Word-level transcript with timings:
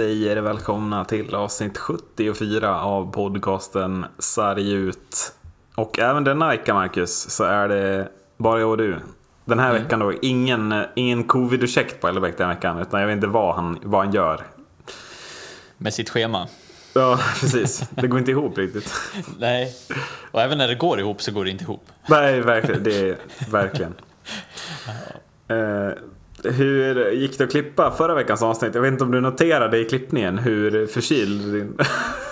Säger 0.00 0.36
välkomna 0.36 1.04
till 1.04 1.34
avsnitt 1.34 1.78
74 1.78 2.80
av 2.80 3.12
podcasten 3.12 4.06
Sarg 4.18 4.72
ut. 4.72 5.32
Och 5.74 5.98
även 5.98 6.24
denna 6.24 6.48
vecka, 6.48 6.74
Marcus, 6.74 7.30
så 7.30 7.44
är 7.44 7.68
det 7.68 8.08
bara 8.36 8.60
jag 8.60 8.70
och 8.70 8.76
du. 8.76 8.98
Den 9.44 9.58
här 9.58 9.70
mm. 9.70 9.82
veckan 9.82 9.98
då, 10.00 10.12
ingen, 10.22 10.84
ingen 10.94 11.24
covid-ursäkt 11.24 12.00
på 12.00 12.08
Ellerbäck 12.08 12.38
den 12.38 12.48
veckan, 12.48 12.78
utan 12.78 13.00
jag 13.00 13.06
vet 13.06 13.14
inte 13.14 13.26
vad 13.26 13.54
han, 13.54 13.78
vad 13.82 14.04
han 14.04 14.14
gör. 14.14 14.42
Med 15.76 15.94
sitt 15.94 16.10
schema. 16.10 16.48
Ja, 16.94 17.18
precis. 17.40 17.84
Det 17.90 18.08
går 18.08 18.18
inte 18.18 18.30
ihop 18.30 18.58
riktigt. 18.58 18.94
Nej, 19.38 19.74
och 20.30 20.40
även 20.40 20.58
när 20.58 20.68
det 20.68 20.74
går 20.74 21.00
ihop 21.00 21.22
så 21.22 21.32
går 21.32 21.44
det 21.44 21.50
inte 21.50 21.64
ihop. 21.64 21.84
Nej, 22.08 22.40
verkligen. 22.40 22.82
Det 22.82 23.08
är 23.08 23.16
verkligen. 23.50 23.94
Hur 26.44 27.10
gick 27.10 27.38
det 27.38 27.44
att 27.44 27.50
klippa 27.50 27.90
förra 27.90 28.14
veckans 28.14 28.42
avsnitt? 28.42 28.74
Jag 28.74 28.82
vet 28.82 28.92
inte 28.92 29.04
om 29.04 29.10
du 29.10 29.20
noterade 29.20 29.78
i 29.78 29.84
klippningen 29.84 30.38
hur 30.38 30.86
förkyld 30.86 31.52
din... 31.52 31.78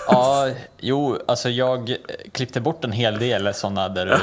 Ja, 0.07 0.49
jo, 0.79 1.17
alltså 1.27 1.49
jag 1.49 1.95
klippte 2.31 2.61
bort 2.61 2.83
en 2.83 2.91
hel 2.91 3.19
del 3.19 3.53
sådana 3.53 3.89
där 3.89 4.05
du 4.05 4.17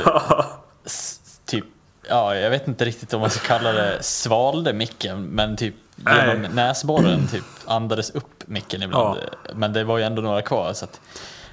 typ, 1.47 1.65
ja, 2.09 2.37
jag 2.37 2.51
vet 2.51 2.69
inte 2.69 2.85
riktigt 2.85 3.15
om 3.15 3.21
man 3.21 3.30
ska 3.30 3.47
kalla 3.47 3.73
det 3.73 4.03
svalde 4.03 4.73
micken, 4.73 5.25
men 5.25 5.57
typ 5.57 5.75
genom 5.97 6.43
Nej. 6.43 6.51
näsborren 6.53 7.27
typ 7.29 7.45
andades 7.66 8.10
upp 8.10 8.43
micken 8.47 8.82
ibland. 8.82 9.19
Ja. 9.19 9.53
Men 9.55 9.73
det 9.73 9.85
var 9.85 9.99
ju 9.99 10.05
ändå 10.05 10.23
några 10.23 10.43
kvar. 10.43 10.73
Så 10.73 10.85
att, 10.85 11.01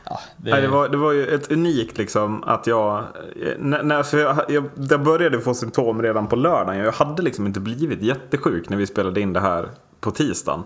Ja, 0.09 0.19
det... 0.37 0.51
Nej, 0.51 0.61
det, 0.61 0.67
var, 0.67 0.89
det 0.89 0.97
var 0.97 1.11
ju 1.11 1.27
ett 1.27 1.51
unikt 1.51 1.97
liksom 1.97 2.43
att 2.43 2.67
jag, 2.67 2.97
eh, 2.97 3.53
när, 3.59 3.83
när, 3.83 3.95
alltså, 3.95 4.19
jag, 4.19 4.37
jag, 4.47 4.63
jag 4.89 5.03
började 5.03 5.41
få 5.41 5.53
symptom 5.53 6.01
redan 6.01 6.27
på 6.27 6.35
lördagen. 6.35 6.77
Jag 6.77 6.91
hade 6.91 7.21
liksom 7.21 7.47
inte 7.47 7.59
blivit 7.59 8.01
jättesjuk 8.01 8.69
när 8.69 8.77
vi 8.77 8.87
spelade 8.87 9.21
in 9.21 9.33
det 9.33 9.39
här 9.39 9.69
på 9.99 10.11
tisdagen. 10.11 10.63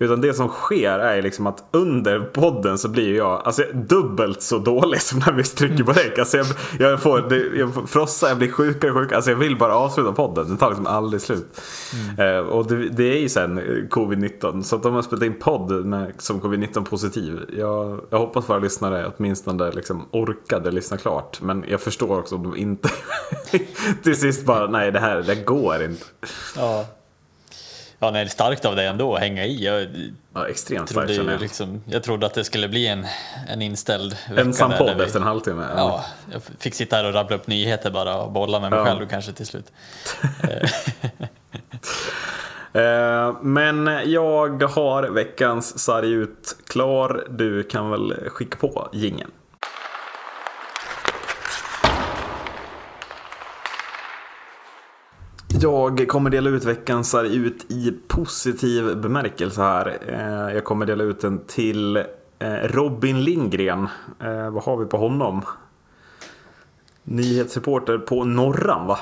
Utan 0.00 0.20
det 0.20 0.34
som 0.34 0.48
sker 0.48 0.98
är 0.98 1.22
liksom 1.22 1.46
att 1.46 1.64
under 1.70 2.20
podden 2.20 2.78
så 2.78 2.88
blir 2.88 3.16
jag 3.16 3.42
alltså, 3.44 3.62
dubbelt 3.72 4.42
så 4.42 4.58
dålig 4.58 5.02
som 5.02 5.18
när 5.18 5.32
vi 5.32 5.42
trycker 5.42 5.84
på 5.84 5.92
räck. 5.92 6.18
Alltså, 6.18 6.36
jag, 6.36 6.46
jag, 6.78 7.02
får, 7.02 7.20
det, 7.20 7.58
jag 7.58 7.88
frossa, 7.88 8.28
jag 8.28 8.38
blir 8.38 8.50
sjukare 8.50 8.90
och 8.90 8.96
sjukare. 8.96 9.16
Alltså, 9.16 9.30
jag 9.30 9.38
vill 9.38 9.58
bara 9.58 9.74
avsluta 9.74 10.12
podden. 10.12 10.50
Det 10.50 10.56
tar 10.56 10.68
liksom 10.68 10.86
aldrig 10.86 11.22
slut. 11.22 11.60
Mm. 11.94 12.36
Eh, 12.36 12.40
och 12.40 12.66
det, 12.66 12.88
det, 12.88 13.12
är 13.12 13.18
ju 13.20 13.28
sen 13.28 13.60
covid-19. 13.90 14.62
Så 14.62 14.76
att 14.76 14.82
de 14.82 14.94
har 14.94 15.02
spelat 15.02 15.24
in 15.24 15.38
podd 15.40 15.86
med, 15.86 16.12
som 16.18 16.40
covid-19 16.40 16.84
positiv. 16.84 17.40
Jag, 17.58 18.00
jag 18.10 18.18
hoppas 18.18 18.48
våra 18.48 18.58
lyssnare 18.58 19.12
åtminstone 19.16 19.70
liksom 19.72 20.08
orkade 20.10 20.70
lyssna 20.70 20.96
klart. 20.96 21.40
Men 21.42 21.64
jag 21.68 21.80
förstår 21.80 22.18
också 22.18 22.34
om 22.34 22.42
de 22.42 22.56
inte 22.56 22.88
till 24.02 24.16
sist 24.16 24.46
bara, 24.46 24.66
nej 24.66 24.92
det 24.92 25.00
här 25.00 25.22
det 25.22 25.34
går 25.34 25.82
inte. 25.82 26.04
Ja. 26.56 26.86
Ja, 28.02 28.10
nej, 28.10 28.28
starkt 28.28 28.64
av 28.64 28.76
dig 28.76 28.86
ändå 28.86 29.14
att 29.14 29.20
hänga 29.20 29.46
i. 29.46 29.64
Jag, 29.64 29.88
ja, 30.34 30.48
extremt 30.48 30.88
trodde, 30.88 31.14
starkt 31.14 31.30
jag. 31.30 31.40
Liksom, 31.40 31.82
jag 31.86 32.02
trodde 32.02 32.26
att 32.26 32.34
det 32.34 32.44
skulle 32.44 32.68
bli 32.68 32.86
en, 32.86 33.06
en 33.48 33.62
inställd 33.62 34.16
vecka. 34.28 34.40
Ensam 34.40 34.72
podd 34.78 34.96
vi, 34.96 35.04
efter 35.04 35.18
en 35.20 35.26
halvtimme. 35.26 35.66
Ja. 35.76 35.76
ja, 35.76 36.04
jag 36.32 36.42
fick 36.58 36.74
sitta 36.74 36.96
här 36.96 37.04
och 37.04 37.14
rabbla 37.14 37.36
upp 37.36 37.46
nyheter 37.46 37.90
bara 37.90 38.16
och 38.16 38.32
bolla 38.32 38.60
med 38.60 38.70
mig 38.70 38.78
ja. 38.78 38.84
själv 38.84 39.08
kanske 39.08 39.32
till 39.32 39.46
slut. 39.46 39.72
Eh, 42.72 43.36
men 43.42 43.86
jag 44.04 44.62
har 44.62 45.02
veckans 45.02 45.78
sarg 45.78 46.12
ut 46.12 46.56
klar. 46.66 47.26
Du 47.30 47.62
kan 47.62 47.90
väl 47.90 48.14
skicka 48.28 48.56
på 48.56 48.88
gingen. 48.92 49.30
Jag 55.62 56.08
kommer 56.08 56.30
dela 56.30 56.50
ut 56.50 56.64
veckans 56.64 57.10
sarg 57.10 57.36
ut 57.36 57.70
i 57.70 57.94
positiv 58.08 58.96
bemärkelse 58.96 59.62
här. 59.62 59.98
Eh, 60.08 60.54
jag 60.54 60.64
kommer 60.64 60.86
dela 60.86 61.04
ut 61.04 61.20
den 61.20 61.38
till 61.46 61.96
eh, 61.96 62.04
Robin 62.62 63.24
Lindgren. 63.24 63.88
Eh, 64.20 64.50
vad 64.50 64.62
har 64.62 64.76
vi 64.76 64.86
på 64.86 64.96
honom? 64.96 65.42
Nyhetsreporter 67.04 67.98
på 67.98 68.24
Norran 68.24 68.86
va? 68.86 68.98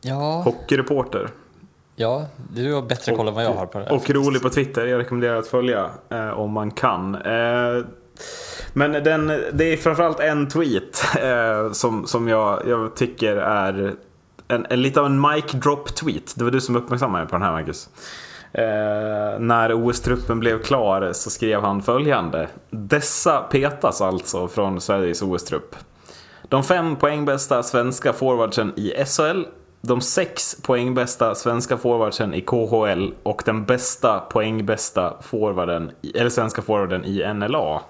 Ja. 0.00 0.42
Hockeyreporter. 0.44 1.30
Ja, 1.96 2.26
du 2.52 2.74
har 2.74 2.82
bättre 2.82 3.14
koll 3.14 3.28
än 3.28 3.34
vad 3.34 3.44
jag 3.44 3.54
har 3.54 3.66
på 3.66 3.78
det. 3.78 3.90
Och 3.90 4.10
rolig 4.10 4.42
på 4.42 4.50
Twitter. 4.50 4.86
Jag 4.86 4.98
rekommenderar 4.98 5.36
att 5.36 5.46
följa 5.46 5.90
om 6.34 6.50
man 6.50 6.70
kan. 6.70 7.10
Men 8.72 8.92
den, 8.92 9.26
det 9.52 9.64
är 9.64 9.76
framförallt 9.76 10.20
en 10.20 10.48
tweet 10.48 11.02
som, 11.72 12.06
som 12.06 12.28
jag, 12.28 12.62
jag 12.66 12.96
tycker 12.96 13.36
är 13.36 13.96
en, 14.48 14.66
en, 14.70 14.82
lite 14.82 15.00
av 15.00 15.06
en 15.06 15.20
mic 15.20 15.44
drop 15.52 15.94
tweet. 15.94 16.34
Det 16.36 16.44
var 16.44 16.50
du 16.50 16.60
som 16.60 16.76
uppmärksammade 16.76 17.24
mig 17.24 17.30
på 17.30 17.36
den 17.36 17.42
här 17.42 17.52
Marcus. 17.52 17.88
Eh, 18.52 19.40
när 19.40 19.72
OS-truppen 19.72 20.40
blev 20.40 20.62
klar 20.62 21.12
så 21.12 21.30
skrev 21.30 21.60
han 21.60 21.82
följande. 21.82 22.48
Dessa 22.70 23.40
petas 23.40 24.00
alltså 24.00 24.48
från 24.48 24.80
Sveriges 24.80 25.22
OS-trupp. 25.22 25.76
De 26.48 26.64
fem 26.64 26.96
poängbästa 26.96 27.62
svenska 27.62 28.12
forwardsen 28.12 28.72
i 28.76 29.04
SHL, 29.04 29.42
de 29.80 30.00
sex 30.00 30.56
poängbästa 30.62 31.34
svenska 31.34 31.76
forwardsen 31.76 32.34
i 32.34 32.40
KHL 32.40 33.12
och 33.22 33.42
den 33.44 33.64
bästa 33.64 34.20
poängbästa 34.20 35.16
forwarden, 35.20 35.90
eller 36.14 36.30
svenska 36.30 36.62
forwarden 36.62 37.04
i 37.04 37.34
NLA. 37.34 37.82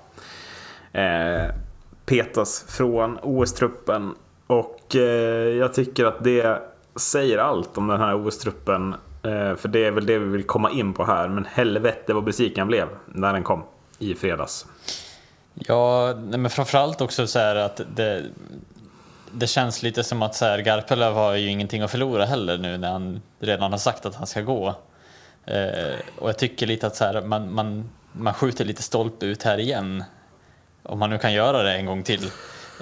Eh, 0.93 1.55
petas 2.07 2.65
från 2.69 3.19
OS-truppen 3.23 4.15
och 4.47 4.97
eh, 4.97 5.01
jag 5.57 5.75
tycker 5.75 6.05
att 6.05 6.25
det 6.25 6.63
säger 6.97 7.39
allt 7.39 7.79
om 7.79 7.87
den 7.87 8.01
här 8.01 8.27
OS-truppen. 8.27 8.95
Eh, 9.23 9.57
för 9.57 9.69
det 9.69 9.85
är 9.85 9.91
väl 9.91 10.07
det 10.07 10.19
vi 10.19 10.25
vill 10.29 10.45
komma 10.45 10.71
in 10.71 10.95
på 10.95 11.05
här. 11.05 11.29
Men 11.29 11.45
helvete 11.45 12.15
vad 12.15 12.25
besviken 12.25 12.59
jag 12.59 12.69
blev 12.69 12.89
när 13.07 13.33
den 13.33 13.43
kom 13.43 13.65
i 13.99 14.15
fredags. 14.15 14.67
Ja, 15.55 16.15
men 16.15 16.51
framförallt 16.51 17.01
också 17.01 17.27
så 17.27 17.39
här 17.39 17.57
att 17.57 17.81
det, 17.97 18.25
det 19.31 19.47
känns 19.47 19.83
lite 19.83 20.05
som 20.05 20.23
att 20.23 20.35
så 20.35 20.45
här, 20.45 20.59
Garpenlöv 20.59 21.15
har 21.15 21.35
ju 21.35 21.49
ingenting 21.49 21.83
att 21.83 21.91
förlora 21.91 22.25
heller 22.25 22.59
nu 22.59 22.79
när 22.79 22.93
han 22.93 23.23
redan 23.39 23.71
har 23.71 23.79
sagt 23.79 24.07
att 24.07 24.15
han 24.15 24.27
ska 24.27 24.41
gå. 24.41 24.75
Eh, 25.45 25.95
och 26.19 26.29
jag 26.29 26.39
tycker 26.39 26.67
lite 26.67 26.87
att 26.87 26.97
så 26.97 27.05
här, 27.05 27.23
man, 27.23 27.55
man, 27.55 27.91
man 28.13 28.35
skjuter 28.35 28.65
lite 28.65 28.83
stolpe 28.83 29.27
ut 29.27 29.43
här 29.43 29.59
igen. 29.59 30.05
Om 30.83 30.99
man 30.99 31.11
nu 31.11 31.19
kan 31.19 31.33
göra 31.33 31.63
det 31.63 31.73
en 31.75 31.87
gång 31.87 32.03
till. 32.03 32.31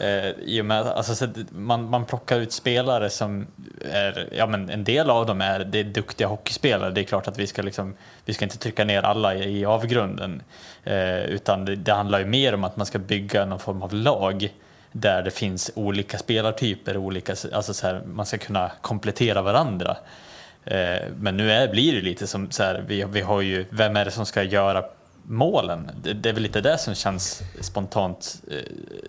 Eh, 0.00 0.30
I 0.30 0.60
och 0.60 0.64
med 0.64 0.86
alltså, 0.86 1.28
man, 1.50 1.90
man 1.90 2.04
plockar 2.04 2.40
ut 2.40 2.52
spelare 2.52 3.10
som 3.10 3.46
är, 3.92 4.28
ja 4.32 4.46
men 4.46 4.70
en 4.70 4.84
del 4.84 5.10
av 5.10 5.26
dem 5.26 5.40
är, 5.40 5.64
det 5.64 5.78
är 5.78 5.84
duktiga 5.84 6.26
hockeyspelare. 6.26 6.90
Det 6.90 7.00
är 7.00 7.04
klart 7.04 7.28
att 7.28 7.38
vi 7.38 7.46
ska 7.46 7.62
liksom, 7.62 7.94
vi 8.24 8.34
ska 8.34 8.44
inte 8.44 8.58
trycka 8.58 8.84
ner 8.84 9.02
alla 9.02 9.34
i, 9.34 9.58
i 9.58 9.64
avgrunden. 9.64 10.42
Eh, 10.84 11.24
utan 11.24 11.64
det, 11.64 11.76
det, 11.76 11.92
handlar 11.92 12.18
ju 12.18 12.24
mer 12.24 12.54
om 12.54 12.64
att 12.64 12.76
man 12.76 12.86
ska 12.86 12.98
bygga 12.98 13.44
någon 13.44 13.58
form 13.58 13.82
av 13.82 13.94
lag 13.94 14.52
där 14.92 15.22
det 15.22 15.30
finns 15.30 15.70
olika 15.74 16.18
spelartyper, 16.18 16.96
olika, 16.96 17.34
alltså 17.52 17.74
så 17.74 17.86
här, 17.86 18.02
man 18.06 18.26
ska 18.26 18.38
kunna 18.38 18.72
komplettera 18.80 19.42
varandra. 19.42 19.96
Eh, 20.64 21.02
men 21.16 21.36
nu 21.36 21.52
är, 21.52 21.68
blir 21.68 21.92
det 21.92 22.00
lite 22.00 22.26
som 22.26 22.50
så 22.50 22.62
här, 22.62 22.84
vi, 22.86 23.04
vi 23.04 23.20
har 23.20 23.40
ju, 23.40 23.66
vem 23.70 23.96
är 23.96 24.04
det 24.04 24.10
som 24.10 24.26
ska 24.26 24.42
göra 24.42 24.84
målen. 25.26 25.90
Det, 26.14 26.28
är 26.28 26.32
väl 26.32 26.42
lite 26.42 26.60
det 26.60 26.78
som 26.78 26.94
känns 26.94 27.42
spontant 27.60 28.42
eh, 28.50 28.56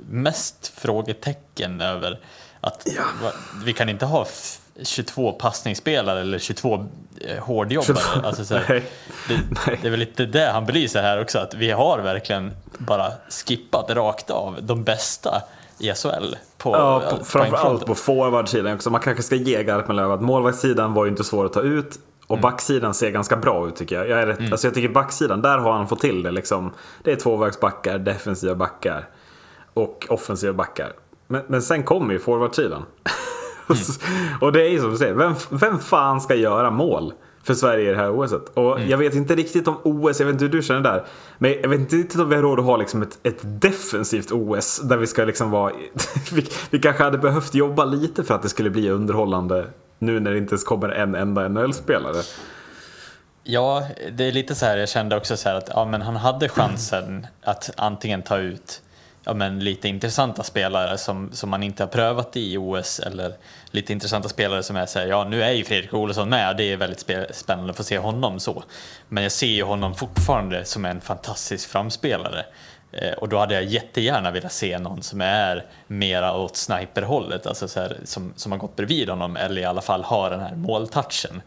mest 0.10 0.68
frågetecken 0.68 1.82
över 1.82 2.20
att 2.62 2.88
ja. 2.98 3.32
vi 3.66 3.74
kan 3.74 3.90
inte 3.90 4.06
ha 4.06 4.28
22 4.84 5.32
passningsspelare 5.32 6.22
eller 6.22 6.40
22 6.40 6.86
eh, 7.22 7.44
hårdjobbare. 7.44 7.98
22, 8.14 8.28
alltså, 8.28 8.46
så 8.46 8.56
här, 8.56 8.84
det, 9.28 9.38
det, 9.82 9.88
är 9.88 9.92
väl 9.92 10.00
lite 10.00 10.26
det 10.26 10.52
han 10.52 10.66
belyser 10.66 11.02
här 11.02 11.22
också, 11.22 11.40
att 11.40 11.54
vi 11.54 11.72
har 11.72 12.00
verkligen 12.00 12.52
bara 12.78 13.12
skippat 13.30 13.90
rakt 13.90 14.30
av 14.30 14.58
de 14.62 14.84
bästa 14.84 15.42
i 15.80 15.94
SHL. 15.94 16.36
På, 16.58 16.76
ja, 16.76 17.04
på, 17.10 17.26
framförallt 17.26 17.86
på 17.86 17.96
forwardsidan 17.96 18.74
också. 18.74 18.90
Man 18.90 19.02
kanske 19.02 19.24
ska 19.24 19.36
ge 19.36 19.64
Garpenlöv 19.64 20.12
att 20.12 20.22
målvaktssidan 20.22 20.94
var 20.94 21.06
ju 21.06 21.12
inte 21.12 21.24
svår 21.24 21.46
att 21.46 21.54
ta 21.54 21.62
ut. 21.62 22.00
Och 22.28 22.40
backsidan 22.40 22.94
ser 22.94 23.10
ganska 23.10 23.38
bra 23.38 23.68
ut 23.68 23.76
tycker 23.76 23.96
jag. 23.96 24.10
Jag, 24.10 24.22
är 24.22 24.28
rätt, 24.28 24.40
mm. 24.40 24.52
alltså 24.52 24.68
jag 24.68 24.74
tycker 24.74 24.90
backsidan, 24.90 25.42
där 25.42 25.58
har 25.58 25.72
han 25.74 25.88
fått 25.88 26.00
till 26.00 26.24
det. 26.24 26.32
Liksom. 26.32 26.72
Det 27.04 27.12
är 27.12 27.16
tvåvägsbackar, 27.16 27.98
defensiva 27.98 28.56
backar 28.56 29.10
och 29.74 30.08
offensiva 30.10 30.54
backar. 30.54 30.94
Men, 31.28 31.42
men 31.48 31.62
sen 31.62 31.84
kommer 31.84 32.14
ju 32.14 32.20
forwardsidan. 32.20 32.86
Mm. 33.70 33.82
och 34.42 34.52
det 34.52 34.62
är 34.62 34.70
ju 34.70 34.80
som 34.80 34.92
du 34.92 34.98
säger, 34.98 35.14
vem, 35.14 35.34
vem 35.50 35.80
fan 35.80 36.22
ska 36.22 36.36
göra 36.36 36.72
mål 36.72 37.14
för 37.44 37.54
Sverige 37.54 37.90
i 37.90 37.94
det 37.94 38.00
här 38.00 38.20
OSet? 38.20 38.52
Och 38.54 38.78
mm. 38.78 38.90
jag 38.90 38.98
vet 38.98 39.16
inte 39.16 39.36
riktigt 39.36 39.68
om 39.68 39.78
OS, 39.84 40.20
jag 40.20 40.28
vet 40.28 40.34
inte 40.34 40.46
hur 40.46 40.52
du 40.52 40.62
känner 40.62 40.82
där. 40.82 41.06
Men 41.38 41.52
jag 41.62 41.70
vet 41.70 41.80
inte 41.80 41.96
riktigt 41.96 42.22
om 42.22 42.30
vi 42.30 42.36
har 42.36 42.42
råd 42.42 42.60
att 42.60 42.66
ha 42.66 42.78
liksom 42.78 43.02
ett, 43.02 43.20
ett 43.24 43.62
defensivt 43.62 44.32
OS. 44.32 44.82
Där 44.84 44.98
vi 44.98 45.08
ska 45.08 45.26
liksom 45.26 45.52
vara, 45.52 45.72
vi, 46.34 46.48
vi 46.70 46.80
kanske 46.80 47.04
hade 47.04 47.18
behövt 47.18 47.56
jobba 47.56 47.86
lite 47.86 48.24
för 48.24 48.36
att 48.36 48.42
det 48.42 48.50
skulle 48.50 48.70
bli 48.70 48.90
underhållande 48.90 49.68
nu 50.00 50.20
när 50.20 50.32
det 50.32 50.38
inte 50.38 50.52
ens 50.52 50.64
kommer 50.64 50.90
en 50.90 51.16
enda 51.16 51.48
NHL-spelare. 51.48 52.24
Ja, 53.44 53.88
det 54.12 54.24
är 54.24 54.32
lite 54.32 54.56
så 54.56 54.66
här, 54.66 54.78
jag 54.78 54.90
kände 54.90 55.18
också 55.18 55.38
så 55.38 55.50
här 55.50 55.56
att 55.56 55.70
ja, 55.74 55.86
men 55.86 56.02
han 56.02 56.16
hade 56.16 56.50
chansen 56.50 57.28
att 57.42 57.72
antingen 57.78 58.22
ta 58.22 58.38
ut 58.38 58.82
ja, 59.26 59.34
men 59.34 59.60
lite 59.60 59.88
intressanta 59.88 60.44
spelare 60.44 60.98
som, 60.98 61.30
som 61.32 61.50
man 61.50 61.64
inte 61.64 61.84
har 61.84 61.88
prövat 61.88 62.38
i 62.38 62.58
OS 62.58 63.00
eller 63.00 63.34
lite 63.72 63.94
intressanta 63.94 64.30
spelare 64.30 64.64
som 64.64 64.76
är 64.76 64.86
såhär, 64.86 65.08
ja 65.08 65.24
nu 65.24 65.44
är 65.44 65.52
ju 65.52 65.64
Fredrik 65.64 65.94
Olsson 65.94 66.30
med, 66.30 66.58
det 66.58 66.64
är 66.64 66.78
väldigt 66.78 67.06
spännande 67.32 67.72
att 67.72 67.78
få 67.78 67.84
se 67.84 67.98
honom 67.98 68.40
så. 68.40 68.64
Men 69.08 69.24
jag 69.24 69.32
ser 69.32 69.48
ju 69.48 69.64
honom 69.64 69.96
fortfarande 69.96 70.66
som 70.66 70.86
en 70.86 71.02
fantastisk 71.02 71.70
framspelare. 71.70 72.46
Eh, 72.96 73.14
och 73.14 73.30
då 73.30 73.38
hade 73.38 73.54
jag 73.54 73.64
jättegärna 73.64 74.32
velat 74.32 74.52
se 74.52 74.80
någon 74.80 75.04
som 75.04 75.22
är 75.22 75.66
mera 75.88 76.38
åt 76.38 76.56
sniperhållet, 76.56 77.48
alltså 77.48 77.68
så 77.68 77.80
här, 77.80 77.98
som, 78.04 78.34
som 78.36 78.52
har 78.52 78.60
gått 78.60 78.76
bredvid 78.76 79.10
honom 79.10 79.38
eller 79.38 79.62
i 79.62 79.66
alla 79.66 79.82
fall 79.82 80.04
har 80.04 80.30
den 80.30 80.40
här 80.40 80.56
måltouchen. 80.56 81.42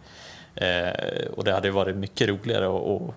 Eh, 0.55 1.29
och 1.37 1.45
det 1.45 1.53
hade 1.53 1.71
varit 1.71 1.97
mycket 1.97 2.29
roligare 2.29 2.67
och, 2.67 2.97
och 2.97 3.15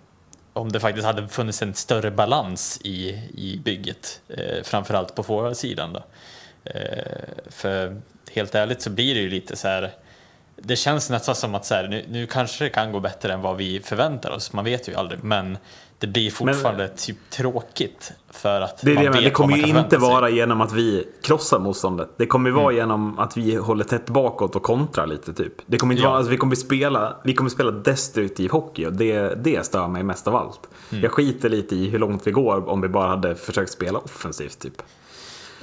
om 0.53 0.71
det 0.71 0.79
faktiskt 0.79 1.05
hade 1.05 1.27
funnits 1.27 1.61
en 1.61 1.73
större 1.73 2.11
balans 2.11 2.81
i, 2.83 3.09
i 3.33 3.61
bygget, 3.63 4.21
eh, 4.29 4.63
framförallt 4.63 5.15
på 5.15 5.23
forwardsidan. 5.23 5.97
Eh, 6.63 7.01
för 7.49 8.01
helt 8.31 8.55
ärligt 8.55 8.81
så 8.81 8.89
blir 8.89 9.15
det 9.15 9.21
ju 9.21 9.29
lite 9.29 9.55
så 9.55 9.67
här, 9.67 9.91
det 10.55 10.75
känns 10.75 11.09
nästan 11.09 11.35
som 11.35 11.55
att 11.55 11.65
så 11.65 11.75
här, 11.75 11.87
nu, 11.87 12.05
nu 12.09 12.27
kanske 12.27 12.63
det 12.63 12.69
kan 12.69 12.91
gå 12.91 12.99
bättre 12.99 13.33
än 13.33 13.41
vad 13.41 13.57
vi 13.57 13.79
förväntar 13.79 14.31
oss, 14.31 14.53
man 14.53 14.65
vet 14.65 14.87
ju 14.87 14.95
aldrig, 14.95 15.23
men 15.23 15.57
det 16.01 16.07
blir 16.07 16.31
fortfarande 16.31 16.87
men, 16.87 16.97
typ 16.97 17.17
tråkigt 17.29 18.11
för 18.29 18.61
att 18.61 18.81
det, 18.81 18.93
man 18.93 19.03
det, 19.03 19.09
vet 19.09 19.23
Det 19.23 19.29
kommer 19.29 19.57
ju 19.57 19.79
inte 19.79 19.97
vara 19.97 20.25
sig. 20.25 20.35
genom 20.35 20.61
att 20.61 20.73
vi 20.73 21.07
krossar 21.21 21.59
motståndet. 21.59 22.09
Det 22.17 22.25
kommer 22.25 22.49
ju 22.49 22.55
vara 22.55 22.73
mm. 22.73 22.75
genom 22.75 23.19
att 23.19 23.37
vi 23.37 23.55
håller 23.55 23.83
tätt 23.83 24.05
bakåt 24.05 24.55
och 24.55 24.63
kontrar 24.63 25.07
lite 25.07 25.33
typ. 25.33 25.53
Det 25.65 25.77
kommer 25.77 25.93
inte 25.93 26.03
ja. 26.03 26.09
vara, 26.09 26.17
alltså, 26.17 26.31
vi, 26.31 26.37
kommer 26.37 26.55
spela, 26.55 27.17
vi 27.23 27.33
kommer 27.33 27.49
spela 27.49 27.71
destruktiv 27.71 28.51
hockey 28.51 28.85
och 28.85 28.93
det, 28.93 29.43
det 29.43 29.65
stör 29.65 29.87
mig 29.87 30.03
mest 30.03 30.27
av 30.27 30.35
allt. 30.35 30.69
Mm. 30.91 31.03
Jag 31.03 31.11
skiter 31.11 31.49
lite 31.49 31.75
i 31.75 31.89
hur 31.89 31.99
långt 31.99 32.27
vi 32.27 32.31
går 32.31 32.69
om 32.69 32.81
vi 32.81 32.87
bara 32.87 33.07
hade 33.07 33.35
försökt 33.35 33.71
spela 33.71 33.99
offensivt 33.99 34.59
typ. 34.59 34.81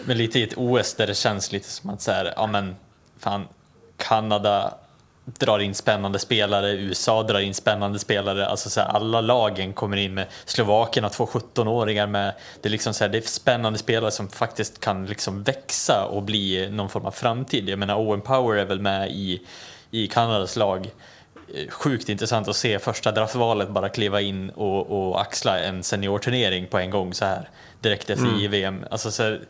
Men 0.04 0.18
lite 0.18 0.38
i 0.38 0.42
ett 0.42 0.54
OS 0.56 0.94
där 0.94 1.06
det 1.06 1.14
känns 1.14 1.52
lite 1.52 1.68
som 1.68 1.90
att 1.90 2.02
så 2.02 2.10
här, 2.10 2.32
ja 2.36 2.46
men 2.46 2.76
fan, 3.18 3.44
Kanada 3.96 4.74
drar 5.38 5.58
in 5.58 5.74
spännande 5.74 6.18
spelare, 6.18 6.72
USA 6.72 7.22
drar 7.22 7.40
in 7.40 7.54
spännande 7.54 7.98
spelare, 7.98 8.46
alltså 8.46 8.70
så 8.70 8.80
här, 8.80 8.88
alla 8.88 9.20
lagen 9.20 9.72
kommer 9.72 9.96
in 9.96 10.14
med 10.14 10.26
Slovakien 10.44 11.04
har 11.04 11.10
två 11.10 11.26
17-åringar 11.26 12.06
med, 12.06 12.34
det 12.62 12.68
är 12.68 12.70
liksom 12.70 12.94
så 12.94 13.04
här, 13.04 13.08
det 13.08 13.18
är 13.18 13.22
spännande 13.22 13.78
spelare 13.78 14.10
som 14.10 14.28
faktiskt 14.28 14.80
kan 14.80 15.06
liksom 15.06 15.42
växa 15.42 16.04
och 16.04 16.22
bli 16.22 16.70
någon 16.70 16.88
form 16.88 17.04
av 17.06 17.10
framtid. 17.10 17.68
Jag 17.68 17.78
menar 17.78 17.94
Owen 17.94 18.20
Power 18.20 18.58
är 18.58 18.64
väl 18.64 18.80
med 18.80 19.10
i, 19.10 19.42
i 19.90 20.06
Kanadas 20.06 20.56
lag, 20.56 20.90
eh, 21.54 21.68
sjukt 21.70 22.08
intressant 22.08 22.48
att 22.48 22.56
se 22.56 22.78
första 22.78 23.12
draftvalet 23.12 23.68
bara 23.68 23.88
kliva 23.88 24.20
in 24.20 24.50
och, 24.50 25.08
och 25.08 25.20
axla 25.20 25.58
en 25.58 25.82
seniorturnering 25.82 26.66
på 26.66 26.78
en 26.78 26.90
gång 26.90 27.14
så 27.14 27.24
här 27.24 27.48
direkt 27.80 28.10
efter 28.10 28.26
mm. 28.26 28.38
JVM. 28.40 28.84
Alltså 28.90 29.10
så 29.10 29.22
här, 29.22 29.40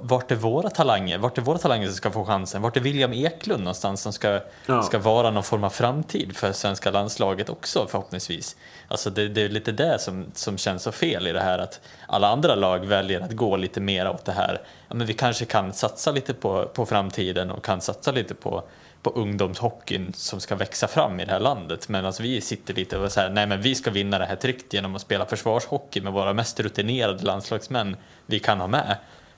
vart 0.00 0.30
är 0.30 0.36
våra 0.36 0.70
talanger? 0.70 1.18
Vart 1.18 1.38
är 1.38 1.42
våra 1.42 1.58
talanger 1.58 1.86
som 1.86 1.96
ska 1.96 2.10
få 2.10 2.24
chansen? 2.24 2.62
Vart 2.62 2.76
är 2.76 2.80
William 2.80 3.12
Eklund 3.12 3.60
någonstans 3.60 4.02
som 4.02 4.12
ska, 4.12 4.40
ja. 4.66 4.82
ska 4.82 4.98
vara 4.98 5.30
någon 5.30 5.42
form 5.42 5.64
av 5.64 5.70
framtid 5.70 6.36
för 6.36 6.52
svenska 6.52 6.90
landslaget 6.90 7.48
också 7.48 7.86
förhoppningsvis? 7.90 8.56
Alltså 8.88 9.10
det, 9.10 9.28
det, 9.28 9.42
är 9.42 9.48
lite 9.48 9.72
det 9.72 9.98
som, 9.98 10.26
som 10.34 10.58
känns 10.58 10.82
så 10.82 10.92
fel 10.92 11.26
i 11.26 11.32
det 11.32 11.40
här 11.40 11.58
att 11.58 11.80
alla 12.06 12.28
andra 12.28 12.54
lag 12.54 12.86
väljer 12.86 13.20
att 13.20 13.32
gå 13.32 13.56
lite 13.56 13.80
mer 13.80 14.08
åt 14.08 14.24
det 14.24 14.32
här. 14.32 14.60
Ja, 14.88 14.94
men 14.94 15.06
vi 15.06 15.14
kanske 15.14 15.44
kan 15.44 15.72
satsa 15.72 16.12
lite 16.12 16.34
på, 16.34 16.64
på 16.74 16.86
framtiden 16.86 17.50
och 17.50 17.64
kan 17.64 17.80
satsa 17.80 18.12
lite 18.12 18.34
på 18.34 18.64
på 19.04 19.10
ungdomshockeyn 19.10 20.12
som 20.12 20.40
ska 20.40 20.54
växa 20.54 20.88
fram 20.88 21.20
i 21.20 21.24
det 21.24 21.32
här 21.32 21.40
landet. 21.40 21.88
Men 21.88 22.06
alltså 22.06 22.22
vi 22.22 22.40
sitter 22.40 22.74
lite 22.74 22.98
och 22.98 23.12
säger 23.12 23.30
nej 23.30 23.46
men 23.46 23.62
vi 23.62 23.74
ska 23.74 23.90
vinna 23.90 24.18
det 24.18 24.26
här 24.26 24.36
tryggt 24.36 24.72
genom 24.72 24.94
att 24.94 25.02
spela 25.02 25.26
försvarshockey 25.26 26.00
med 26.00 26.12
våra 26.12 26.32
mest 26.32 26.60
rutinerade 26.60 27.24
landslagsmän 27.24 27.96
vi 28.26 28.38
kan 28.38 28.60
ha 28.60 28.66
med. 28.66 28.96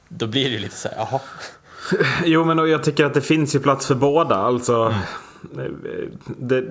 Då 0.08 0.26
blir 0.26 0.44
det 0.44 0.50
ju 0.50 0.58
lite 0.58 0.76
så 0.76 0.88
här, 0.88 0.96
jaha. 0.96 1.20
Jo 2.24 2.44
men 2.44 2.58
jag 2.58 2.84
tycker 2.84 3.04
att 3.04 3.14
det 3.14 3.20
finns 3.20 3.54
ju 3.54 3.60
plats 3.60 3.86
för 3.86 3.94
båda. 3.94 4.34
Alltså, 4.34 4.94
mm. 5.54 5.76
det, 6.26 6.64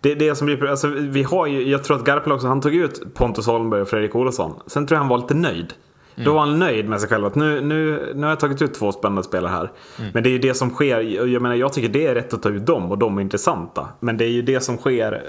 det, 0.00 0.14
det 0.14 0.34
som 0.34 0.46
blir, 0.46 0.66
alltså, 0.66 0.88
vi 0.88 1.22
har 1.22 1.46
ju, 1.46 1.68
jag 1.68 1.84
tror 1.84 1.96
att 1.96 2.04
Garpen 2.04 2.32
också, 2.32 2.46
han 2.46 2.60
tog 2.60 2.74
ut 2.74 3.14
Pontus 3.14 3.46
Holmberg 3.46 3.80
och 3.80 3.88
Fredrik 3.88 4.14
Olsson. 4.14 4.60
Sen 4.66 4.86
tror 4.86 4.96
jag 4.96 5.00
han 5.00 5.08
var 5.08 5.18
lite 5.18 5.34
nöjd. 5.34 5.74
Mm. 6.14 6.24
Då 6.24 6.32
var 6.34 6.40
han 6.40 6.58
nöjd 6.58 6.88
med 6.88 7.00
sig 7.00 7.08
själv. 7.08 7.26
Att 7.26 7.34
nu, 7.34 7.60
nu, 7.60 8.12
nu 8.14 8.22
har 8.22 8.28
jag 8.28 8.40
tagit 8.40 8.62
ut 8.62 8.74
två 8.74 8.92
spännande 8.92 9.22
spelare 9.22 9.50
här. 9.50 9.70
Mm. 9.98 10.10
Men 10.14 10.22
det 10.22 10.28
är 10.28 10.32
ju 10.32 10.38
det 10.38 10.54
som 10.54 10.70
sker. 10.70 11.00
Jag 11.26 11.42
menar 11.42 11.56
jag 11.56 11.72
tycker 11.72 11.88
det 11.88 12.06
är 12.06 12.14
rätt 12.14 12.34
att 12.34 12.42
ta 12.42 12.48
ut 12.48 12.66
dem 12.66 12.90
och 12.90 12.98
de 12.98 13.18
är 13.18 13.22
intressanta. 13.22 13.88
Men 14.00 14.16
det 14.16 14.24
är 14.24 14.30
ju 14.30 14.42
det 14.42 14.60
som 14.60 14.76
sker. 14.76 15.22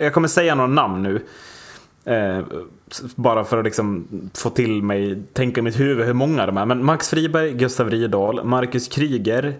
Jag 0.00 0.14
kommer 0.14 0.28
säga 0.28 0.54
några 0.54 0.70
namn 0.70 1.02
nu. 1.02 1.26
Eh, 2.04 2.40
bara 3.14 3.44
för 3.44 3.58
att 3.58 3.64
liksom 3.64 4.06
få 4.34 4.50
till 4.50 4.82
mig, 4.82 5.22
tänka 5.32 5.60
i 5.60 5.62
mitt 5.62 5.80
huvud 5.80 6.06
hur 6.06 6.14
många 6.14 6.46
de 6.46 6.56
är. 6.56 6.66
Men 6.66 6.84
Max 6.84 7.08
Friberg, 7.08 7.52
Gustav 7.52 7.90
Rydahl, 7.90 8.44
Marcus 8.44 8.88
Kryger, 8.88 9.54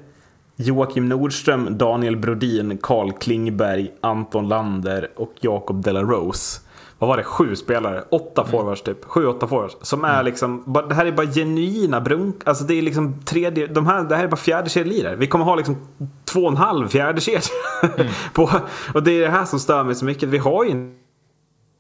Joakim 0.56 1.08
Nordström, 1.08 1.78
Daniel 1.78 2.16
Brodin, 2.16 2.78
Karl 2.82 3.12
Klingberg, 3.12 3.90
Anton 4.00 4.48
Lander 4.48 5.10
och 5.16 5.32
Jakob 5.40 5.84
Delarose. 5.84 6.60
Vad 6.98 7.08
var 7.08 7.16
det? 7.16 7.22
Sju 7.22 7.56
spelare? 7.56 8.04
Åtta 8.10 8.43
mm. 8.43 8.52
forwards 8.52 8.82
typ. 8.82 9.04
Sju, 9.04 9.26
åtta 9.26 9.46
forwards. 9.46 9.76
Som 9.82 10.04
är 10.04 10.14
mm. 10.14 10.25
liksom, 10.25 10.82
det 10.88 10.94
här 10.94 11.06
är 11.06 11.12
bara 11.12 11.26
genuina 11.26 12.00
brunk. 12.00 12.36
Alltså 12.44 12.64
det 12.64 12.75
är 12.75 12.82
liksom 12.82 13.22
tredje, 13.25 13.66
de 13.66 13.86
här, 13.86 14.04
det 14.04 14.16
här 14.16 14.25
är 14.25 14.28
bara 14.28 14.36
fjärde 14.36 14.70
kedjelirare. 14.70 15.16
Vi 15.16 15.26
kommer 15.26 15.44
ha 15.44 15.54
liksom 15.54 15.76
två 16.25 16.40
och 16.40 16.50
en 16.50 16.56
halv 16.56 16.88
fjärde 16.88 17.20
kedja. 17.20 17.40
Mm. 17.82 18.06
och 18.94 19.02
det 19.02 19.12
är 19.12 19.20
det 19.20 19.31
här 19.31 19.44
som 19.44 19.60
stör 19.60 19.84
mig 19.84 19.94
så 19.94 20.04
mycket. 20.04 20.28
Vi 20.28 20.38
har 20.38 20.64
ju 20.64 20.90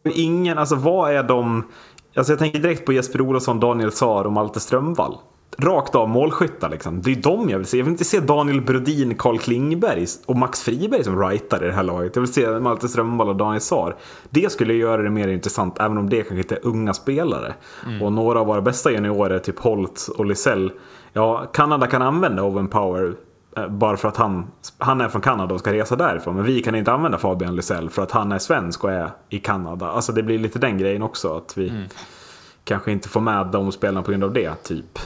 ingen, 0.04 0.58
alltså 0.58 0.74
vad 0.74 1.14
är 1.14 1.22
de... 1.22 1.64
Alltså 2.16 2.32
jag 2.32 2.38
tänker 2.38 2.58
direkt 2.58 2.86
på 2.86 2.92
Jesper 2.92 3.20
Olofsson, 3.20 3.60
Daniel 3.60 3.92
Saar 3.92 4.24
och 4.24 4.32
Malte 4.32 4.60
Strömvall. 4.60 5.14
Rakt 5.58 5.94
av 5.94 6.08
målskyttar 6.08 6.70
liksom. 6.70 7.02
Det 7.02 7.10
är 7.10 7.22
de 7.22 7.50
jag 7.50 7.58
vill 7.58 7.66
se. 7.66 7.78
Jag 7.78 7.84
vill 7.84 7.92
inte 7.92 8.04
se 8.04 8.20
Daniel 8.20 8.60
Brodin, 8.60 9.14
Karl 9.14 9.38
Klingberg 9.38 10.06
och 10.26 10.36
Max 10.36 10.62
Friberg 10.62 11.04
som 11.04 11.16
writer 11.16 11.64
i 11.64 11.66
det 11.66 11.72
här 11.72 11.82
laget. 11.82 12.16
Jag 12.16 12.22
vill 12.22 12.32
se 12.32 12.60
Malte 12.60 12.88
Strömvall 12.88 13.28
och 13.28 13.36
Daniel 13.36 13.60
Saar. 13.60 13.96
Det 14.30 14.52
skulle 14.52 14.74
göra 14.74 15.02
det 15.02 15.10
mer 15.10 15.28
intressant, 15.28 15.80
även 15.80 15.98
om 15.98 16.10
det 16.10 16.16
kanske 16.16 16.36
inte 16.36 16.54
är 16.54 16.66
unga 16.66 16.94
spelare. 16.94 17.54
Mm. 17.86 18.02
Och 18.02 18.12
några 18.12 18.40
av 18.40 18.46
våra 18.46 18.60
bästa 18.60 18.90
juniorer, 18.90 19.38
typ 19.38 19.58
Holt 19.58 20.08
och 20.18 20.26
Lisell. 20.26 20.72
Ja, 21.12 21.50
Kanada 21.52 21.86
kan 21.86 22.02
använda 22.02 22.42
Owen 22.42 22.68
Power 22.68 23.14
bara 23.68 23.96
för 23.96 24.08
att 24.08 24.16
han, 24.16 24.50
han 24.78 25.00
är 25.00 25.08
från 25.08 25.22
Kanada 25.22 25.54
och 25.54 25.60
ska 25.60 25.72
resa 25.72 25.96
därifrån. 25.96 26.36
Men 26.36 26.44
vi 26.44 26.62
kan 26.62 26.74
inte 26.74 26.92
använda 26.92 27.18
Fabian 27.18 27.56
Lysell 27.56 27.90
för 27.90 28.02
att 28.02 28.10
han 28.10 28.32
är 28.32 28.38
svensk 28.38 28.84
och 28.84 28.92
är 28.92 29.10
i 29.28 29.38
Kanada. 29.38 29.90
Alltså 29.90 30.12
det 30.12 30.22
blir 30.22 30.38
lite 30.38 30.58
den 30.58 30.78
grejen 30.78 31.02
också. 31.02 31.36
Att 31.36 31.58
vi 31.58 31.68
mm. 31.68 31.84
kanske 32.64 32.92
inte 32.92 33.08
får 33.08 33.20
med 33.20 33.46
de 33.46 33.72
spelarna 33.72 34.02
på 34.02 34.10
grund 34.10 34.24
av 34.24 34.32
det, 34.32 34.54
typ. 34.54 34.98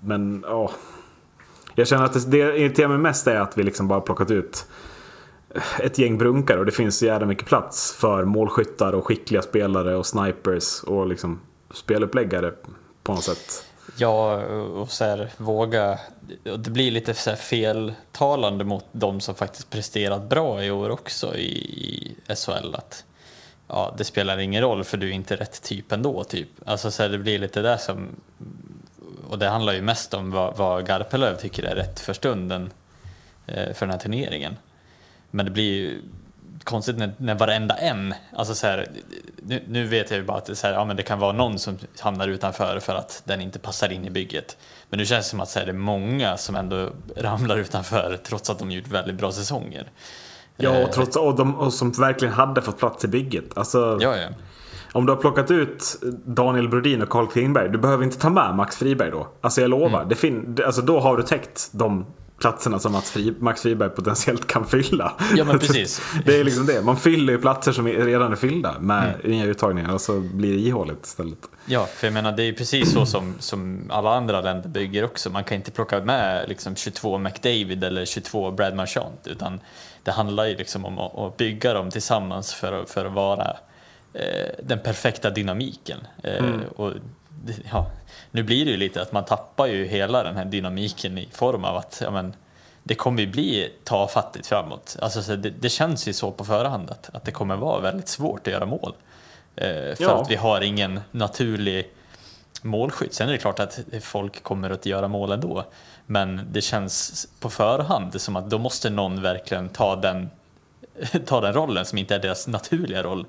Men 0.00 0.44
ja. 0.48 0.70
Jag 1.74 1.88
känner 1.88 2.04
att 2.04 2.12
det, 2.12 2.30
det 2.30 2.58
irriterar 2.58 2.88
mig 2.88 2.98
mest 2.98 3.26
är 3.26 3.40
att 3.40 3.58
vi 3.58 3.62
liksom 3.62 3.88
bara 3.88 4.00
plockat 4.00 4.30
ut 4.30 4.66
ett 5.78 5.98
gäng 5.98 6.18
brunkar 6.18 6.58
och 6.58 6.66
det 6.66 6.72
finns 6.72 6.98
så 6.98 7.06
jävla 7.06 7.26
mycket 7.26 7.46
plats 7.46 7.92
för 7.92 8.24
målskyttar 8.24 8.92
och 8.92 9.06
skickliga 9.06 9.42
spelare 9.42 9.96
och 9.96 10.06
snipers 10.06 10.82
och 10.82 11.06
liksom 11.06 11.40
speluppläggare 11.70 12.52
på 13.02 13.12
något 13.12 13.24
sätt. 13.24 13.71
Ja, 13.96 14.44
och 14.46 14.90
så 14.90 15.04
här, 15.04 15.30
våga... 15.36 15.98
Det 16.42 16.70
blir 16.70 16.90
lite 16.90 17.14
så 17.14 17.30
här 17.30 17.36
feltalande 17.36 18.64
mot 18.64 18.84
de 18.92 19.20
som 19.20 19.34
faktiskt 19.34 19.70
presterat 19.70 20.22
bra 20.22 20.64
i 20.64 20.70
år 20.70 20.90
också 20.90 21.36
i, 21.36 21.48
i 21.48 22.16
SHL. 22.34 22.74
Att, 22.74 23.04
ja, 23.68 23.94
det 23.98 24.04
spelar 24.04 24.38
ingen 24.38 24.62
roll 24.62 24.84
för 24.84 24.96
du 24.96 25.08
är 25.08 25.12
inte 25.12 25.36
rätt 25.36 25.62
typ 25.62 25.92
ändå. 25.92 26.24
Typ. 26.24 26.48
Alltså, 26.66 26.90
så 26.90 27.02
här, 27.02 27.10
det 27.10 27.18
blir 27.18 27.38
lite 27.38 27.62
där 27.62 27.76
som... 27.76 28.08
Och 29.28 29.38
det 29.38 29.48
handlar 29.48 29.72
ju 29.72 29.82
mest 29.82 30.14
om 30.14 30.30
vad, 30.30 30.56
vad 30.56 30.86
Garpenlöv 30.86 31.36
tycker 31.36 31.62
är 31.62 31.74
rätt 31.74 32.00
för 32.00 32.12
stunden 32.12 32.70
eh, 33.46 33.72
för 33.72 33.86
den 33.86 33.90
här 33.90 33.98
turneringen. 33.98 34.56
Men 35.30 35.46
det 35.46 35.52
blir 35.52 35.72
ju 35.72 36.02
konstigt 36.64 36.98
när, 36.98 37.14
när 37.16 37.34
varenda 37.34 37.74
en, 37.74 38.14
alltså 38.36 38.54
så 38.54 38.66
här, 38.66 38.88
nu, 39.42 39.62
nu, 39.68 39.86
vet 39.86 40.10
jag 40.10 40.18
ju 40.18 40.24
bara 40.24 40.38
att 40.38 40.44
det, 40.44 40.56
så 40.56 40.66
här, 40.66 40.74
ja, 40.74 40.84
men 40.84 40.96
det 40.96 41.02
kan 41.02 41.18
vara 41.18 41.32
någon 41.32 41.58
som 41.58 41.78
hamnar 42.00 42.28
utanför 42.28 42.80
för 42.80 42.94
att 42.94 43.22
den 43.24 43.40
inte 43.40 43.58
passar 43.58 43.92
in 43.92 44.04
i 44.04 44.10
bygget. 44.10 44.56
Men 44.90 44.98
nu 44.98 45.06
känns 45.06 45.26
det 45.26 45.30
som 45.30 45.40
att 45.40 45.48
så 45.48 45.58
här, 45.58 45.66
det 45.66 45.72
är 45.72 45.76
många 45.76 46.36
som 46.36 46.56
ändå 46.56 46.90
ramlar 47.16 47.56
utanför 47.56 48.18
trots 48.24 48.50
att 48.50 48.58
de 48.58 48.70
gjort 48.70 48.88
väldigt 48.88 49.16
bra 49.16 49.32
säsonger. 49.32 49.90
Ja, 50.56 50.70
och, 50.70 50.76
eh, 50.76 50.90
trots, 50.90 51.16
och, 51.16 51.36
de, 51.36 51.54
och 51.54 51.72
som 51.72 51.92
verkligen 51.92 52.34
hade 52.34 52.62
fått 52.62 52.78
plats 52.78 53.04
i 53.04 53.08
bygget. 53.08 53.58
Alltså, 53.58 53.98
ja, 54.00 54.16
ja. 54.16 54.28
Om 54.92 55.06
du 55.06 55.12
har 55.12 55.20
plockat 55.20 55.50
ut 55.50 55.96
Daniel 56.24 56.68
Brodin 56.68 57.02
och 57.02 57.08
Carl 57.08 57.26
Klingberg, 57.26 57.68
du 57.68 57.78
behöver 57.78 58.04
inte 58.04 58.18
ta 58.18 58.30
med 58.30 58.54
Max 58.54 58.76
Friberg 58.76 59.10
då. 59.10 59.28
Alltså 59.40 59.60
jag 59.60 59.70
lovar, 59.70 59.98
mm. 59.98 60.08
det 60.08 60.14
fin 60.14 60.58
alltså 60.66 60.82
då 60.82 61.00
har 61.00 61.16
du 61.16 61.22
täckt 61.22 61.70
de 61.72 62.06
platserna 62.42 62.78
som 62.78 62.92
Mats 62.92 63.10
Fri, 63.10 63.34
Max 63.38 63.62
Friberg 63.62 63.90
potentiellt 63.90 64.46
kan 64.46 64.66
fylla. 64.66 65.12
Ja 65.36 65.44
men 65.44 65.58
precis. 65.58 66.02
det 66.24 66.40
är 66.40 66.44
liksom 66.44 66.66
det. 66.66 66.82
Man 66.82 66.96
fyller 66.96 67.32
ju 67.32 67.38
platser 67.38 67.72
som 67.72 67.86
redan 67.86 68.32
är 68.32 68.36
fyllda 68.36 68.78
med 68.78 69.14
mm. 69.14 69.32
inga 69.32 69.44
uttagningar 69.44 69.94
och 69.94 70.00
så 70.00 70.20
blir 70.20 70.52
det 70.52 70.60
ihåligt 70.60 71.06
istället. 71.06 71.38
Ja, 71.66 71.86
för 71.86 72.06
jag 72.06 72.14
menar 72.14 72.32
det 72.32 72.42
är 72.42 72.52
precis 72.52 72.92
så 72.92 73.06
som, 73.06 73.34
som 73.38 73.90
alla 73.90 74.14
andra 74.14 74.40
länder 74.40 74.68
bygger 74.68 75.04
också. 75.04 75.30
Man 75.30 75.44
kan 75.44 75.56
inte 75.56 75.70
plocka 75.70 76.00
med 76.00 76.48
liksom 76.48 76.76
22 76.76 77.18
McDavid 77.18 77.84
eller 77.84 78.04
22 78.04 78.50
Brad 78.50 78.74
Marchand 78.74 79.18
utan 79.24 79.60
det 80.02 80.10
handlar 80.10 80.46
ju 80.46 80.56
liksom 80.56 80.84
om 80.84 80.98
att, 80.98 81.18
att 81.18 81.36
bygga 81.36 81.74
dem 81.74 81.90
tillsammans 81.90 82.54
för, 82.54 82.84
för 82.84 83.04
att 83.04 83.12
vara 83.12 83.56
eh, 84.12 84.50
den 84.62 84.78
perfekta 84.78 85.30
dynamiken. 85.30 85.98
Eh, 86.22 86.44
mm. 86.44 86.60
och 86.76 86.92
ja, 87.70 87.90
nu 88.32 88.42
blir 88.42 88.64
det 88.64 88.70
ju 88.70 88.76
lite 88.76 89.02
att 89.02 89.12
man 89.12 89.24
tappar 89.24 89.66
ju 89.66 89.86
hela 89.86 90.22
den 90.22 90.36
här 90.36 90.44
dynamiken 90.44 91.18
i 91.18 91.28
form 91.32 91.64
av 91.64 91.76
att 91.76 92.00
ja, 92.04 92.10
men, 92.10 92.34
det 92.82 92.94
kommer 92.94 93.22
ju 93.22 93.26
bli 93.26 93.72
tafattigt 93.84 94.46
framåt. 94.46 94.96
Alltså, 95.00 95.22
så 95.22 95.36
det, 95.36 95.50
det, 95.50 95.68
känns 95.68 96.08
ju 96.08 96.12
så 96.12 96.30
på 96.30 96.44
förhand 96.44 96.90
att, 96.90 97.10
att 97.14 97.24
det 97.24 97.30
kommer 97.30 97.56
vara 97.56 97.80
väldigt 97.80 98.08
svårt 98.08 98.46
att 98.46 98.52
göra 98.52 98.66
mål. 98.66 98.94
Eh, 99.56 99.66
för 99.66 99.96
ja. 100.02 100.22
att 100.22 100.30
vi 100.30 100.36
har 100.36 100.60
ingen 100.60 101.00
naturlig 101.10 101.90
målskytt. 102.62 103.14
Sen 103.14 103.28
är 103.28 103.32
det 103.32 103.38
klart 103.38 103.60
att 103.60 103.78
folk 104.00 104.42
kommer 104.42 104.70
att 104.70 104.86
göra 104.86 105.08
mål 105.08 105.32
ändå. 105.32 105.64
Men 106.06 106.48
det 106.52 106.60
känns 106.60 107.26
på 107.40 107.50
förhand 107.50 108.20
som 108.20 108.36
att 108.36 108.50
då 108.50 108.58
måste 108.58 108.90
någon 108.90 109.22
verkligen 109.22 109.68
ta 109.68 109.96
den, 109.96 110.30
ta 111.26 111.40
den 111.40 111.52
rollen 111.52 111.84
som 111.84 111.98
inte 111.98 112.14
är 112.14 112.18
deras 112.18 112.46
naturliga 112.46 113.02
roll 113.02 113.26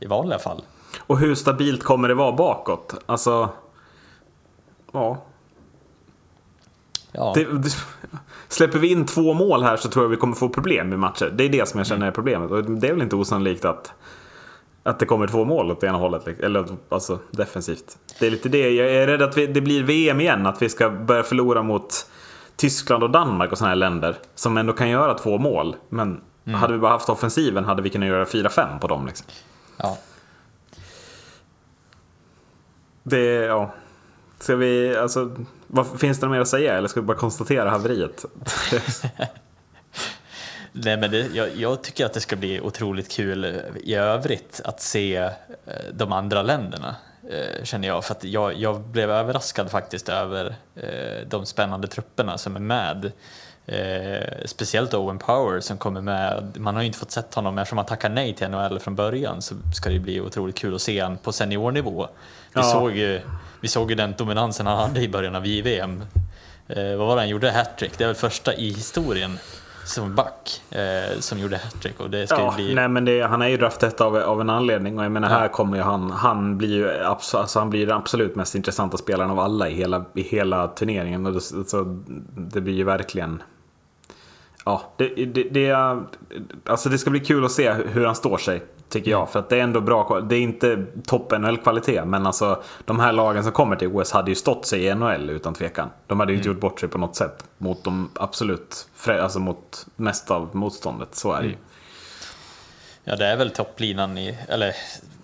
i 0.00 0.06
vanliga 0.06 0.38
fall. 0.38 0.62
Och 0.98 1.18
hur 1.18 1.34
stabilt 1.34 1.84
kommer 1.84 2.08
det 2.08 2.14
vara 2.14 2.32
bakåt? 2.32 2.94
Alltså, 3.06 3.48
ja. 4.96 5.22
ja. 7.12 7.32
Det, 7.34 7.58
det, 7.58 7.70
släpper 8.48 8.78
vi 8.78 8.92
in 8.92 9.06
två 9.06 9.34
mål 9.34 9.62
här 9.62 9.76
så 9.76 9.88
tror 9.88 10.04
jag 10.04 10.10
vi 10.10 10.16
kommer 10.16 10.36
få 10.36 10.48
problem 10.48 10.92
i 10.92 10.96
matcher. 10.96 11.32
Det 11.36 11.44
är 11.44 11.48
det 11.48 11.68
som 11.68 11.78
jag 11.78 11.86
känner 11.86 12.06
är 12.06 12.10
problemet. 12.10 12.50
Och 12.50 12.64
det 12.64 12.88
är 12.88 12.92
väl 12.92 13.02
inte 13.02 13.16
osannolikt 13.16 13.64
att, 13.64 13.92
att 14.82 14.98
det 14.98 15.06
kommer 15.06 15.26
två 15.26 15.44
mål 15.44 15.70
åt 15.70 15.84
ena 15.84 15.98
hållet. 15.98 16.26
Eller 16.26 16.66
alltså 16.88 17.18
defensivt. 17.30 17.98
Det 18.20 18.26
är 18.26 18.30
lite 18.30 18.48
det. 18.48 18.70
Jag 18.70 18.90
är 18.90 19.06
rädd 19.06 19.22
att 19.22 19.36
vi, 19.36 19.46
det 19.46 19.60
blir 19.60 19.82
VM 19.82 20.20
igen. 20.20 20.46
Att 20.46 20.62
vi 20.62 20.68
ska 20.68 20.90
börja 20.90 21.22
förlora 21.22 21.62
mot 21.62 22.10
Tyskland 22.56 23.02
och 23.02 23.10
Danmark 23.10 23.52
och 23.52 23.58
sådana 23.58 23.70
här 23.70 23.76
länder. 23.76 24.16
Som 24.34 24.56
ändå 24.56 24.72
kan 24.72 24.88
göra 24.88 25.14
två 25.14 25.38
mål. 25.38 25.76
Men 25.88 26.20
mm. 26.44 26.60
hade 26.60 26.72
vi 26.72 26.78
bara 26.78 26.92
haft 26.92 27.08
offensiven 27.08 27.64
hade 27.64 27.82
vi 27.82 27.90
kunnat 27.90 28.08
göra 28.08 28.24
4-5 28.24 28.78
på 28.78 28.86
dem. 28.86 29.06
Liksom. 29.06 29.26
Ja. 29.76 29.98
Det, 33.02 33.24
ja. 33.26 33.70
Ska 34.38 34.56
vi, 34.56 34.96
alltså, 34.96 35.36
vad, 35.66 36.00
finns 36.00 36.20
det 36.20 36.26
något 36.26 36.34
mer 36.34 36.40
att 36.40 36.48
säga 36.48 36.78
eller 36.78 36.88
ska 36.88 37.00
vi 37.00 37.06
bara 37.06 37.16
konstatera 37.16 37.70
haveriet? 37.70 38.24
Nej, 40.72 40.96
men 40.96 41.10
det, 41.10 41.18
jag, 41.34 41.56
jag, 41.56 41.82
tycker 41.82 42.06
att 42.06 42.12
det 42.12 42.20
ska 42.20 42.36
bli 42.36 42.60
otroligt 42.60 43.10
kul 43.10 43.62
i 43.84 43.94
övrigt 43.94 44.60
att 44.64 44.80
se 44.80 45.16
eh, 45.16 45.32
de 45.92 46.12
andra 46.12 46.42
länderna, 46.42 46.96
eh, 47.30 47.64
känner 47.64 47.88
jag. 47.88 48.04
För 48.04 48.14
att 48.14 48.24
jag, 48.24 48.54
jag 48.54 48.80
blev 48.80 49.10
överraskad 49.10 49.70
faktiskt 49.70 50.08
över 50.08 50.56
eh, 50.74 51.28
de 51.28 51.46
spännande 51.46 51.88
trupperna 51.88 52.38
som 52.38 52.56
är 52.56 52.60
med. 52.60 53.12
Eh, 53.66 54.44
speciellt 54.44 54.94
Owen 54.94 55.18
Power 55.18 55.60
som 55.60 55.78
kommer 55.78 56.00
med. 56.00 56.56
Man 56.56 56.74
har 56.74 56.82
ju 56.82 56.86
inte 56.86 56.98
fått 56.98 57.10
sett 57.10 57.34
honom, 57.34 57.58
eftersom 57.58 57.78
han 57.78 57.86
tackar 57.86 58.08
nej 58.08 58.34
till 58.34 58.48
NHL 58.48 58.78
från 58.78 58.94
början 58.94 59.42
så 59.42 59.54
ska 59.74 59.90
det 59.90 59.98
bli 59.98 60.20
otroligt 60.20 60.56
kul 60.56 60.74
att 60.74 60.82
se 60.82 61.02
honom 61.02 61.18
på 61.18 61.32
seniornivå. 61.32 62.08
Vi, 62.54 62.60
ja. 62.60 62.62
såg 62.62 62.96
ju, 62.96 63.20
vi 63.60 63.68
såg 63.68 63.90
ju 63.90 63.96
den 63.96 64.14
dominansen 64.18 64.66
han 64.66 64.78
hade 64.78 65.00
i 65.00 65.08
början 65.08 65.36
av 65.36 65.46
JVM. 65.46 66.02
Eh, 66.68 66.96
vad 66.96 67.06
var 67.06 67.14
det 67.14 67.20
han 67.20 67.28
gjorde? 67.28 67.50
Hattrick. 67.50 67.98
Det 67.98 68.04
är 68.04 68.08
väl 68.08 68.16
första 68.16 68.54
i 68.54 68.70
historien 68.70 69.38
som 69.84 70.14
back 70.14 70.62
eh, 70.70 71.18
som 71.18 71.38
gjorde 71.38 71.56
hattrick. 71.56 72.00
Och 72.00 72.10
det 72.10 72.26
ska 72.26 72.38
ja, 72.38 72.54
bli... 72.56 72.74
nej, 72.74 72.88
men 72.88 73.04
det, 73.04 73.20
han 73.20 73.42
är 73.42 73.48
ju 73.48 73.56
draftet 73.56 74.00
av, 74.00 74.16
av 74.16 74.40
en 74.40 74.50
anledning 74.50 74.98
och 74.98 75.04
jag 75.04 75.12
menar 75.12 75.30
ja. 75.30 75.38
här 75.38 75.48
kommer 75.48 75.76
ju 75.76 75.82
han, 75.82 76.10
han 76.10 76.58
blir 76.58 76.68
ju 76.68 77.04
alltså, 77.04 77.46
han 77.54 77.70
blir 77.70 77.86
den 77.86 77.96
absolut 77.96 78.36
mest 78.36 78.54
intressanta 78.54 78.96
spelaren 78.96 79.30
av 79.30 79.40
alla 79.40 79.68
i 79.68 79.74
hela, 79.74 80.04
i 80.14 80.22
hela 80.22 80.68
turneringen. 80.68 81.26
Och 81.26 81.32
det, 81.32 81.40
så, 81.40 82.02
det 82.34 82.60
blir 82.60 82.74
ju 82.74 82.84
verkligen 82.84 83.42
Ja, 84.64 84.82
det, 84.96 85.08
det, 85.08 85.42
det, 85.42 85.72
alltså 86.64 86.88
det 86.88 86.98
ska 86.98 87.10
bli 87.10 87.20
kul 87.20 87.44
att 87.44 87.52
se 87.52 87.72
hur 87.72 88.06
han 88.06 88.14
står 88.14 88.38
sig. 88.38 88.62
Tycker 88.88 89.10
jag. 89.10 89.30
För 89.30 89.38
att 89.38 89.48
det 89.48 89.56
är 89.56 89.62
ändå 89.62 89.80
bra 89.80 90.20
Det 90.20 90.36
är 90.36 90.40
inte 90.40 90.84
topp 91.06 91.32
NHL-kvalitet. 91.32 92.04
Men 92.04 92.26
alltså 92.26 92.62
de 92.84 93.00
här 93.00 93.12
lagen 93.12 93.42
som 93.42 93.52
kommer 93.52 93.76
till 93.76 93.88
OS 93.88 94.12
hade 94.12 94.30
ju 94.30 94.34
stått 94.34 94.66
sig 94.66 94.84
i 94.84 94.94
NHL 94.94 95.30
utan 95.30 95.54
tvekan. 95.54 95.90
De 96.06 96.20
hade 96.20 96.32
ju 96.32 96.38
inte 96.38 96.48
mm. 96.48 96.56
gjort 96.56 96.60
bort 96.60 96.80
sig 96.80 96.88
på 96.88 96.98
något 96.98 97.16
sätt. 97.16 97.44
Mot 97.58 97.84
de 97.84 98.10
absolut, 98.14 98.88
alltså 99.06 99.38
mot 99.38 99.86
mest 99.96 100.30
av 100.30 100.56
motståndet. 100.56 101.14
Så 101.14 101.32
är 101.32 101.40
det 101.40 101.46
ju. 101.46 101.52
Mm. 101.52 101.64
Ja, 103.04 103.16
det 103.16 103.26
är 103.26 103.36
väl 103.36 103.50
topplinan 103.50 104.18
i, 104.18 104.38
eller 104.48 104.74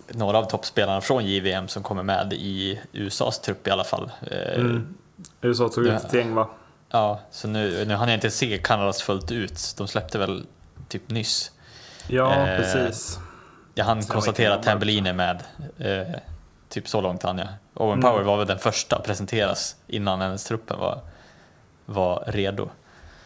några 0.09 0.39
av 0.39 0.45
toppspelarna 0.45 1.01
från 1.01 1.27
JVM 1.27 1.69
som 1.69 1.83
kommer 1.83 2.03
med 2.03 2.33
i 2.33 2.81
USAs 2.93 3.41
trupp 3.41 3.67
i 3.67 3.71
alla 3.71 3.85
fall. 3.85 4.11
Eh, 4.31 4.61
mm. 4.61 4.95
USA 5.41 5.69
tog 5.69 5.87
ut 5.87 6.05
ett 6.05 6.15
gäng 6.15 6.35
va? 6.35 6.49
Ja, 6.91 7.21
så 7.31 7.49
nu, 7.49 7.85
nu 7.85 7.95
hann 7.95 8.09
jag 8.09 8.17
inte 8.17 8.31
se 8.31 8.59
Kanadas 8.59 9.03
fullt 9.03 9.31
ut. 9.31 9.75
De 9.79 9.89
släppte 9.89 10.19
väl 10.19 10.47
typ 10.89 11.11
nyss. 11.11 11.51
Ja, 12.09 12.35
eh, 12.35 12.57
precis. 12.57 13.19
Jag 13.75 13.85
hann 13.85 14.03
konstatera 14.03 14.55
att 14.55 14.63
Tambellin 14.63 15.07
är 15.07 15.13
med. 15.13 15.43
Eh, 15.79 16.15
typ 16.69 16.89
så 16.89 17.01
långt 17.01 17.23
hann 17.23 17.39
jag. 17.39 17.49
Owen 17.75 17.99
mm. 17.99 18.03
Power 18.03 18.23
var 18.23 18.37
väl 18.37 18.47
den 18.47 18.59
första 18.59 18.97
att 18.97 19.05
presenteras 19.05 19.77
innan 19.87 20.23
ens 20.23 20.45
truppen 20.45 20.79
var, 20.79 21.01
var 21.87 22.25
redo. 22.27 22.69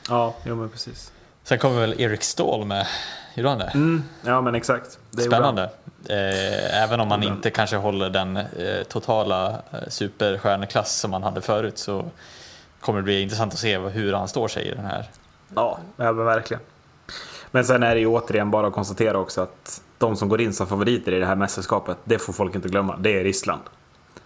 Ja, 0.08 0.34
jo 0.44 0.56
men 0.56 0.68
precis. 0.68 1.12
Sen 1.42 1.58
kommer 1.58 1.80
väl 1.80 2.00
Erik 2.00 2.22
Ståhl 2.22 2.64
med, 2.64 2.86
gjorde 3.34 3.48
han 3.48 3.58
det? 3.58 3.70
Mm, 3.74 4.04
ja 4.22 4.40
men 4.40 4.54
exakt. 4.54 4.98
Spännande. 5.10 5.70
Eh, 6.08 6.82
även 6.82 7.00
om 7.00 7.08
man 7.08 7.22
inte 7.22 7.50
kanske 7.50 7.76
håller 7.76 8.10
den 8.10 8.36
eh, 8.36 8.82
totala 8.88 9.50
eh, 9.50 9.88
superstjärneklass 9.88 10.96
som 10.96 11.10
man 11.10 11.22
hade 11.22 11.40
förut 11.40 11.78
så 11.78 12.04
kommer 12.80 12.98
det 12.98 13.02
bli 13.04 13.22
intressant 13.22 13.52
att 13.52 13.58
se 13.58 13.78
hur 13.78 14.12
han 14.12 14.28
står 14.28 14.48
sig 14.48 14.68
i 14.68 14.74
den 14.74 14.84
här. 14.84 15.10
Ja, 15.54 15.78
ja 15.96 16.12
men 16.12 16.24
verkligen. 16.24 16.62
Men 17.50 17.64
sen 17.64 17.82
är 17.82 17.94
det 17.94 18.00
ju 18.00 18.06
återigen 18.06 18.50
bara 18.50 18.66
att 18.66 18.72
konstatera 18.72 19.18
också 19.18 19.40
att 19.40 19.82
de 19.98 20.16
som 20.16 20.28
går 20.28 20.40
in 20.40 20.52
som 20.52 20.66
favoriter 20.66 21.12
i 21.12 21.18
det 21.18 21.26
här 21.26 21.36
mästerskapet, 21.36 21.96
det 22.04 22.18
får 22.18 22.32
folk 22.32 22.54
inte 22.54 22.68
glömma, 22.68 22.96
det 22.96 23.20
är 23.20 23.24
Ryssland. 23.24 23.62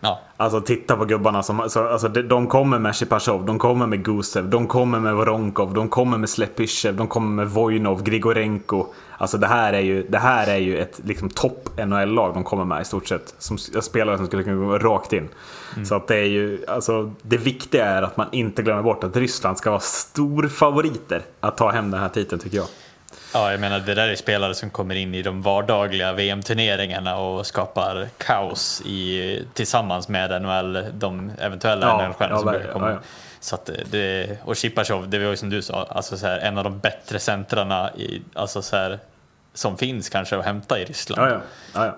Ja. 0.00 0.20
Alltså 0.36 0.60
titta 0.60 0.96
på 0.96 1.04
gubbarna 1.04 1.42
som, 1.42 1.60
alltså, 1.60 2.08
de 2.08 2.46
kommer 2.46 2.78
med 2.78 2.96
Shipashov, 2.96 3.46
de 3.46 3.58
kommer 3.58 3.86
med 3.86 4.04
Gusev, 4.04 4.48
de 4.48 4.66
kommer 4.66 5.00
med 5.00 5.14
Voronkov, 5.14 5.74
de 5.74 5.88
kommer 5.88 6.18
med 6.18 6.28
Slepysjev, 6.28 6.96
de 6.96 7.06
kommer 7.08 7.30
med 7.30 7.50
Vojnov, 7.50 8.02
Grigorenko. 8.02 8.86
Alltså 9.18 9.38
det 9.38 9.46
här 9.46 9.72
är 9.72 9.80
ju, 9.80 10.06
det 10.08 10.18
här 10.18 10.46
är 10.46 10.56
ju 10.56 10.78
ett 10.78 11.00
liksom, 11.04 11.28
topp 11.28 11.68
NHL-lag 11.76 12.34
de 12.34 12.44
kommer 12.44 12.64
med 12.64 12.82
i 12.82 12.84
stort 12.84 13.08
sett. 13.08 13.34
Som 13.38 13.58
spelare 13.58 14.16
som 14.16 14.26
skulle 14.26 14.42
kunna 14.42 14.66
gå 14.66 14.78
rakt 14.78 15.12
in. 15.12 15.28
Mm. 15.74 15.86
Så 15.86 15.94
att 15.94 16.06
det 16.06 16.16
är 16.16 16.24
ju, 16.24 16.64
alltså 16.68 17.12
det 17.22 17.36
viktiga 17.36 17.86
är 17.86 18.02
att 18.02 18.16
man 18.16 18.26
inte 18.32 18.62
glömmer 18.62 18.82
bort 18.82 19.04
att 19.04 19.16
Ryssland 19.16 19.58
ska 19.58 19.70
vara 19.70 19.80
storfavoriter 19.80 21.22
att 21.40 21.56
ta 21.56 21.70
hem 21.70 21.90
den 21.90 22.00
här 22.00 22.08
titeln 22.08 22.40
tycker 22.40 22.56
jag. 22.56 22.66
Ja, 23.32 23.50
jag 23.50 23.60
menar 23.60 23.80
det 23.80 23.94
där 23.94 24.08
är 24.08 24.16
spelare 24.16 24.54
som 24.54 24.70
kommer 24.70 24.94
in 24.94 25.14
i 25.14 25.22
de 25.22 25.42
vardagliga 25.42 26.12
VM-turneringarna 26.12 27.16
och 27.16 27.46
skapar 27.46 28.08
kaos 28.18 28.82
i, 28.84 29.44
tillsammans 29.54 30.08
med 30.08 30.42
NHL, 30.42 30.84
de 30.92 31.32
eventuella 31.38 31.86
ja, 31.86 32.08
NHL-stjärnor 32.08 32.36
ja, 32.36 32.38
som 32.38 32.72
kommer. 32.72 32.88
Ja, 32.88 32.94
ja. 32.94 33.00
Så 33.40 33.54
att 33.54 33.70
det, 33.90 34.38
och 34.44 34.56
Chipachov, 34.56 35.08
det 35.08 35.18
var 35.18 35.30
ju 35.30 35.36
som 35.36 35.50
du 35.50 35.62
sa, 35.62 35.86
alltså 35.90 36.16
så 36.16 36.26
här, 36.26 36.38
en 36.38 36.58
av 36.58 36.64
de 36.64 36.78
bättre 36.78 37.18
centrarna 37.18 37.90
i, 37.96 38.22
alltså 38.34 38.62
så 38.62 38.76
här, 38.76 38.98
som 39.54 39.78
finns 39.78 40.08
kanske 40.08 40.38
att 40.38 40.44
hämta 40.44 40.78
i 40.80 40.84
Ryssland. 40.84 41.42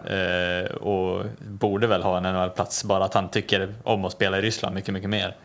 Eh, 0.07 0.71
och 0.75 1.25
borde 1.39 1.87
väl 1.87 2.03
ha 2.03 2.17
en 2.17 2.23
NHL-plats, 2.23 2.85
bara 2.85 3.05
att 3.05 3.15
han 3.15 3.29
tycker 3.29 3.75
om 3.83 4.05
att 4.05 4.13
spela 4.13 4.39
i 4.39 4.43
Ryssland 4.43 4.75
mycket, 4.75 4.95
mycket 4.95 5.11
mer. 5.11 5.37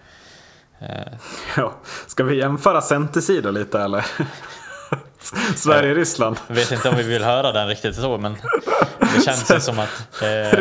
Eh. 0.79 1.13
Ja, 1.57 1.73
ska 2.07 2.23
vi 2.23 2.37
jämföra 2.37 2.81
centersidor 2.81 3.51
lite 3.51 3.79
eller? 3.81 4.05
Sverige-Ryssland. 5.55 6.37
Vet 6.47 6.71
inte 6.71 6.89
om 6.89 6.95
vi 6.95 7.03
vill 7.03 7.23
höra 7.23 7.51
den 7.51 7.67
riktigt 7.67 7.95
så, 7.95 8.17
men 8.17 8.37
det 8.99 9.21
känns 9.25 9.51
ju 9.51 9.59
som 9.59 9.79
att... 9.79 10.23
Eh... 10.23 10.59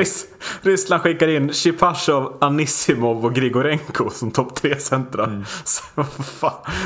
Ryssland 0.62 1.02
skickar 1.02 1.28
in 1.28 1.52
Shipashov, 1.52 2.38
Anissimov 2.40 3.25
och 3.25 3.34
Grigorenko 3.34 4.10
som 4.10 4.30
topp 4.30 4.54
tre 4.54 4.80
centra. 4.80 5.25
Mm. 5.25 5.44
Alltså, 5.60 5.82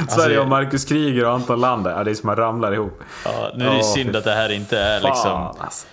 Sverige 0.08 0.38
har 0.38 0.46
Marcus 0.46 0.84
Kryger 0.84 1.24
och 1.24 1.32
Anton 1.32 1.60
Lander. 1.60 1.90
Ja, 1.90 2.04
det 2.04 2.10
är 2.10 2.14
som 2.14 2.28
att 2.28 2.38
ramlar 2.38 2.72
ihop. 2.72 3.02
Ja, 3.24 3.50
nu 3.54 3.64
är 3.64 3.70
det 3.70 3.76
ju 3.76 3.82
synd 3.82 4.16
att 4.16 4.24
det 4.24 4.34
här 4.34 4.52
inte 4.52 4.78
är 4.78 5.00
liksom... 5.00 5.54
Alltså 5.58 5.86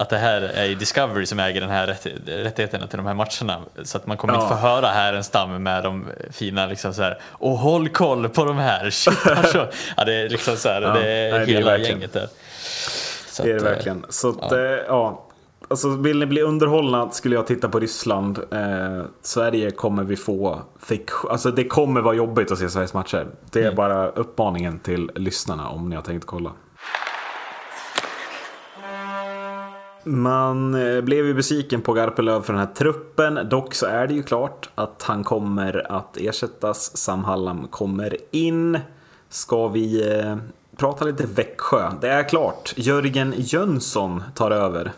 att 0.00 0.10
det 0.10 0.18
här 0.18 0.40
är 0.40 0.74
Discovery 0.74 1.26
som 1.26 1.38
äger 1.38 1.60
den 1.60 1.70
här 1.70 1.86
rättigheterna 2.26 2.86
till 2.86 2.96
de 2.96 3.06
här 3.06 3.14
matcherna. 3.14 3.60
Så 3.82 3.96
att 3.96 4.06
man 4.06 4.16
kommer 4.16 4.34
ja. 4.34 4.42
inte 4.42 4.54
få 4.54 4.60
höra 4.60 4.86
här 4.86 5.12
en 5.12 5.24
stam 5.24 5.62
med 5.62 5.84
de 5.84 6.06
fina 6.30 6.66
liksom 6.66 6.94
så 6.94 7.02
här, 7.02 7.18
och 7.22 7.58
håll 7.58 7.88
koll 7.88 8.28
på 8.28 8.44
de 8.44 8.56
här. 8.56 8.90
Shit, 8.90 9.26
alltså. 9.26 9.68
ja, 9.96 10.04
det 10.04 10.14
är 10.14 10.28
liksom 10.28 10.56
så 10.56 10.68
här, 10.68 10.82
ja. 10.82 10.92
det 10.92 11.08
är 11.08 11.38
Nej, 11.38 11.46
hela 11.46 11.70
det 11.70 11.76
är 11.76 11.90
gänget 11.90 12.12
där. 12.12 12.28
Så 13.28 13.42
det 13.42 13.50
är 13.50 13.54
det 13.54 13.60
eh, 13.60 13.64
verkligen. 13.64 14.04
Så 14.08 14.28
att, 14.28 14.36
ja. 14.50 14.56
Eh, 14.56 14.84
ja. 14.88 15.24
Alltså, 15.70 15.88
vill 15.88 16.18
ni 16.18 16.26
bli 16.26 16.42
underhållna 16.42 17.10
skulle 17.10 17.34
jag 17.34 17.46
titta 17.46 17.68
på 17.68 17.80
Ryssland. 17.80 18.38
Eh, 18.50 19.02
Sverige 19.22 19.70
kommer 19.70 20.02
vi 20.02 20.16
få... 20.16 20.62
Fick, 20.82 21.10
alltså 21.30 21.50
det 21.50 21.64
kommer 21.64 22.00
vara 22.00 22.14
jobbigt 22.14 22.52
att 22.52 22.58
se 22.58 22.68
Sveriges 22.68 22.94
matcher. 22.94 23.26
Det 23.50 23.58
är 23.58 23.64
mm. 23.64 23.76
bara 23.76 24.08
uppmaningen 24.08 24.78
till 24.78 25.10
lyssnarna 25.14 25.68
om 25.68 25.88
ni 25.88 25.96
har 25.96 26.02
tänkt 26.02 26.26
kolla. 26.26 26.52
Man 30.04 30.74
eh, 30.74 31.00
blev 31.00 31.26
ju 31.26 31.34
besviken 31.34 31.80
på 31.80 31.92
Garpenlöv 31.92 32.42
för 32.42 32.52
den 32.52 32.60
här 32.60 32.74
truppen. 32.74 33.48
Dock 33.48 33.74
så 33.74 33.86
är 33.86 34.06
det 34.06 34.14
ju 34.14 34.22
klart 34.22 34.68
att 34.74 35.02
han 35.02 35.24
kommer 35.24 35.92
att 35.92 36.16
ersättas. 36.16 36.96
Sam 36.96 37.24
Hallam 37.24 37.68
kommer 37.68 38.16
in. 38.30 38.78
Ska 39.28 39.68
vi 39.68 40.18
eh, 40.18 40.36
prata 40.76 41.04
lite 41.04 41.26
Växjö? 41.26 41.92
Det 42.00 42.08
är 42.08 42.28
klart. 42.28 42.74
Jörgen 42.76 43.34
Jönsson 43.36 44.22
tar 44.34 44.50
över. 44.50 44.92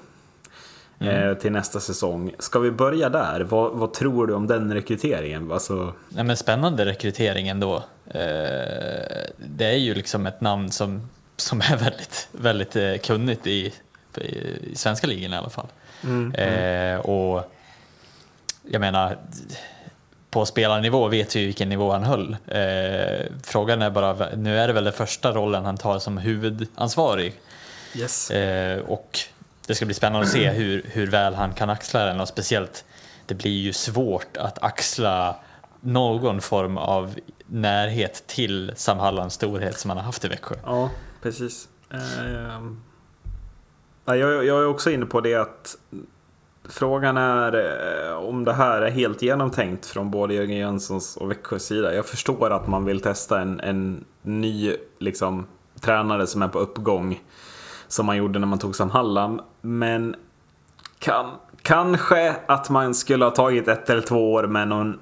mm. 0.99 1.38
till 1.38 1.52
nästa 1.52 1.80
säsong. 1.80 2.33
Ska 2.38 2.59
vi 2.59 2.71
börja 2.71 3.09
där? 3.09 3.40
Vad, 3.40 3.73
vad 3.73 3.92
tror 3.92 4.26
du 4.26 4.35
om 4.35 4.47
den 4.47 4.75
rekryteringen? 4.75 5.52
Alltså... 5.52 5.95
Nej, 6.09 6.25
men 6.25 6.37
spännande 6.37 6.85
rekrytering 6.85 7.49
ändå. 7.49 7.76
Eh, 8.07 9.26
det 9.37 9.64
är 9.64 9.78
ju 9.78 9.95
liksom 9.95 10.26
ett 10.26 10.40
namn 10.40 10.71
som, 10.71 11.09
som 11.37 11.61
är 11.61 11.76
väldigt, 11.76 12.28
väldigt 12.33 12.76
eh, 12.76 12.97
kunnigt 12.97 13.47
i, 13.47 13.73
i 14.19 14.73
svenska 14.75 15.07
ligan 15.07 15.33
i 15.33 15.37
alla 15.37 15.50
fall. 15.50 15.67
Mm, 16.05 16.35
mm. 16.37 16.95
Eh, 16.95 17.00
och 17.00 17.52
jag 18.71 18.81
menar, 18.81 19.19
på 20.31 20.47
spelarnivå 20.47 21.09
vet 21.09 21.37
vi 21.37 21.47
vilken 21.47 21.69
nivå 21.69 21.93
han 21.93 22.02
höll. 22.02 22.37
Eh, 22.47 23.26
frågan 23.43 23.83
är 23.83 23.90
bara, 23.90 24.17
nu 24.37 24.59
är 24.59 24.67
det 24.67 24.73
väl 24.73 24.85
den 24.85 24.93
första 24.93 25.33
rollen 25.33 25.64
han 25.64 25.76
tar 25.76 25.99
som 25.99 26.19
huvudansvarig. 26.19 27.35
Yes. 27.95 28.31
Eh, 28.31 28.79
och 28.79 29.19
det 29.67 29.75
ska 29.75 29.85
bli 29.85 29.95
spännande 29.95 30.26
att 30.26 30.33
se 30.33 30.50
hur, 30.50 30.83
hur 30.93 31.07
väl 31.07 31.35
han 31.35 31.55
kan 31.55 31.71
axla 31.71 32.05
den 32.05 32.21
och 32.21 32.29
speciellt 32.29 32.85
det 33.26 33.35
blir 33.35 33.59
ju 33.59 33.73
svårt 33.73 34.37
att 34.37 34.62
axla 34.62 35.37
någon 35.81 36.40
form 36.40 36.76
av 36.79 37.14
närhet 37.47 38.26
till 38.26 38.73
Sam 38.76 38.99
Hallands 38.99 39.35
storhet 39.35 39.79
som 39.79 39.90
han 39.90 39.99
har 39.99 40.05
haft 40.05 40.25
i 40.25 40.29
Växjö. 40.29 40.55
Ja, 40.64 40.90
precis. 41.23 41.69
Eh, 41.90 42.61
jag, 44.14 44.45
jag 44.45 44.62
är 44.62 44.67
också 44.67 44.90
inne 44.90 45.07
på 45.07 45.21
det 45.21 45.35
att 45.35 45.76
Frågan 46.71 47.17
är 47.17 47.52
eh, 47.55 48.17
om 48.17 48.45
det 48.45 48.52
här 48.52 48.83
är 48.83 48.90
helt 48.90 49.23
genomtänkt 49.23 49.87
från 49.87 50.11
både 50.11 50.35
Jörgen 50.35 50.59
Jönssons 50.59 51.17
och 51.17 51.31
Växjös 51.31 51.64
sida. 51.64 51.95
Jag 51.95 52.07
förstår 52.07 52.50
att 52.50 52.67
man 52.67 52.85
vill 52.85 53.00
testa 53.00 53.40
en, 53.40 53.61
en 53.61 54.05
ny 54.23 54.76
liksom, 54.99 55.47
tränare 55.81 56.26
som 56.26 56.43
är 56.43 56.49
på 56.49 56.59
uppgång. 56.59 57.21
Som 57.88 58.07
man 58.07 58.17
gjorde 58.17 58.38
när 58.38 58.47
man 58.47 58.59
tog 58.59 58.76
Sam 58.76 58.90
Hallam. 58.90 59.40
Men 59.61 60.17
kan, 60.99 61.31
kanske 61.62 62.37
att 62.47 62.71
man 62.71 62.95
skulle 62.95 63.25
ha 63.25 63.31
tagit 63.31 63.69
ett 63.69 63.90
eller 63.90 64.02
två 64.02 64.33
år 64.33 64.47
med 64.47 64.69
någon 64.69 64.99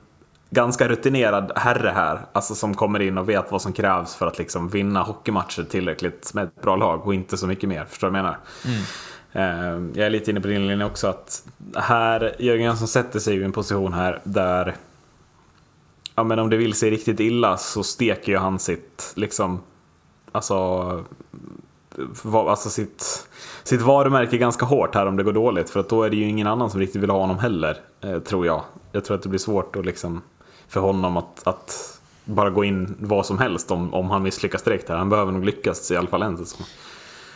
ganska 0.50 0.88
rutinerad 0.88 1.52
herre 1.56 1.88
här. 1.88 2.20
Alltså 2.32 2.54
som 2.54 2.74
kommer 2.74 3.00
in 3.00 3.18
och 3.18 3.28
vet 3.28 3.52
vad 3.52 3.62
som 3.62 3.72
krävs 3.72 4.14
för 4.14 4.26
att 4.26 4.38
liksom 4.38 4.68
vinna 4.68 5.02
hockeymatcher 5.02 5.62
tillräckligt 5.70 6.34
med 6.34 6.44
ett 6.44 6.62
bra 6.62 6.76
lag 6.76 7.06
och 7.06 7.14
inte 7.14 7.36
så 7.36 7.46
mycket 7.46 7.68
mer. 7.68 7.84
Förstår 7.84 8.06
du 8.06 8.12
vad 8.12 8.18
jag 8.18 8.24
menar? 8.24 8.38
Mm. 8.64 8.82
Ehm, 9.32 9.92
jag 9.94 10.06
är 10.06 10.10
lite 10.10 10.30
inne 10.30 10.40
på 10.40 10.48
din 10.48 10.66
linje 10.66 10.84
också 10.84 11.08
att 11.08 11.42
här, 11.76 12.36
Jörgen 12.38 12.64
Jönsson 12.64 12.88
sätter 12.88 13.18
sig 13.18 13.36
i 13.36 13.44
en 13.44 13.52
position 13.52 13.92
här 13.92 14.20
där 14.24 14.76
Ja 16.14 16.24
men 16.24 16.38
om 16.38 16.50
det 16.50 16.56
vill 16.56 16.74
sig 16.74 16.90
riktigt 16.90 17.20
illa 17.20 17.56
så 17.56 17.82
steker 17.82 18.32
ju 18.32 18.38
han 18.38 18.58
sitt 18.58 19.12
liksom 19.16 19.60
Alltså 20.32 21.04
Alltså 22.32 22.70
sitt, 22.70 23.28
sitt 23.64 23.80
varumärke 23.80 24.38
ganska 24.38 24.66
hårt 24.66 24.94
här 24.94 25.06
om 25.06 25.16
det 25.16 25.22
går 25.22 25.32
dåligt 25.32 25.70
för 25.70 25.80
att 25.80 25.88
då 25.88 26.02
är 26.02 26.10
det 26.10 26.16
ju 26.16 26.24
ingen 26.24 26.46
annan 26.46 26.70
som 26.70 26.80
riktigt 26.80 27.02
vill 27.02 27.10
ha 27.10 27.18
honom 27.18 27.38
heller 27.38 27.80
eh, 28.00 28.18
Tror 28.18 28.46
jag 28.46 28.62
Jag 28.92 29.04
tror 29.04 29.16
att 29.16 29.22
det 29.22 29.28
blir 29.28 29.38
svårt 29.38 29.76
att 29.76 29.86
liksom 29.86 30.22
För 30.68 30.80
honom 30.80 31.16
att, 31.16 31.46
att 31.46 32.00
bara 32.24 32.50
gå 32.50 32.64
in 32.64 32.96
vad 32.98 33.26
som 33.26 33.38
helst 33.38 33.70
om, 33.70 33.94
om 33.94 34.10
han 34.10 34.22
misslyckas 34.22 34.62
direkt 34.62 34.88
här. 34.88 34.96
Han 34.96 35.08
behöver 35.08 35.32
nog 35.32 35.44
lyckas 35.44 35.90
i 35.90 35.96
alla 35.96 36.08
fall 36.08 36.22
en 36.22 36.38
säsong. 36.38 36.66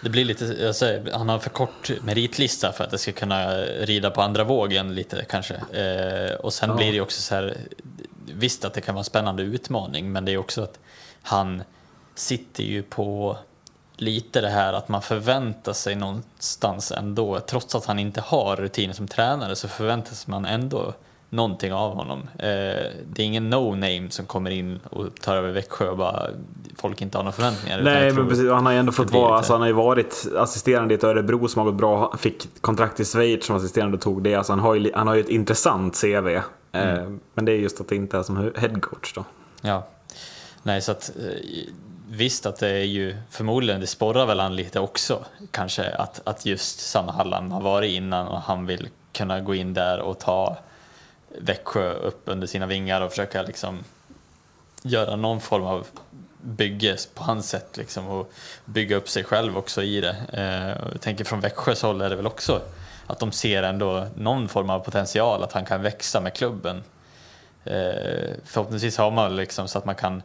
Det 0.02 0.10
blir 0.10 0.24
lite, 0.24 0.66
alltså, 0.66 1.00
han 1.12 1.28
har 1.28 1.38
för 1.38 1.50
kort 1.50 1.90
meritlista 2.04 2.72
för 2.72 2.84
att 2.84 2.90
det 2.90 2.98
ska 2.98 3.12
kunna 3.12 3.56
rida 3.62 4.10
på 4.10 4.22
andra 4.22 4.44
vågen 4.44 4.94
lite 4.94 5.24
kanske. 5.28 5.54
Eh, 5.54 6.34
och 6.34 6.52
sen 6.52 6.70
ja. 6.70 6.76
blir 6.76 6.92
det 6.92 7.00
också 7.00 7.22
så 7.22 7.34
här, 7.34 7.56
visst 8.34 8.64
att 8.64 8.74
det 8.74 8.80
kan 8.80 8.94
vara 8.94 9.00
en 9.00 9.04
spännande 9.04 9.42
utmaning, 9.42 10.12
men 10.12 10.24
det 10.24 10.32
är 10.32 10.36
också 10.38 10.62
att 10.62 10.78
han 11.22 11.62
sitter 12.14 12.64
ju 12.64 12.82
på 12.82 13.36
lite 13.96 14.40
det 14.40 14.48
här 14.48 14.72
att 14.72 14.88
man 14.88 15.02
förväntar 15.02 15.72
sig 15.72 15.94
någonstans 15.94 16.92
ändå, 16.92 17.40
trots 17.40 17.74
att 17.74 17.86
han 17.86 17.98
inte 17.98 18.20
har 18.20 18.56
rutiner 18.56 18.94
som 18.94 19.08
tränare 19.08 19.56
så 19.56 19.68
förväntas 19.68 20.26
man 20.26 20.44
ändå 20.44 20.94
någonting 21.32 21.72
av 21.72 21.94
honom. 21.94 22.18
Eh, 22.38 22.46
det 23.06 23.22
är 23.22 23.24
ingen 23.24 23.54
no-name 23.54 24.10
som 24.10 24.26
kommer 24.26 24.50
in 24.50 24.80
och 24.90 25.20
tar 25.20 25.36
över 25.36 25.52
Växjö 25.52 25.88
och 25.88 25.96
bara 25.96 26.26
folk 26.76 27.02
inte 27.02 27.18
har 27.18 27.22
några 27.22 27.32
förväntningar. 27.32 27.82
Nej, 27.82 28.12
men 28.12 28.28
precis. 28.28 28.50
Han 28.50 28.66
har 28.66 28.72
ju 28.72 28.78
ändå 28.78 28.92
fått 28.92 29.10
vara, 29.10 29.36
alltså, 29.36 29.52
han 29.52 29.60
har 29.60 29.68
ju 29.68 29.74
varit 29.74 30.26
assisterande 30.36 30.94
i 30.94 30.96
ett 30.96 31.04
Örebro 31.04 31.48
som 31.48 31.58
har 31.58 31.66
gått 31.66 31.80
bra. 31.80 32.16
Fick 32.18 32.48
kontrakt 32.60 33.00
i 33.00 33.04
Schweiz 33.04 33.46
som 33.46 33.56
assisterande 33.56 33.96
och 33.96 34.02
tog 34.02 34.22
det. 34.22 34.34
Alltså, 34.34 34.52
han, 34.52 34.60
har 34.60 34.74
ju, 34.74 34.92
han 34.94 35.06
har 35.06 35.14
ju 35.14 35.20
ett 35.20 35.28
intressant 35.28 36.00
CV. 36.00 36.28
Eh, 36.28 36.42
mm. 36.72 37.20
Men 37.34 37.44
det 37.44 37.52
är 37.52 37.56
just 37.56 37.80
att 37.80 37.88
det 37.88 37.96
inte 37.96 38.18
är 38.18 38.22
som 38.22 38.52
headcoach 38.56 39.12
då. 39.14 39.24
Ja, 39.60 39.86
nej 40.62 40.82
så 40.82 40.92
att 40.92 41.12
eh, 41.18 41.72
visst 42.08 42.46
att 42.46 42.58
det 42.58 42.68
är 42.68 42.84
ju 42.84 43.16
förmodligen, 43.30 43.80
det 43.80 43.86
sporrar 43.86 44.26
väl 44.26 44.40
han 44.40 44.56
lite 44.56 44.80
också 44.80 45.24
kanske 45.50 45.94
att, 45.94 46.20
att 46.24 46.46
just 46.46 46.80
samma 46.80 47.12
Halland 47.12 47.52
har 47.52 47.60
varit 47.60 47.90
innan 47.90 48.28
och 48.28 48.40
han 48.40 48.66
vill 48.66 48.88
kunna 49.12 49.40
gå 49.40 49.54
in 49.54 49.74
där 49.74 50.00
och 50.00 50.18
ta 50.18 50.56
Växjö 51.38 51.92
upp 51.92 52.22
under 52.24 52.46
sina 52.46 52.66
vingar 52.66 53.00
och 53.00 53.10
försöka 53.10 53.42
liksom 53.42 53.84
göra 54.82 55.16
någon 55.16 55.40
form 55.40 55.64
av 55.64 55.86
bygge 56.40 56.96
på 57.14 57.24
hans 57.24 57.48
sätt 57.48 57.76
liksom 57.76 58.08
och 58.08 58.32
bygga 58.64 58.96
upp 58.96 59.08
sig 59.08 59.24
själv 59.24 59.58
också 59.58 59.82
i 59.82 60.00
det. 60.00 60.16
Eh, 60.32 60.88
Jag 60.92 61.00
tänker 61.00 61.24
från 61.24 61.40
Växjös 61.40 61.82
håll 61.82 62.00
är 62.00 62.10
det 62.10 62.16
väl 62.16 62.26
också 62.26 62.62
att 63.06 63.18
de 63.18 63.32
ser 63.32 63.62
ändå 63.62 64.06
någon 64.16 64.48
form 64.48 64.70
av 64.70 64.80
potential 64.80 65.42
att 65.42 65.52
han 65.52 65.64
kan 65.64 65.82
växa 65.82 66.20
med 66.20 66.34
klubben. 66.34 66.82
Eh, 67.64 68.30
förhoppningsvis 68.44 68.98
har 68.98 69.10
man 69.10 69.36
liksom 69.36 69.68
så 69.68 69.78
att 69.78 69.84
man 69.84 69.94
kan 69.94 70.22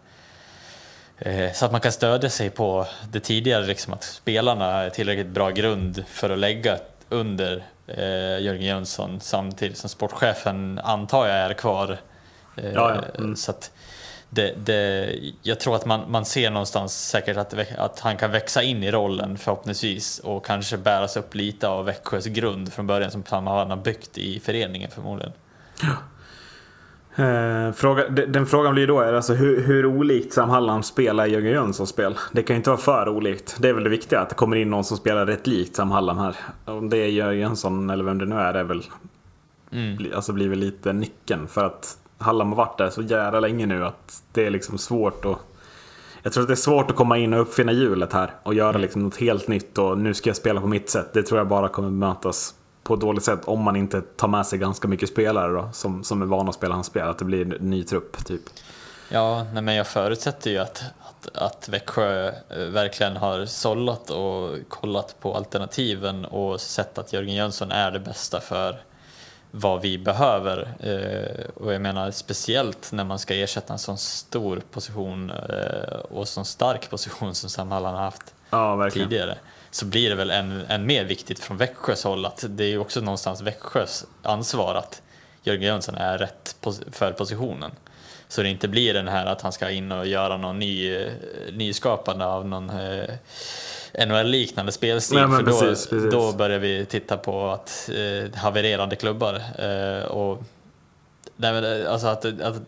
eh, 1.17 1.54
så 1.54 1.65
att 1.65 1.72
man 1.72 1.82
kan 1.82 1.91
stödja 1.91 2.30
sig 2.30 2.50
på 2.50 2.88
det 3.12 3.20
tidigare, 3.20 3.65
liksom 3.65 3.93
att 3.93 4.04
spelarna 4.04 4.65
är 4.65 4.89
tillräckligt 4.89 5.28
bra 5.28 5.50
grund 5.50 6.04
för 6.08 6.30
att 6.30 6.39
lägga 6.39 6.78
under 7.10 7.63
eh, 7.88 8.39
Jörgen 8.39 8.62
Jönsson 8.62 9.19
samtidigt 9.19 9.78
som 9.78 9.89
sportchefen 9.89 10.80
antar 10.80 11.28
jag 11.28 11.38
är 11.38 11.54
kvar. 11.54 11.97
Eh, 12.58 12.71
ja, 12.71 12.95
ja. 12.95 13.19
Mm. 13.19 13.36
Så 13.36 13.54
det, 14.30 14.54
det, 14.65 15.15
jag 15.41 15.60
tror 15.60 15.76
att 15.76 15.86
man, 15.86 16.12
man 16.12 16.26
ser 16.26 16.50
någonstans 16.50 17.08
säkert 17.10 17.38
att, 17.38 17.54
att 17.78 18.00
han 18.00 18.17
kan 18.17 18.32
växa 18.32 18.63
in 18.63 18.84
i 18.84 18.91
rollen 18.91 19.38
förhoppningsvis 19.38 20.19
och 20.19 20.45
kanske 20.45 20.78
bäras 20.78 21.17
upp 21.17 21.36
lite 21.36 21.67
av 21.67 21.86
Växjös 21.86 22.26
grund 22.26 22.73
från 22.73 22.88
början 22.88 23.12
som 23.12 23.23
han 23.30 23.47
har 23.47 23.76
byggt 23.76 24.17
i 24.17 24.39
föreningen 24.39 24.91
förmodligen. 24.91 25.34
Ja. 25.82 25.88
Eh, 27.19 27.71
fråga, 27.71 28.10
den 28.10 28.45
frågan 28.45 28.73
blir 28.73 28.88
då 28.88 28.99
är 28.99 29.13
alltså 29.13 29.34
hur, 29.34 29.62
hur 29.62 29.86
olikt 29.86 30.34
Sam 30.34 30.49
Hallam 30.49 30.84
spelar 30.84 31.25
Jörgen 31.25 31.53
Jönssons 31.53 31.89
spel? 31.89 32.17
Det 32.32 32.43
kan 32.43 32.53
ju 32.53 32.58
inte 32.58 32.69
vara 32.69 32.80
för 32.80 33.10
olikt. 33.10 33.58
Det 33.60 33.69
är 33.69 33.73
väl 33.73 33.84
det 33.84 33.89
viktiga 33.89 34.19
att 34.19 34.30
det 34.30 34.36
kommer 34.36 34.56
in 34.56 34.69
någon 34.69 34.84
som 34.84 34.97
spelar 34.97 35.25
rätt 35.25 35.47
likt 35.47 35.75
Sam 35.75 35.91
Hallam 35.91 36.17
här. 36.17 36.36
Om 36.65 36.89
det 36.89 36.97
är 36.97 37.08
Jörgen 37.08 37.39
Jönsson 37.39 37.89
eller 37.89 38.03
vem 38.03 38.17
det 38.17 38.25
nu 38.25 38.36
är, 38.36 38.53
det 38.53 38.60
är 38.60 38.63
väl, 38.63 38.84
mm. 39.71 40.12
alltså 40.15 40.34
blir 40.34 40.49
väl 40.49 40.60
lite 40.60 40.93
nyckeln. 40.93 41.47
För 41.47 41.65
att 41.65 41.97
Hallam 42.17 42.49
har 42.49 42.56
varit 42.56 42.77
där 42.77 42.89
så 42.89 43.01
jävla 43.01 43.39
länge 43.39 43.65
nu 43.65 43.86
att 43.86 44.23
det 44.32 44.45
är 44.45 44.49
liksom 44.49 44.77
svårt 44.77 45.25
att 45.25 45.38
jag 46.23 46.34
tror 46.34 46.41
att 46.41 46.47
det 46.47 46.53
är 46.53 46.56
svårt 46.56 46.91
att 46.91 46.97
komma 46.97 47.17
in 47.17 47.34
och 47.34 47.41
uppfinna 47.41 47.71
hjulet 47.71 48.13
här 48.13 48.32
och 48.43 48.53
göra 48.53 48.69
mm. 48.69 48.82
liksom 48.82 49.03
något 49.03 49.17
helt 49.17 49.47
nytt 49.47 49.77
och 49.77 49.97
nu 49.97 50.13
ska 50.13 50.30
jag 50.30 50.38
spela 50.38 50.62
på 50.62 50.67
mitt 50.67 50.89
sätt. 50.89 51.13
Det 51.13 51.23
tror 51.23 51.39
jag 51.39 51.47
bara 51.47 51.67
kommer 51.67 51.89
mötas 51.89 52.53
på 52.88 52.93
ett 52.93 53.00
dåligt 53.00 53.23
sätt 53.23 53.39
om 53.45 53.63
man 53.63 53.76
inte 53.76 54.02
tar 54.02 54.28
med 54.28 54.45
sig 54.45 54.60
ganska 54.60 54.88
mycket 54.88 55.10
spelare 55.10 55.52
då, 55.52 55.69
som, 55.73 56.04
som 56.04 56.21
är 56.21 56.26
vana 56.26 56.50
att 56.50 56.56
spela 56.56 56.73
hans 56.73 56.88
spel. 56.88 57.08
Att 57.08 57.19
det 57.19 57.26
blir 57.26 57.41
en 57.41 57.69
ny 57.69 57.84
trupp 57.84 58.26
typ. 58.26 58.41
Ja, 59.10 59.45
nej, 59.54 59.63
men 59.63 59.76
jag 59.76 59.88
förutsätter 59.88 60.52
ju 60.52 60.58
att, 60.58 60.84
att, 61.00 61.38
att 61.38 61.69
Växjö 61.69 62.28
eh, 62.28 62.58
verkligen 62.58 63.17
har 63.17 63.45
sållat 63.45 64.10
och 64.10 64.56
kollat 64.69 65.15
på 65.19 65.36
alternativen 65.36 66.26
och 66.26 66.62
sett 66.62 66.97
att 66.97 67.13
Jörgen 67.13 67.36
Jönsson 67.36 67.71
är 67.71 67.91
det 67.91 68.00
bästa 68.00 68.39
för 68.39 68.82
vad 69.52 69.82
vi 69.82 69.97
behöver. 69.97 70.67
Eh, 70.80 71.50
och 71.63 71.73
jag 71.73 71.82
menar 71.82 72.12
speciellt 72.12 72.91
när 72.91 73.04
man 73.04 73.19
ska 73.19 73.36
ersätta 73.36 73.73
en 73.73 73.80
sån 73.80 73.97
stor 73.97 74.62
position 74.71 75.30
eh, 75.30 76.00
och 76.10 76.28
sån 76.28 76.45
stark 76.45 76.89
position 76.89 77.36
som 77.36 77.50
Sam 77.50 77.71
Halland 77.71 77.97
har 77.97 78.04
haft 78.04 78.34
ja, 78.50 78.89
tidigare 78.93 79.38
så 79.71 79.86
blir 79.86 80.10
det 80.10 80.15
väl 80.15 80.32
än, 80.32 80.65
än 80.67 80.86
mer 80.86 81.06
viktigt 81.06 81.39
från 81.39 81.58
Växjös 81.58 82.03
håll 82.03 82.25
att 82.25 82.45
det 82.49 82.63
är 82.63 82.77
också 82.77 83.01
någonstans 83.01 83.41
Växjös 83.41 84.06
ansvar 84.23 84.75
att 84.75 85.01
Jörgen 85.43 85.63
Jönsson 85.63 85.95
är 85.95 86.17
rätt 86.17 86.56
för 86.91 87.12
positionen. 87.12 87.71
Så 88.27 88.41
det 88.41 88.49
inte 88.49 88.67
blir 88.67 88.93
den 88.93 89.08
här 89.08 89.25
att 89.25 89.41
han 89.41 89.51
ska 89.51 89.69
in 89.69 89.91
och 89.91 90.08
göra 90.08 90.38
någon 90.38 90.60
ny, 90.60 91.06
nyskapande 91.51 92.25
av 92.25 92.47
någon 92.47 92.69
eh, 92.69 94.06
NHL-liknande 94.08 94.71
spelstil. 94.71 95.17
Nej, 95.17 95.27
för 95.27 95.43
då, 95.43 95.60
precis, 95.60 95.88
precis. 95.88 96.12
då 96.12 96.34
börjar 96.34 96.60
vi 96.60 96.86
titta 96.86 97.17
på 97.17 97.49
att 97.49 97.89
eh, 97.95 98.39
havererande 98.39 98.95
klubbar. 98.95 99.41
Eh, 99.60 100.03
och, 100.03 100.43
nej, 101.36 101.88
alltså 101.88 102.08
att, 102.08 102.25
att 102.25 102.62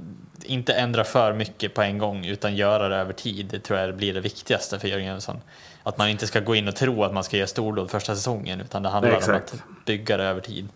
inte 0.43 0.73
ändra 0.73 1.03
för 1.03 1.33
mycket 1.33 1.73
på 1.73 1.81
en 1.81 1.97
gång 1.97 2.25
utan 2.25 2.55
göra 2.55 2.89
det 2.89 2.95
över 2.95 3.13
tid, 3.13 3.45
det 3.45 3.59
tror 3.59 3.79
jag 3.79 3.95
blir 3.95 4.13
det 4.13 4.21
viktigaste 4.21 4.79
för 4.79 4.87
Jörgen 4.87 5.07
Jönsson. 5.07 5.41
Att 5.83 5.97
man 5.97 6.09
inte 6.09 6.27
ska 6.27 6.39
gå 6.39 6.55
in 6.55 6.67
och 6.67 6.75
tro 6.75 7.03
att 7.03 7.13
man 7.13 7.23
ska 7.23 7.37
göra 7.37 7.47
stordåd 7.47 7.89
första 7.89 8.15
säsongen 8.15 8.61
utan 8.61 8.83
det 8.83 8.89
handlar 8.89 9.11
Nej, 9.11 9.29
om 9.29 9.35
att 9.35 9.63
bygga 9.85 10.17
det 10.17 10.23
över 10.23 10.41
tid. 10.41 10.69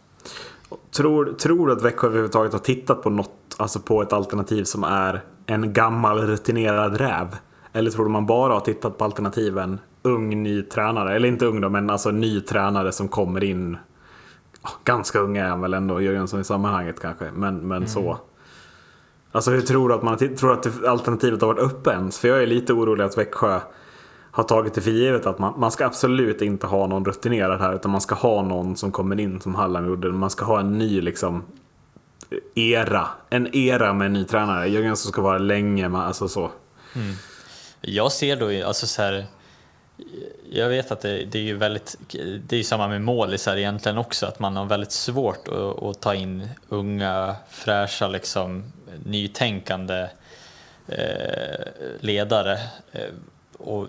Tror, 0.91 1.33
tror 1.33 1.67
du 1.67 1.73
att 1.73 1.81
Växjö 1.81 2.07
överhuvudtaget 2.07 2.53
har 2.53 2.59
tittat 2.59 3.03
på 3.03 3.09
något, 3.09 3.55
alltså 3.57 3.79
på 3.79 4.01
ett 4.01 4.13
alternativ 4.13 4.63
som 4.63 4.83
är 4.83 5.21
en 5.45 5.73
gammal 5.73 6.21
rutinerad 6.21 6.97
räv? 6.97 7.27
Eller 7.73 7.91
tror 7.91 8.05
du 8.05 8.11
man 8.11 8.25
bara 8.25 8.53
har 8.53 8.59
tittat 8.59 8.97
på 8.97 9.05
alternativen 9.05 9.79
ung 10.01 10.43
ny 10.43 10.61
tränare, 10.61 11.15
eller 11.15 11.27
inte 11.27 11.45
ung 11.45 11.61
då, 11.61 11.69
men 11.69 11.89
alltså 11.89 12.11
ny 12.11 12.41
tränare 12.41 12.91
som 12.91 13.07
kommer 13.07 13.43
in 13.43 13.77
ganska 14.83 15.19
unga 15.19 15.45
är 15.45 15.49
han 15.49 15.61
väl 15.61 15.73
ändå, 15.73 16.01
Jörgensson 16.01 16.41
i 16.41 16.43
sammanhanget 16.43 16.99
kanske. 16.99 17.31
Men, 17.31 17.67
men 17.67 17.87
så. 17.87 18.17
Alltså 19.31 19.51
hur 19.51 19.61
tror 19.61 19.89
du 19.89 19.95
att 19.95 20.03
man 20.03 20.17
tror 20.17 20.53
att 20.53 20.83
alternativet 20.83 21.41
har 21.41 21.47
varit 21.47 21.59
uppe 21.59 21.89
ens? 21.89 22.19
För 22.19 22.27
jag 22.27 22.43
är 22.43 22.47
lite 22.47 22.73
orolig 22.73 23.03
att 23.03 23.17
Växjö 23.17 23.59
har 24.33 24.43
tagit 24.43 24.73
det 24.73 24.81
för 24.81 24.91
givet 24.91 25.25
att 25.25 25.39
man, 25.39 25.59
man 25.59 25.71
ska 25.71 25.85
absolut 25.85 26.41
inte 26.41 26.67
ha 26.67 26.87
någon 26.87 27.05
rutinerad 27.05 27.61
här 27.61 27.75
utan 27.75 27.91
man 27.91 28.01
ska 28.01 28.15
ha 28.15 28.41
någon 28.41 28.75
som 28.75 28.91
kommer 28.91 29.19
in 29.19 29.41
som 29.41 29.55
Hallam 29.55 29.87
gjorde. 29.87 30.09
Man 30.09 30.29
ska 30.29 30.45
ha 30.45 30.59
en 30.59 30.77
ny 30.77 31.01
liksom 31.01 31.43
era. 32.55 33.07
En 33.29 33.55
era 33.55 33.93
med 33.93 34.05
en 34.05 34.13
ny 34.13 34.25
tränare. 34.25 34.67
Jörgensson 34.67 35.11
ska 35.11 35.21
vara 35.21 35.37
länge, 35.37 35.89
med, 35.89 36.01
alltså 36.01 36.27
så. 36.27 36.51
Mm. 36.95 37.15
Jag 37.81 38.11
ser 38.11 38.35
då, 38.35 38.67
alltså 38.67 38.87
så 38.87 39.01
här, 39.01 39.25
jag 40.51 40.69
vet 40.69 40.91
att 40.91 41.01
det, 41.01 41.25
det 41.25 41.37
är 41.37 41.43
ju 41.43 41.57
väldigt, 41.57 41.95
det 42.47 42.55
är 42.55 42.57
ju 42.57 42.63
samma 42.63 42.87
med 42.87 43.01
målisar 43.01 43.57
egentligen 43.57 43.97
också, 43.97 44.25
att 44.25 44.39
man 44.39 44.55
har 44.55 44.65
väldigt 44.65 44.91
svårt 44.91 45.47
att, 45.47 45.83
att 45.83 46.01
ta 46.01 46.15
in 46.15 46.49
unga, 46.69 47.35
fräscha, 47.49 48.07
liksom, 48.07 48.63
nytänkande 49.05 50.07
eh, 50.87 51.65
ledare. 51.99 52.59
Eh, 52.91 53.09
och 53.57 53.87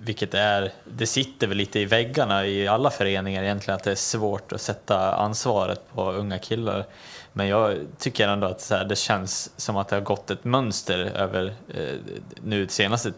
vilket 0.00 0.34
är, 0.34 0.72
det 0.84 1.06
sitter 1.06 1.46
väl 1.46 1.56
lite 1.56 1.80
i 1.80 1.84
väggarna 1.84 2.46
i 2.46 2.68
alla 2.68 2.90
föreningar 2.90 3.42
egentligen 3.42 3.76
att 3.76 3.84
det 3.84 3.90
är 3.90 3.94
svårt 3.94 4.52
att 4.52 4.60
sätta 4.60 5.14
ansvaret 5.14 5.80
på 5.94 6.12
unga 6.12 6.38
killar. 6.38 6.86
Men 7.32 7.48
jag 7.48 7.78
tycker 7.98 8.28
ändå 8.28 8.46
att 8.46 8.70
här, 8.70 8.84
det 8.84 8.96
känns 8.96 9.50
som 9.56 9.76
att 9.76 9.88
det 9.88 9.96
har 9.96 10.00
gått 10.00 10.30
ett 10.30 10.44
mönster 10.44 10.98
över 10.98 11.54
eh, 11.74 11.94
nu 12.42 12.64
de 12.64 12.72
senaste 12.72 13.12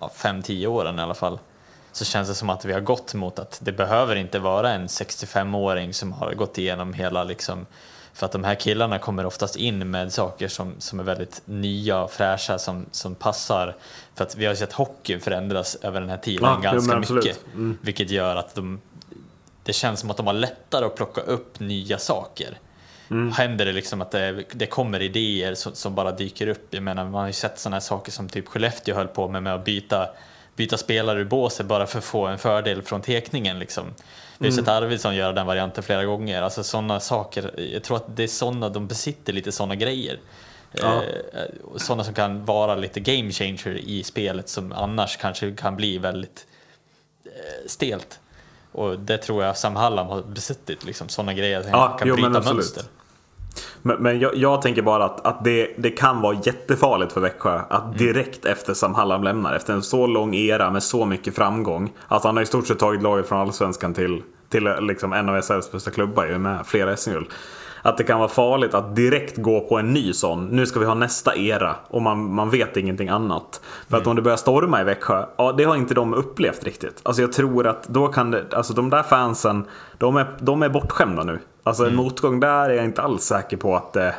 5-10 0.00 0.52
ja, 0.52 0.68
åren 0.68 0.98
i 0.98 1.02
alla 1.02 1.14
fall. 1.14 1.38
Så 1.92 2.04
känns 2.04 2.28
det 2.28 2.34
som 2.34 2.50
att 2.50 2.64
vi 2.64 2.72
har 2.72 2.80
gått 2.80 3.14
mot 3.14 3.38
att 3.38 3.60
det 3.62 3.72
behöver 3.72 4.16
inte 4.16 4.38
vara 4.38 4.70
en 4.70 4.86
65-åring 4.86 5.94
som 5.94 6.12
har 6.12 6.34
gått 6.34 6.58
igenom 6.58 6.92
hela 6.92 7.24
liksom 7.24 7.66
för 8.16 8.26
att 8.26 8.32
de 8.32 8.44
här 8.44 8.54
killarna 8.54 8.98
kommer 8.98 9.26
oftast 9.26 9.56
in 9.56 9.90
med 9.90 10.12
saker 10.12 10.48
som, 10.48 10.74
som 10.78 11.00
är 11.00 11.04
väldigt 11.04 11.42
nya 11.44 12.02
och 12.02 12.10
fräscha 12.10 12.58
som, 12.58 12.86
som 12.90 13.14
passar. 13.14 13.76
För 14.14 14.24
att 14.24 14.36
vi 14.36 14.46
har 14.46 14.54
sett 14.54 14.72
hockeyn 14.72 15.20
förändras 15.20 15.76
över 15.82 16.00
den 16.00 16.10
här 16.10 16.18
tiden 16.18 16.44
ja, 16.44 16.72
ganska 16.72 16.98
mycket. 16.98 17.44
Mm. 17.54 17.78
Vilket 17.80 18.10
gör 18.10 18.36
att 18.36 18.54
de, 18.54 18.80
det 19.62 19.72
känns 19.72 20.00
som 20.00 20.10
att 20.10 20.16
de 20.16 20.26
har 20.26 20.34
lättare 20.34 20.84
att 20.84 20.96
plocka 20.96 21.20
upp 21.20 21.60
nya 21.60 21.98
saker. 21.98 22.58
Mm. 23.10 23.32
Händer 23.32 23.66
det 23.66 23.72
liksom 23.72 24.00
att 24.00 24.10
det, 24.10 24.44
det 24.52 24.66
kommer 24.66 25.02
idéer 25.02 25.54
som, 25.54 25.74
som, 25.74 25.94
bara 25.94 26.12
dyker 26.12 26.46
upp. 26.46 26.66
Jag 26.70 26.82
menar, 26.82 27.04
man 27.04 27.14
har 27.14 27.26
ju 27.26 27.32
sett 27.32 27.58
sådana 27.58 27.80
saker 27.80 28.12
som 28.12 28.28
typ 28.28 28.48
Skellefteå 28.48 28.94
höll 28.94 29.08
på 29.08 29.28
med, 29.28 29.42
med 29.42 29.54
att 29.54 29.64
byta, 29.64 30.08
byta 30.56 30.76
spelare 30.76 31.20
ur 31.20 31.24
båset 31.24 31.66
bara 31.66 31.86
för 31.86 31.98
att 31.98 32.04
få 32.04 32.26
en 32.26 32.38
fördel 32.38 32.82
från 32.82 33.02
tekningen. 33.02 33.58
Liksom. 33.58 33.84
Vi 34.38 34.46
har 34.46 34.52
mm. 34.52 34.64
sett 34.64 34.68
Arvidsson 34.68 35.16
göra 35.16 35.32
den 35.32 35.46
varianten 35.46 35.84
flera 35.84 36.04
gånger. 36.04 36.42
Alltså 36.42 36.64
sådana 36.64 37.00
saker, 37.00 37.70
jag 37.72 37.82
tror 37.82 37.96
att 37.96 38.16
det 38.16 38.22
är 38.22 38.28
sådana, 38.28 38.68
de 38.68 38.86
besitter 38.86 39.32
lite 39.32 39.52
sådana 39.52 39.74
grejer. 39.74 40.18
Ja. 40.72 41.02
Eh, 41.32 41.42
sådana 41.76 42.04
som 42.04 42.14
kan 42.14 42.44
vara 42.44 42.74
lite 42.74 43.00
game 43.00 43.32
changer 43.32 43.76
i 43.76 44.02
spelet 44.02 44.48
som 44.48 44.72
annars 44.72 45.16
kanske 45.16 45.52
kan 45.52 45.76
bli 45.76 45.98
väldigt 45.98 46.46
eh, 47.24 47.66
stelt. 47.66 48.20
Och 48.72 48.98
det 48.98 49.18
tror 49.18 49.44
jag 49.44 49.56
Sam 49.56 49.76
Hallam 49.76 50.06
har 50.06 50.22
besuttit, 50.22 50.84
liksom, 50.84 51.08
sådana 51.08 51.34
grejer. 51.34 51.60
Att 51.60 51.66
ja, 51.66 51.96
kan 51.98 52.08
jo, 52.08 52.14
bryta 52.14 52.40
mönster. 52.54 52.84
Men, 53.82 54.02
men 54.02 54.20
jag, 54.20 54.36
jag, 54.36 54.62
tänker 54.62 54.82
bara 54.82 55.04
att, 55.04 55.26
att 55.26 55.44
det, 55.44 55.74
det 55.78 55.90
kan 55.90 56.20
vara 56.20 56.36
jättefarligt 56.44 57.12
för 57.12 57.20
Växjö 57.20 57.60
att 57.70 57.84
mm. 57.84 57.96
direkt 57.96 58.44
efter 58.44 58.74
Sam 58.74 58.94
Hallam 58.94 59.22
lämnar, 59.22 59.54
efter 59.54 59.72
en 59.72 59.82
så 59.82 60.06
lång 60.06 60.34
era 60.34 60.70
med 60.70 60.82
så 60.82 61.04
mycket 61.04 61.34
framgång. 61.34 61.92
Alltså 62.08 62.28
han 62.28 62.36
har 62.36 62.42
i 62.42 62.46
stort 62.46 62.66
sett 62.66 62.78
tagit 62.78 63.02
laget 63.02 63.28
från 63.28 63.40
Allsvenskan 63.40 63.94
till, 63.94 64.22
till 64.48 64.68
liksom 64.80 65.12
en 65.12 65.28
av 65.28 65.42
SHLs 65.42 65.72
bästa 65.72 65.90
klubbar 65.90 66.38
med 66.38 66.66
flera 66.66 66.96
SM-guld 66.96 67.26
att 67.86 67.96
det 67.96 68.04
kan 68.04 68.18
vara 68.18 68.28
farligt 68.28 68.74
att 68.74 68.96
direkt 68.96 69.36
gå 69.36 69.60
på 69.60 69.78
en 69.78 69.92
ny 69.92 70.12
sån. 70.12 70.46
Nu 70.46 70.66
ska 70.66 70.80
vi 70.80 70.86
ha 70.86 70.94
nästa 70.94 71.36
era 71.36 71.76
och 71.88 72.02
man, 72.02 72.34
man 72.34 72.50
vet 72.50 72.76
ingenting 72.76 73.08
annat. 73.08 73.60
För 73.88 73.96
mm. 73.96 74.00
att 74.00 74.06
om 74.06 74.16
det 74.16 74.22
börjar 74.22 74.36
storma 74.36 74.80
i 74.80 74.84
Växjö, 74.84 75.26
ja 75.36 75.52
det 75.52 75.64
har 75.64 75.76
inte 75.76 75.94
de 75.94 76.14
upplevt 76.14 76.64
riktigt. 76.64 77.00
Alltså 77.02 77.22
jag 77.22 77.32
tror 77.32 77.66
att 77.66 77.88
då 77.88 78.08
kan 78.08 78.30
det, 78.30 78.54
alltså 78.54 78.72
de 78.72 78.90
där 78.90 79.02
fansen, 79.02 79.66
de 79.98 80.16
är, 80.16 80.26
de 80.40 80.62
är 80.62 80.68
bortskämda 80.68 81.24
nu. 81.24 81.38
Alltså 81.62 81.82
en 81.82 81.92
mm. 81.92 82.04
motgång 82.04 82.40
där 82.40 82.70
är 82.70 82.74
jag 82.74 82.84
inte 82.84 83.02
alls 83.02 83.22
säker 83.22 83.56
på 83.56 83.76
att 83.76 83.92
det 83.92 84.14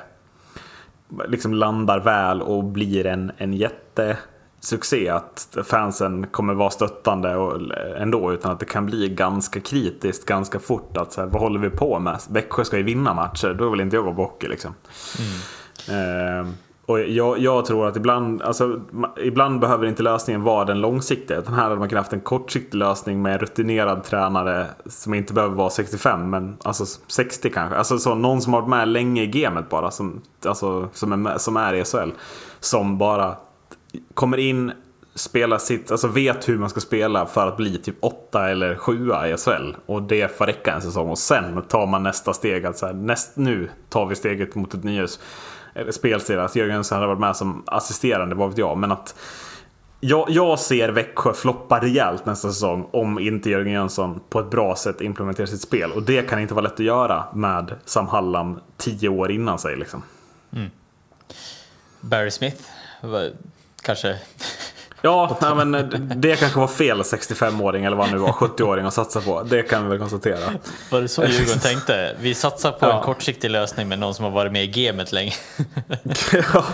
liksom 1.27 1.53
landar 1.53 1.99
väl 1.99 2.41
och 2.41 2.63
blir 2.63 3.06
en, 3.06 3.32
en 3.38 3.53
jätte 3.53 4.17
succé 4.60 5.10
att 5.10 5.58
fansen 5.63 6.28
kommer 6.28 6.54
vara 6.54 6.70
stöttande 6.70 7.36
och, 7.36 7.62
ändå 7.98 8.34
utan 8.34 8.52
att 8.52 8.60
det 8.60 8.65
kan 8.65 8.86
bli 8.86 9.10
ganska 9.10 9.60
kritiskt 9.60 10.26
ganska 10.26 10.60
fort 10.60 10.98
att 10.98 11.13
så 11.13 11.22
här, 11.22 11.28
vad 11.28 11.41
håller 11.41 11.60
vi 11.60 11.70
på 11.70 12.00
med? 12.00 12.20
Växjö 12.30 12.65
ska 12.65 12.78
ju 12.78 12.84
vinna 12.84 13.13
matcher, 13.13 13.54
då 13.54 13.70
vill 13.70 13.82
inte 13.82 13.96
jag 13.96 14.06
gå 14.06 14.13
på 14.13 14.22
hockey 14.24 14.48
liksom. 14.48 14.74
Mm. 15.89 16.41
Eh, 16.41 16.54
och 16.88 17.00
jag, 17.00 17.39
jag, 17.39 17.65
tror 17.65 17.88
att 17.88 17.96
ibland, 17.96 18.41
alltså, 18.41 18.82
ibland 19.24 19.60
behöver 19.60 19.86
inte 19.86 20.04
lösningen 20.04 20.43
vara 20.43 20.65
den 20.65 20.82
långsiktiga. 20.82 21.41
Den 21.41 21.54
här 21.54 21.63
hade 21.63 21.76
man 21.76 21.89
kunnat 21.89 22.04
haft 22.04 22.13
en 22.13 22.22
kortsiktig 22.22 22.78
lösning 22.78 23.22
med 23.22 23.34
en 23.34 23.39
rutinerad 23.39 24.04
tränare 24.04 24.65
som 24.86 25.13
inte 25.13 25.34
behöver 25.34 25.56
vara 25.56 25.70
65 25.70 26.30
men 26.30 26.58
alltså 26.63 26.86
60 27.08 27.50
kanske. 27.50 27.78
Alltså 27.78 27.98
så, 27.98 28.15
någon 28.15 28.41
som 28.41 28.54
har 28.54 28.62
varit 28.62 28.70
med 28.70 28.88
länge 28.88 29.24
i 29.24 29.28
gamet 29.28 29.70
bara 29.70 29.91
som, 29.91 30.22
alltså, 30.46 30.89
som, 30.93 31.28
är, 31.28 31.38
som 31.38 31.58
är 31.58 31.74
i 31.74 31.84
SHL. 31.84 32.10
Som 32.60 32.98
bara 32.98 33.36
kommer 34.13 34.38
in, 34.38 34.71
spelar 35.15 35.58
sitt, 35.58 35.91
alltså 35.91 36.08
vet 36.08 36.50
hur 36.50 36.58
man 36.58 36.69
ska 36.69 36.80
spela 36.80 37.26
för 37.26 37.47
att 37.47 37.58
bli 37.58 37.78
typ 37.78 37.95
åtta 38.00 38.50
eller 38.50 38.76
sjua 38.76 39.30
i 39.30 39.38
SHL. 39.38 39.76
Och 39.86 40.02
det 40.02 40.38
får 40.38 40.45
räcka 40.45 40.73
en 40.73 40.82
säsong 40.82 41.10
och 41.10 41.17
sen 41.17 41.62
tar 41.62 41.88
man 41.88 42.04
nästa 42.04 42.34
steg. 42.34 42.65
Att 42.65 42.78
så 42.78 42.86
här, 42.86 42.93
näst, 42.93 43.38
nu 43.38 43.69
tar 43.89 44.06
vi 44.06 44.15
steget 44.15 44.56
mot 44.56 44.73
ett 44.73 44.84
nyhus 44.84 45.19
eh, 45.76 45.88
spelstil. 45.88 46.39
Att 46.39 46.56
Jörgensen 46.56 46.95
hade 46.95 47.08
varit 47.08 47.19
med 47.19 47.36
som 47.36 47.63
assisterande, 47.65 48.36
vad 48.36 48.50
vet 48.50 48.58
jag. 48.58 48.78
Men 48.78 48.91
att 48.91 49.15
jag, 50.00 50.30
jag 50.30 50.60
ser 50.60 50.89
Växjö 50.89 51.34
floppa 51.34 51.80
rejält 51.80 52.26
nästa 52.26 52.47
säsong 52.47 52.89
om 52.91 53.19
inte 53.19 53.50
Jörgen 53.50 53.73
Jönsson 53.73 54.19
på 54.30 54.39
ett 54.39 54.50
bra 54.50 54.76
sätt 54.76 55.02
implementerar 55.02 55.47
sitt 55.47 55.62
spel. 55.62 55.91
Och 55.91 56.04
det 56.04 56.30
kan 56.30 56.39
inte 56.39 56.54
vara 56.54 56.63
lätt 56.63 56.73
att 56.73 56.80
göra 56.80 57.23
med 57.34 57.76
Sam 57.86 58.08
Hallam 58.08 58.60
tio 58.78 59.10
år 59.10 59.32
innan 59.32 59.60
sig. 59.60 59.76
Liksom. 59.76 60.04
Mm. 60.52 60.69
Barry 62.02 62.32
Smith 62.32 62.63
kanske... 63.88 64.15
Ja, 65.02 65.38
nej, 65.41 65.65
men 65.65 66.12
det 66.15 66.36
kanske 66.36 66.60
var 66.60 66.67
fel 66.67 67.02
65-åring 67.02 67.86
eller 67.86 67.97
vad 67.97 68.12
nu 68.12 68.17
var, 68.17 68.32
70-åring 68.32 68.86
att 68.86 68.93
satsa 68.93 69.21
på. 69.21 69.43
Det 69.43 69.63
kan 69.63 69.84
vi 69.84 69.89
väl 69.89 70.00
konstatera. 70.00 70.39
Var 70.91 71.02
det 71.02 71.08
så 71.08 71.26
Djurgården 71.26 71.60
tänkte? 71.60 72.15
Vi 72.19 72.34
satsar 72.34 72.71
på 72.71 72.86
ja. 72.86 72.97
en 72.97 73.04
kortsiktig 73.04 73.52
lösning 73.52 73.88
med 73.88 74.00
någon 74.00 74.13
som 74.13 74.26
har 74.26 74.32
varit 74.32 74.52
med 74.52 74.63
i 74.63 74.67
gamet 74.67 75.12
länge. 75.12 75.34
ja, 76.54 76.65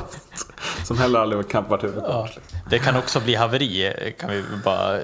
som 0.83 0.97
heller 0.97 1.19
aldrig 1.19 1.37
var 1.37 1.43
kampat 1.43 1.83
huvudet 1.83 2.03
ja. 2.07 2.27
Det 2.69 2.79
kan 2.79 2.97
också 2.97 3.19
bli 3.19 3.35
haveri, 3.35 4.13
kan 4.19 4.29
vi 4.29 4.43
bara 4.63 4.99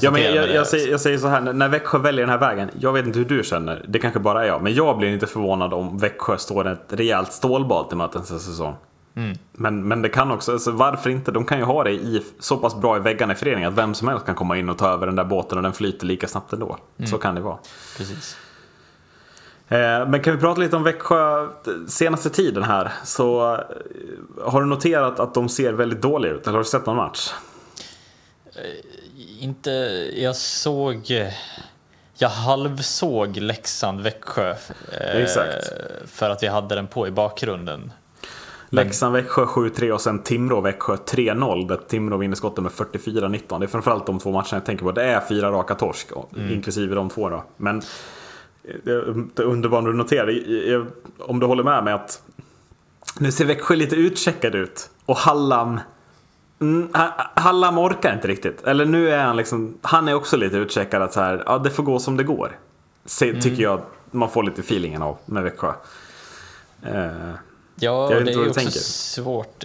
Ja, 0.00 0.10
men 0.10 0.22
jag, 0.22 0.50
jag, 0.50 0.66
säger, 0.66 0.90
jag, 0.90 1.00
säger, 1.00 1.18
så 1.18 1.28
här, 1.28 1.40
när 1.40 1.68
Växjö 1.68 1.98
väljer 1.98 2.26
den 2.26 2.30
här 2.30 2.48
vägen. 2.48 2.70
Jag 2.80 2.92
vet 2.92 3.06
inte 3.06 3.18
hur 3.18 3.26
du 3.26 3.44
känner, 3.44 3.84
det 3.88 3.98
kanske 3.98 4.20
bara 4.20 4.44
är 4.44 4.48
jag. 4.48 4.62
Men 4.62 4.74
jag 4.74 4.98
blir 4.98 5.08
inte 5.08 5.26
förvånad 5.26 5.74
om 5.74 5.98
Växjö 5.98 6.38
står 6.38 6.68
ett 6.68 6.86
rejält 6.88 7.32
stålbad 7.32 7.88
till 7.88 7.98
mötets 7.98 8.28
säsong. 8.28 8.76
Mm. 9.16 9.38
Men, 9.52 9.88
men 9.88 10.02
det 10.02 10.08
kan 10.08 10.30
också, 10.30 10.52
alltså 10.52 10.70
varför 10.70 11.10
inte? 11.10 11.30
De 11.30 11.44
kan 11.44 11.58
ju 11.58 11.64
ha 11.64 11.84
det 11.84 11.90
i, 11.90 12.24
så 12.38 12.56
pass 12.56 12.74
bra 12.74 12.96
i 12.96 13.00
väggarna 13.00 13.32
i 13.32 13.36
föreningen 13.36 13.72
att 13.72 13.78
vem 13.78 13.94
som 13.94 14.08
helst 14.08 14.26
kan 14.26 14.34
komma 14.34 14.58
in 14.58 14.68
och 14.68 14.78
ta 14.78 14.88
över 14.88 15.06
den 15.06 15.16
där 15.16 15.24
båten 15.24 15.58
och 15.58 15.62
den 15.62 15.72
flyter 15.72 16.06
lika 16.06 16.28
snabbt 16.28 16.52
ändå. 16.52 16.78
Mm. 16.98 17.10
Så 17.10 17.18
kan 17.18 17.34
det 17.34 17.40
vara. 17.40 17.58
Precis. 17.96 18.36
Eh, 19.68 20.08
men 20.08 20.22
kan 20.22 20.34
vi 20.34 20.40
prata 20.40 20.60
lite 20.60 20.76
om 20.76 20.82
Växjö 20.82 21.48
senaste 21.88 22.30
tiden 22.30 22.62
här? 22.62 22.92
Så 23.04 23.54
eh, 23.54 23.60
har 24.44 24.60
du 24.60 24.66
noterat 24.66 25.20
att 25.20 25.34
de 25.34 25.48
ser 25.48 25.72
väldigt 25.72 26.02
dåliga 26.02 26.32
ut? 26.32 26.42
Eller 26.42 26.52
har 26.52 26.64
du 26.64 26.68
sett 26.68 26.86
någon 26.86 26.96
match? 26.96 27.32
Eh, 28.46 29.44
inte, 29.44 29.70
jag 30.16 30.36
såg... 30.36 31.30
Jag 32.16 32.28
halvsåg 32.28 33.36
Leksand-Växjö. 33.36 34.54
Exakt. 34.92 35.72
För 36.06 36.30
att 36.30 36.42
vi 36.42 36.46
hade 36.46 36.74
den 36.74 36.86
på 36.86 37.08
i 37.08 37.10
bakgrunden. 37.10 37.92
Leksand-Växjö 38.74 39.44
7-3 39.44 39.90
och 39.90 40.00
sen 40.00 40.20
Timrå-Växjö 40.20 40.96
3-0. 40.96 41.68
Där 41.68 41.76
Timrå 41.76 42.16
vinner 42.16 42.36
skotten 42.36 42.64
med 42.64 42.72
44-19. 42.72 43.58
Det 43.58 43.66
är 43.66 43.66
framförallt 43.66 44.06
de 44.06 44.18
två 44.18 44.30
matcherna 44.30 44.48
jag 44.50 44.64
tänker 44.64 44.84
på. 44.84 44.92
Det 44.92 45.04
är 45.04 45.20
fyra 45.28 45.50
raka 45.50 45.74
torsk, 45.74 46.08
mm. 46.36 46.52
inklusive 46.52 46.94
de 46.94 47.10
två 47.10 47.28
då. 47.28 47.44
Men 47.56 47.82
det 48.84 48.90
är 48.90 49.42
underbart 49.42 49.88
att 49.88 49.94
notera, 49.94 50.26
om 51.18 51.40
du 51.40 51.46
håller 51.46 51.62
med 51.62 51.84
mig 51.84 51.92
att 51.92 52.22
nu 53.18 53.32
ser 53.32 53.44
Växjö 53.44 53.76
lite 53.76 53.96
utcheckad 53.96 54.54
ut. 54.54 54.90
Och 55.06 55.16
Hallam 55.16 55.80
Mm, 56.60 56.88
Hallam 57.34 57.78
orkar 57.78 58.14
inte 58.14 58.28
riktigt. 58.28 58.62
Eller 58.62 58.84
nu 58.84 59.10
är 59.10 59.24
han 59.24 59.36
liksom, 59.36 59.78
han 59.82 60.08
är 60.08 60.14
också 60.14 60.36
lite 60.36 60.56
utcheckad 60.56 61.02
att 61.02 61.12
så 61.12 61.20
här, 61.20 61.42
ja 61.46 61.58
det 61.58 61.70
får 61.70 61.82
gå 61.82 61.98
som 61.98 62.16
det 62.16 62.24
går. 62.24 62.58
Se, 63.04 63.28
mm. 63.28 63.40
Tycker 63.40 63.62
jag 63.62 63.80
man 64.10 64.30
får 64.30 64.42
lite 64.42 64.60
feelingen 64.60 65.02
av 65.02 65.18
med 65.26 65.42
Växjö. 65.42 65.72
Eh, 66.82 67.34
Ja, 67.76 68.08
det 68.08 68.32
är 68.32 68.40
också 68.40 68.60
tänker. 68.60 68.78
svårt. 68.78 69.64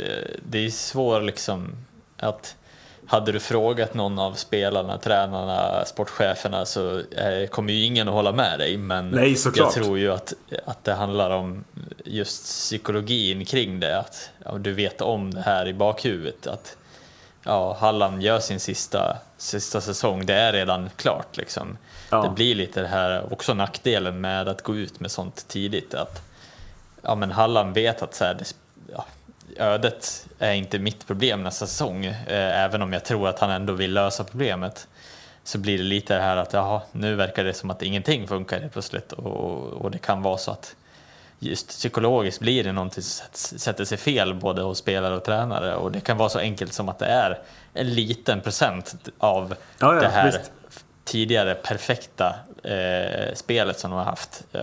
Det 0.50 0.66
är 0.66 0.70
svårt 0.70 1.24
liksom 1.24 1.76
att 2.18 2.56
hade 3.10 3.32
du 3.32 3.40
frågat 3.40 3.94
någon 3.94 4.20
av 4.20 4.34
spelarna, 4.34 4.98
tränarna, 4.98 5.86
sportcheferna 5.86 6.66
så 6.66 7.00
eh, 7.00 7.48
kommer 7.50 7.74
ju 7.74 7.84
ingen 7.84 8.08
att 8.08 8.14
hålla 8.14 8.32
med 8.32 8.60
dig. 8.60 8.78
Men 8.78 9.10
Nej, 9.10 9.36
jag 9.56 9.72
tror 9.72 10.00
ju 10.00 10.12
att, 10.12 10.34
att 10.66 10.84
det 10.84 10.94
handlar 10.94 11.30
om 11.30 11.64
just 12.06 12.44
psykologin 12.44 13.46
kring 13.46 13.80
det. 13.80 14.00
Att 14.00 14.30
ja, 14.46 14.58
du 14.58 14.72
vet 14.74 15.02
om 15.02 15.34
det 15.34 15.42
här 15.42 15.68
i 15.68 15.74
bakhuvudet. 15.74 16.48
Att 16.48 16.78
ja, 17.44 17.78
Halland 17.80 18.24
gör 18.24 18.40
sin 18.40 18.60
sista, 18.60 19.18
sista 19.38 19.82
säsong, 19.82 20.26
det 20.26 20.34
är 20.34 20.54
redan 20.54 20.90
klart. 20.96 21.38
Liksom. 21.38 21.78
Ja. 22.10 22.22
Det 22.22 22.30
blir 22.30 22.56
lite 22.56 22.82
det 22.82 22.88
här, 22.88 23.34
också 23.34 23.54
nackdelen 23.54 24.22
med 24.22 24.48
att 24.48 24.64
gå 24.64 24.76
ut 24.76 25.00
med 25.00 25.12
sånt 25.12 25.48
tidigt. 25.48 25.94
Att 25.94 26.29
ja, 27.02 27.16
men 27.16 27.32
Halland 27.32 27.74
vet 27.74 28.02
att 28.02 28.14
så 28.14 28.26
här, 28.26 28.34
det, 28.34 28.54
ja, 28.96 29.06
ödet 29.58 30.28
är 30.40 30.54
inte 30.54 30.80
mitt 30.80 31.08
problem 31.08 31.44
nästa 31.44 31.68
säsong, 31.68 32.06
eh, 32.06 32.64
även 32.64 32.82
om 32.82 32.94
jag 32.94 33.06
tror 33.06 33.28
att 33.28 33.40
han 33.40 33.50
ändå 33.50 33.74
vill 33.74 33.94
lösa 33.94 34.24
problemet. 34.24 34.88
Så 35.44 35.58
blir 35.58 35.78
det 35.78 35.84
lite 35.84 36.16
det 36.16 36.22
här 36.22 36.38
att 36.38 36.54
jaha, 36.54 36.82
nu 36.92 37.16
verkar 37.16 37.44
det 37.44 37.54
som 37.54 37.70
att 37.70 37.82
ingenting 37.82 38.28
funkar 38.28 38.60
helt 38.60 38.74
plötsligt 38.74 39.12
och, 39.12 39.64
och 39.64 39.92
det 39.92 39.98
kan 39.98 40.22
vara 40.22 40.38
så 40.38 40.52
att 40.52 40.76
just 41.40 41.68
psykologiskt 41.68 42.40
blir 42.40 42.64
det 42.64 42.72
någonting 42.72 43.04
som 43.04 43.28
sätter 43.60 43.86
sig 43.86 43.98
fel 43.98 44.34
både 44.34 44.62
hos 44.62 44.78
spelare 44.78 45.16
och 45.16 45.24
tränare 45.24 45.76
och 45.76 45.92
det 45.92 46.00
kan 46.02 46.18
vara 46.18 46.30
så 46.30 46.40
enkelt 46.40 46.74
som 46.74 46.90
att 46.90 47.00
det 47.00 47.06
är 47.06 47.40
en 47.74 47.94
liten 47.94 48.42
procent 48.42 48.96
av 49.18 49.56
ja, 49.80 49.94
ja, 49.96 50.02
det 50.02 50.08
här 50.08 50.26
visst. 50.26 50.52
tidigare 51.04 51.56
perfekta 51.56 52.36
eh, 52.64 53.34
spelet 53.36 53.80
som 53.80 53.92
de 53.92 53.98
har 53.98 54.06
haft 54.06 54.44
eh, 54.52 54.62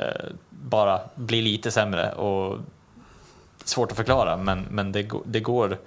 bara 0.51 1.01
blir 1.15 1.43
lite 1.43 1.71
sämre 1.71 2.13
och 2.13 2.59
svårt 3.65 3.91
att 3.91 3.97
förklara 3.97 4.37
men, 4.37 4.67
men 4.71 4.93
det, 4.93 5.11
det 5.25 5.41
går 5.41 5.79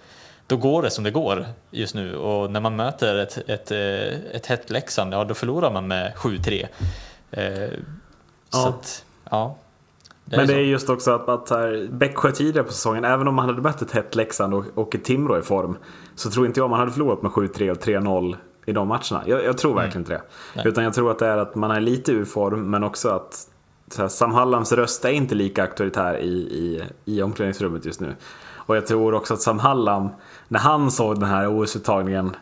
då 0.50 0.58
går 0.58 0.82
det 0.82 0.90
som 0.90 1.04
det 1.04 1.12
går 1.12 1.46
just 1.72 1.96
nu 1.96 2.16
och 2.16 2.52
när 2.52 2.60
man 2.60 2.76
möter 2.76 3.18
ett, 3.18 3.38
ett, 3.50 3.72
eh, 3.72 4.36
ett 4.36 4.46
hett 4.46 4.70
Leksand, 4.70 5.14
ja 5.14 5.24
då 5.24 5.34
förlorar 5.34 5.72
man 5.72 5.88
med 5.88 6.14
7-3. 6.16 6.68
Eh, 7.32 7.44
ja. 8.52 8.68
Att, 8.68 9.06
ja. 9.30 9.56
Det 10.26 10.38
Men 10.38 10.48
det 10.48 10.54
är 10.54 10.60
just 10.60 10.90
också 10.90 11.12
att, 11.12 11.30
att 11.30 11.50
här, 11.50 11.88
Bäcksjö 11.92 12.32
tidigare 12.32 12.64
på 12.66 12.74
säsongen, 12.74 13.06
även 13.06 13.28
om 13.28 13.36
man 13.36 13.46
hade 13.46 13.62
mött 13.62 13.82
ett 13.82 13.92
hett 13.92 14.16
Leksand 14.16 14.54
och, 14.54 14.66
och 14.76 14.96
ett 14.96 15.04
Timrå 15.04 15.40
i 15.40 15.42
form, 15.42 15.78
så 16.16 16.30
tror 16.32 16.46
inte 16.46 16.60
jag 16.60 16.70
man 16.70 16.80
hade 16.80 16.92
förlorat 16.92 17.22
med 17.22 17.32
7-3 17.32 17.72
och 17.72 17.78
3-0 17.78 18.36
i 18.70 18.74
de 18.74 18.88
matcherna. 18.88 19.24
Jag, 19.26 19.44
jag 19.44 19.58
tror 19.58 19.76
verkligen 19.76 20.06
mm. 20.06 20.12
inte 20.12 20.14
det. 20.14 20.22
Nej. 20.56 20.68
Utan 20.68 20.84
jag 20.84 20.94
tror 20.94 21.12
att 21.12 21.20
det 21.20 21.28
är 21.28 21.38
att 21.38 21.56
man 21.56 21.72
är 21.72 21.80
lite 21.80 22.12
ur 22.12 22.26
form, 22.26 22.70
men 22.70 22.84
också 22.84 23.10
att 23.10 23.48
här, 23.98 24.08
Sam 24.08 24.32
Hallams 24.32 24.72
röst 24.72 25.06
är 25.06 25.10
inte 25.10 25.36
lika 25.36 25.62
auktoritär 25.62 26.18
i, 26.18 26.34
i, 26.34 26.84
i 27.06 27.22
omklädningsrummet 27.22 27.86
just 27.86 28.00
nu. 28.00 28.16
Och 28.56 28.78
jag 28.78 28.88
tror 28.88 29.14
också 29.14 29.34
att 29.34 29.42
Sam 29.42 29.60
Hallam, 29.60 30.10
när 30.48 30.60
han 30.60 30.92
såg 30.92 31.20
den 31.20 31.30
här 31.30 31.48
OS-uttagningen, 31.48 32.36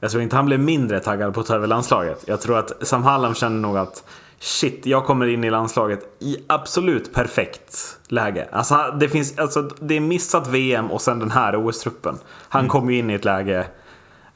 jag 0.00 0.10
tror 0.10 0.22
inte 0.22 0.36
han 0.36 0.46
blev 0.46 0.60
mindre 0.60 1.00
taggad 1.00 1.34
på 1.34 1.40
att 1.40 1.46
ta 1.46 1.54
över 1.54 1.66
landslaget. 1.66 2.24
Jag 2.26 2.40
tror 2.40 2.58
att 2.58 2.86
Sam 2.86 3.02
Hallam 3.02 3.34
kände 3.34 3.60
nog 3.60 3.76
att 3.76 4.04
Shit, 4.38 4.86
jag 4.86 5.04
kommer 5.04 5.26
in 5.26 5.44
i 5.44 5.50
landslaget 5.50 6.16
i 6.18 6.36
absolut 6.46 7.14
perfekt 7.14 7.98
läge. 8.08 8.48
Alltså, 8.52 8.94
det, 9.00 9.08
finns, 9.08 9.38
alltså, 9.38 9.62
det 9.62 9.94
är 9.94 10.00
missat 10.00 10.48
VM 10.48 10.90
och 10.90 11.02
sen 11.02 11.18
den 11.18 11.30
här 11.30 11.56
OS-truppen. 11.56 12.18
Han 12.48 12.60
mm. 12.60 12.70
kommer 12.70 12.92
ju 12.92 12.98
in 12.98 13.10
i 13.10 13.14
ett 13.14 13.24
läge 13.24 13.66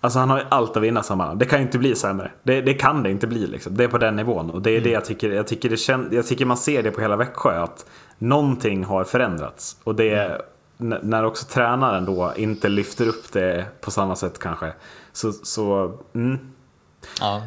Alltså 0.00 0.18
han 0.18 0.30
har 0.30 0.38
ju 0.38 0.44
allt 0.48 0.76
att 0.76 0.82
vinna 0.82 1.02
sammanhang. 1.02 1.38
Det 1.38 1.44
kan 1.44 1.58
ju 1.58 1.64
inte 1.64 1.78
bli 1.78 1.94
sämre. 1.94 2.30
Det, 2.42 2.60
det, 2.60 2.74
kan 2.74 3.02
det 3.02 3.10
inte 3.10 3.26
bli 3.26 3.46
liksom. 3.46 3.76
Det 3.76 3.84
är 3.84 3.88
på 3.88 3.98
den 3.98 4.16
nivån. 4.16 4.50
Och 4.50 4.62
det 4.62 4.70
är 4.70 4.74
mm. 4.74 4.84
det 4.84 4.90
jag 4.90 5.04
tycker. 5.04 5.30
Jag 5.30 5.46
tycker, 5.46 5.68
det 5.68 5.76
känd, 5.76 6.14
jag 6.14 6.26
tycker 6.26 6.44
man 6.44 6.56
ser 6.56 6.82
det 6.82 6.90
på 6.90 7.00
hela 7.00 7.16
Växjö. 7.16 7.62
Att 7.62 7.86
någonting 8.18 8.84
har 8.84 9.04
förändrats. 9.04 9.76
Och 9.84 9.94
det 9.94 10.42
mm. 10.80 10.98
när 11.02 11.24
också 11.24 11.46
tränaren 11.46 12.04
då 12.04 12.32
inte 12.36 12.68
lyfter 12.68 13.08
upp 13.08 13.32
det 13.32 13.66
på 13.80 13.90
samma 13.90 14.16
sätt 14.16 14.38
kanske. 14.38 14.72
Så, 15.12 15.32
så 15.32 15.98
mm. 16.14 16.38
ja. 17.20 17.42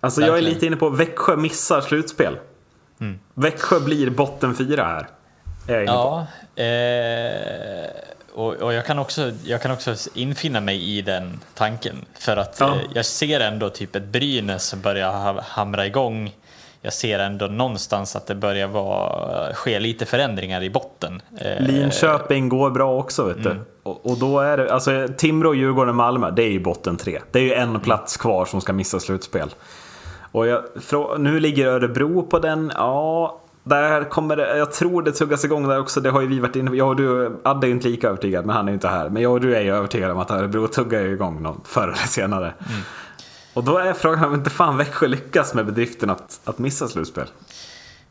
Alltså 0.00 0.20
Verkligen. 0.20 0.42
jag 0.44 0.48
är 0.48 0.54
lite 0.54 0.66
inne 0.66 0.76
på 0.76 0.88
Växjö 0.88 1.36
missar 1.36 1.80
slutspel. 1.80 2.38
Mm. 3.00 3.18
Växjö 3.34 3.80
blir 3.80 4.10
botten 4.10 4.54
fyra 4.54 4.84
här. 4.84 5.08
Är 5.66 5.80
jag 5.80 5.86
ja. 5.86 6.26
Eh, 6.62 7.90
och, 8.34 8.54
och, 8.54 8.72
jag, 8.72 8.86
kan 8.86 8.98
också, 8.98 9.32
jag 9.44 9.62
kan 9.62 9.70
också 9.70 9.94
infinna 10.14 10.60
mig 10.60 10.98
i 10.98 11.02
den 11.02 11.40
tanken. 11.54 11.96
För 12.18 12.36
att 12.36 12.56
ja. 12.60 12.74
eh, 12.74 12.80
jag 12.94 13.06
ser 13.06 13.40
ändå 13.40 13.70
typ 13.70 13.96
ett 13.96 14.04
Brynäs 14.04 14.64
som 14.64 14.80
börjar 14.80 15.42
hamra 15.42 15.86
igång. 15.86 16.34
Jag 16.84 16.92
ser 16.92 17.18
ändå 17.18 17.46
någonstans 17.46 18.16
att 18.16 18.26
det 18.26 18.34
börjar 18.34 18.66
vara, 18.66 19.54
ske 19.54 19.80
lite 19.80 20.06
förändringar 20.06 20.62
i 20.62 20.70
botten. 20.70 21.22
Eh, 21.38 21.66
Linköping 21.66 22.48
går 22.48 22.70
bra 22.70 22.98
också 22.98 23.24
vet 23.24 23.42
du. 23.42 23.50
Mm. 23.50 23.64
Och, 23.82 24.06
och, 24.06 24.18
då 24.18 24.40
är 24.40 24.56
det, 24.56 24.72
alltså 24.72 25.08
Timrå, 25.16 25.54
Djurgården, 25.54 25.94
Malmö, 25.94 26.30
det 26.30 26.42
är 26.42 26.50
ju 26.50 26.60
botten 26.60 26.96
tre. 26.96 27.20
Det 27.30 27.38
är 27.38 27.42
ju 27.42 27.54
en 27.54 27.80
plats 27.80 28.16
kvar 28.16 28.44
som 28.44 28.60
ska 28.60 28.72
missa 28.72 29.00
slutspel. 29.00 29.50
Och 30.32 30.46
jag, 30.46 30.64
nu 31.18 31.40
ligger 31.40 31.66
Örebro 31.66 32.22
på 32.22 32.38
den. 32.38 32.72
Ja, 32.74 33.41
där 33.64 34.04
kommer 34.04 34.36
det, 34.36 34.56
jag 34.58 34.72
tror 34.72 35.02
det 35.02 35.12
tuggas 35.12 35.44
igång 35.44 35.68
där 35.68 35.78
också. 35.78 36.00
Det 36.00 36.10
har 36.10 36.20
ju 36.20 36.26
vi 36.26 36.40
varit 36.40 36.56
inne 36.56 36.70
på. 36.70 36.76
Jag 36.76 36.88
och 36.88 36.96
du, 36.96 37.40
Adde 37.44 37.66
är 37.66 37.68
ju 37.68 37.74
inte 37.74 37.88
lika 37.88 38.08
övertygad, 38.08 38.46
men 38.46 38.56
han 38.56 38.66
är 38.66 38.72
ju 38.72 38.74
inte 38.74 38.88
här. 38.88 39.08
Men 39.08 39.22
jag 39.22 39.32
och 39.32 39.40
du 39.40 39.56
är 39.56 39.60
ju 39.60 39.74
övertygade 39.74 40.12
om 40.12 40.18
att 40.18 40.30
Örebro 40.30 40.66
tuggar 40.66 41.00
igång 41.00 41.42
någon 41.42 41.60
förr 41.64 41.88
eller 41.88 41.96
senare. 42.08 42.54
Mm. 42.58 42.80
Och 43.54 43.64
då 43.64 43.78
är 43.78 43.92
frågan 43.92 44.24
om 44.24 44.34
inte 44.34 44.50
fan 44.50 44.76
Växjö 44.76 45.06
lyckas 45.06 45.54
med 45.54 45.66
bedriften 45.66 46.10
att, 46.10 46.40
att 46.44 46.58
missa 46.58 46.88
slutspel. 46.88 47.26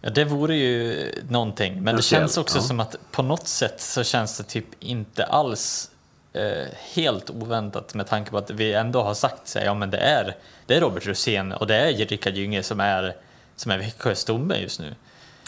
Ja, 0.02 0.10
det 0.10 0.26
vore 0.26 0.56
ju 0.56 1.12
någonting. 1.30 1.84
Men 1.84 1.96
det 1.96 2.02
känns 2.02 2.38
också 2.38 2.58
ja. 2.58 2.62
som 2.62 2.80
att 2.80 2.96
på 3.12 3.24
något 3.24 3.48
sätt 3.48 3.82
så 3.82 4.04
känns 4.04 4.38
det 4.38 4.44
typ 4.44 4.66
inte 4.80 5.26
alls 5.26 5.92
eh, 6.34 6.68
helt 6.94 7.30
oväntat 7.30 7.94
med 7.94 8.08
tanke 8.08 8.32
på 8.32 8.38
att 8.38 8.50
vi 8.50 8.74
ändå 8.74 9.04
har 9.04 9.14
sagt 9.14 9.48
sig, 9.48 9.66
ja 9.66 9.74
men 9.74 9.90
det 9.90 9.98
är, 9.98 10.36
det 10.66 10.76
är 10.76 10.82
Robert 10.82 11.08
Rosén 11.08 11.52
och 11.52 11.68
det 11.68 11.76
är 11.76 11.94
Rickard 11.94 12.34
Gynge 12.34 12.64
som 12.64 12.80
är, 12.80 13.16
som 13.56 13.72
är 13.72 13.78
Växjös 13.78 14.20
stomme 14.20 14.58
just 14.58 14.80
nu. 14.80 14.96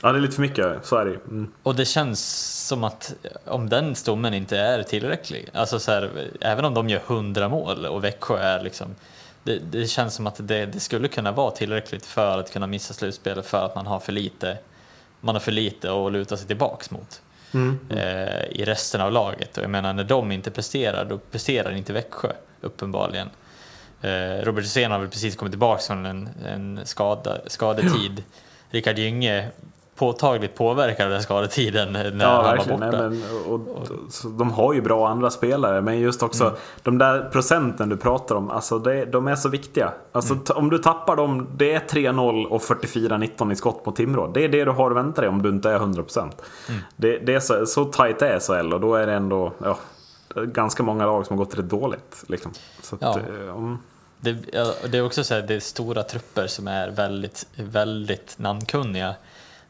Ja, 0.05 0.11
det 0.11 0.17
är 0.17 0.21
lite 0.21 0.35
för 0.35 0.41
mycket, 0.41 0.85
så 0.85 0.95
är 0.95 1.05
det 1.05 1.11
mm. 1.11 1.51
Och 1.63 1.75
det 1.75 1.85
känns 1.85 2.19
som 2.67 2.83
att 2.83 3.15
om 3.45 3.69
den 3.69 3.95
stommen 3.95 4.33
inte 4.33 4.57
är 4.57 4.83
tillräcklig, 4.83 5.49
alltså 5.53 5.79
så 5.79 5.91
här, 5.91 6.09
även 6.41 6.65
om 6.65 6.73
de 6.73 6.89
gör 6.89 6.99
hundra 6.99 7.49
mål 7.49 7.85
och 7.85 8.03
Växjö 8.03 8.37
är 8.37 8.63
liksom 8.63 8.95
det, 9.43 9.59
det 9.71 9.87
känns 9.87 10.15
som 10.15 10.27
att 10.27 10.47
det, 10.47 10.65
det, 10.65 10.79
skulle 10.79 11.07
kunna 11.07 11.31
vara 11.31 11.51
tillräckligt 11.51 12.05
för 12.05 12.39
att 12.39 12.53
kunna 12.53 12.67
missa 12.67 12.93
slutspelet 12.93 13.45
för 13.45 13.65
att 13.65 13.75
man 13.75 13.87
har 13.87 13.99
för 13.99 14.11
lite 14.11 14.57
man 15.21 15.35
har 15.35 15.39
för 15.39 15.51
lite 15.51 15.93
att 15.93 16.11
luta 16.11 16.37
sig 16.37 16.47
tillbaks 16.47 16.91
mot 16.91 17.21
mm. 17.53 17.79
eh, 17.89 18.43
i 18.49 18.65
resten 18.65 19.01
av 19.01 19.11
laget. 19.11 19.57
Och 19.57 19.63
jag 19.63 19.69
menar, 19.69 19.93
när 19.93 20.03
de 20.03 20.31
inte 20.31 20.51
presterar, 20.51 21.05
då 21.05 21.17
presterar 21.17 21.71
inte 21.71 21.93
Växjö 21.93 22.31
uppenbarligen. 22.61 23.29
Eh, 24.01 24.43
Robert 24.43 24.63
Hysén 24.63 24.91
har 24.91 24.99
väl 24.99 25.09
precis 25.09 25.35
kommit 25.35 25.51
tillbaka 25.51 25.81
från 25.81 26.05
en, 26.05 26.29
en 26.45 26.79
skada, 26.83 27.37
skadetid. 27.47 28.13
Ja. 28.15 28.23
Rickard 28.69 28.97
Gynge 28.97 29.49
påtagligt 29.95 30.55
påverkad 30.55 31.05
av 31.05 31.11
den 31.11 31.23
skadetiden 31.23 31.93
när 31.93 32.13
ja, 32.19 32.29
han 32.29 32.43
verkligen. 32.43 32.79
var 32.79 32.87
borta. 32.87 33.09
Nej, 33.09 33.19
men, 33.19 33.51
och, 33.53 33.53
och, 33.53 34.37
de 34.37 34.51
har 34.51 34.73
ju 34.73 34.81
bra 34.81 35.07
andra 35.07 35.29
spelare, 35.29 35.81
men 35.81 35.99
just 35.99 36.23
också 36.23 36.43
mm. 36.43 36.55
de 36.83 36.97
där 36.97 37.29
procenten 37.29 37.89
du 37.89 37.97
pratar 37.97 38.35
om, 38.35 38.49
alltså 38.49 38.79
det, 38.79 39.05
de 39.05 39.27
är 39.27 39.35
så 39.35 39.49
viktiga. 39.49 39.93
Alltså, 40.11 40.33
mm. 40.33 40.43
Om 40.55 40.69
du 40.69 40.77
tappar 40.77 41.15
dem, 41.15 41.47
det 41.55 41.73
är 41.73 41.79
3-0 41.79 42.45
och 42.45 42.61
44-19 42.61 43.51
i 43.51 43.55
skott 43.55 43.85
mot 43.85 43.95
Timrå. 43.95 44.27
Det 44.27 44.43
är 44.43 44.49
det 44.49 44.65
du 44.65 44.71
har 44.71 44.91
att 44.91 44.97
vänta 44.97 45.21
dig 45.21 45.29
om 45.29 45.41
du 45.41 45.49
inte 45.49 45.69
är 45.69 45.79
100%. 45.79 46.19
Mm. 46.19 46.81
Det, 46.95 47.17
det 47.17 47.33
är 47.33 47.39
så, 47.39 47.65
så 47.65 47.85
tajt 47.85 48.21
är 48.21 48.39
SHL 48.39 48.73
och 48.73 48.79
då 48.79 48.95
är 48.95 49.07
det 49.07 49.13
ändå 49.13 49.53
ja, 49.57 49.77
ganska 50.35 50.83
många 50.83 51.05
lag 51.05 51.25
som 51.25 51.37
har 51.37 51.45
gått 51.45 51.57
rätt 51.57 51.69
dåligt. 51.69 52.23
Liksom. 52.27 52.51
Så 52.81 52.97
ja. 52.99 53.09
att, 53.09 53.17
um... 53.27 53.77
det, 54.19 54.33
det, 54.91 54.97
är 54.97 55.05
också 55.05 55.23
så 55.23 55.33
här, 55.33 55.41
det 55.41 55.55
är 55.55 55.59
stora 55.59 56.03
trupper 56.03 56.47
som 56.47 56.67
är 56.67 56.89
väldigt, 56.89 57.47
väldigt 57.55 58.35
namnkunniga. 58.39 59.15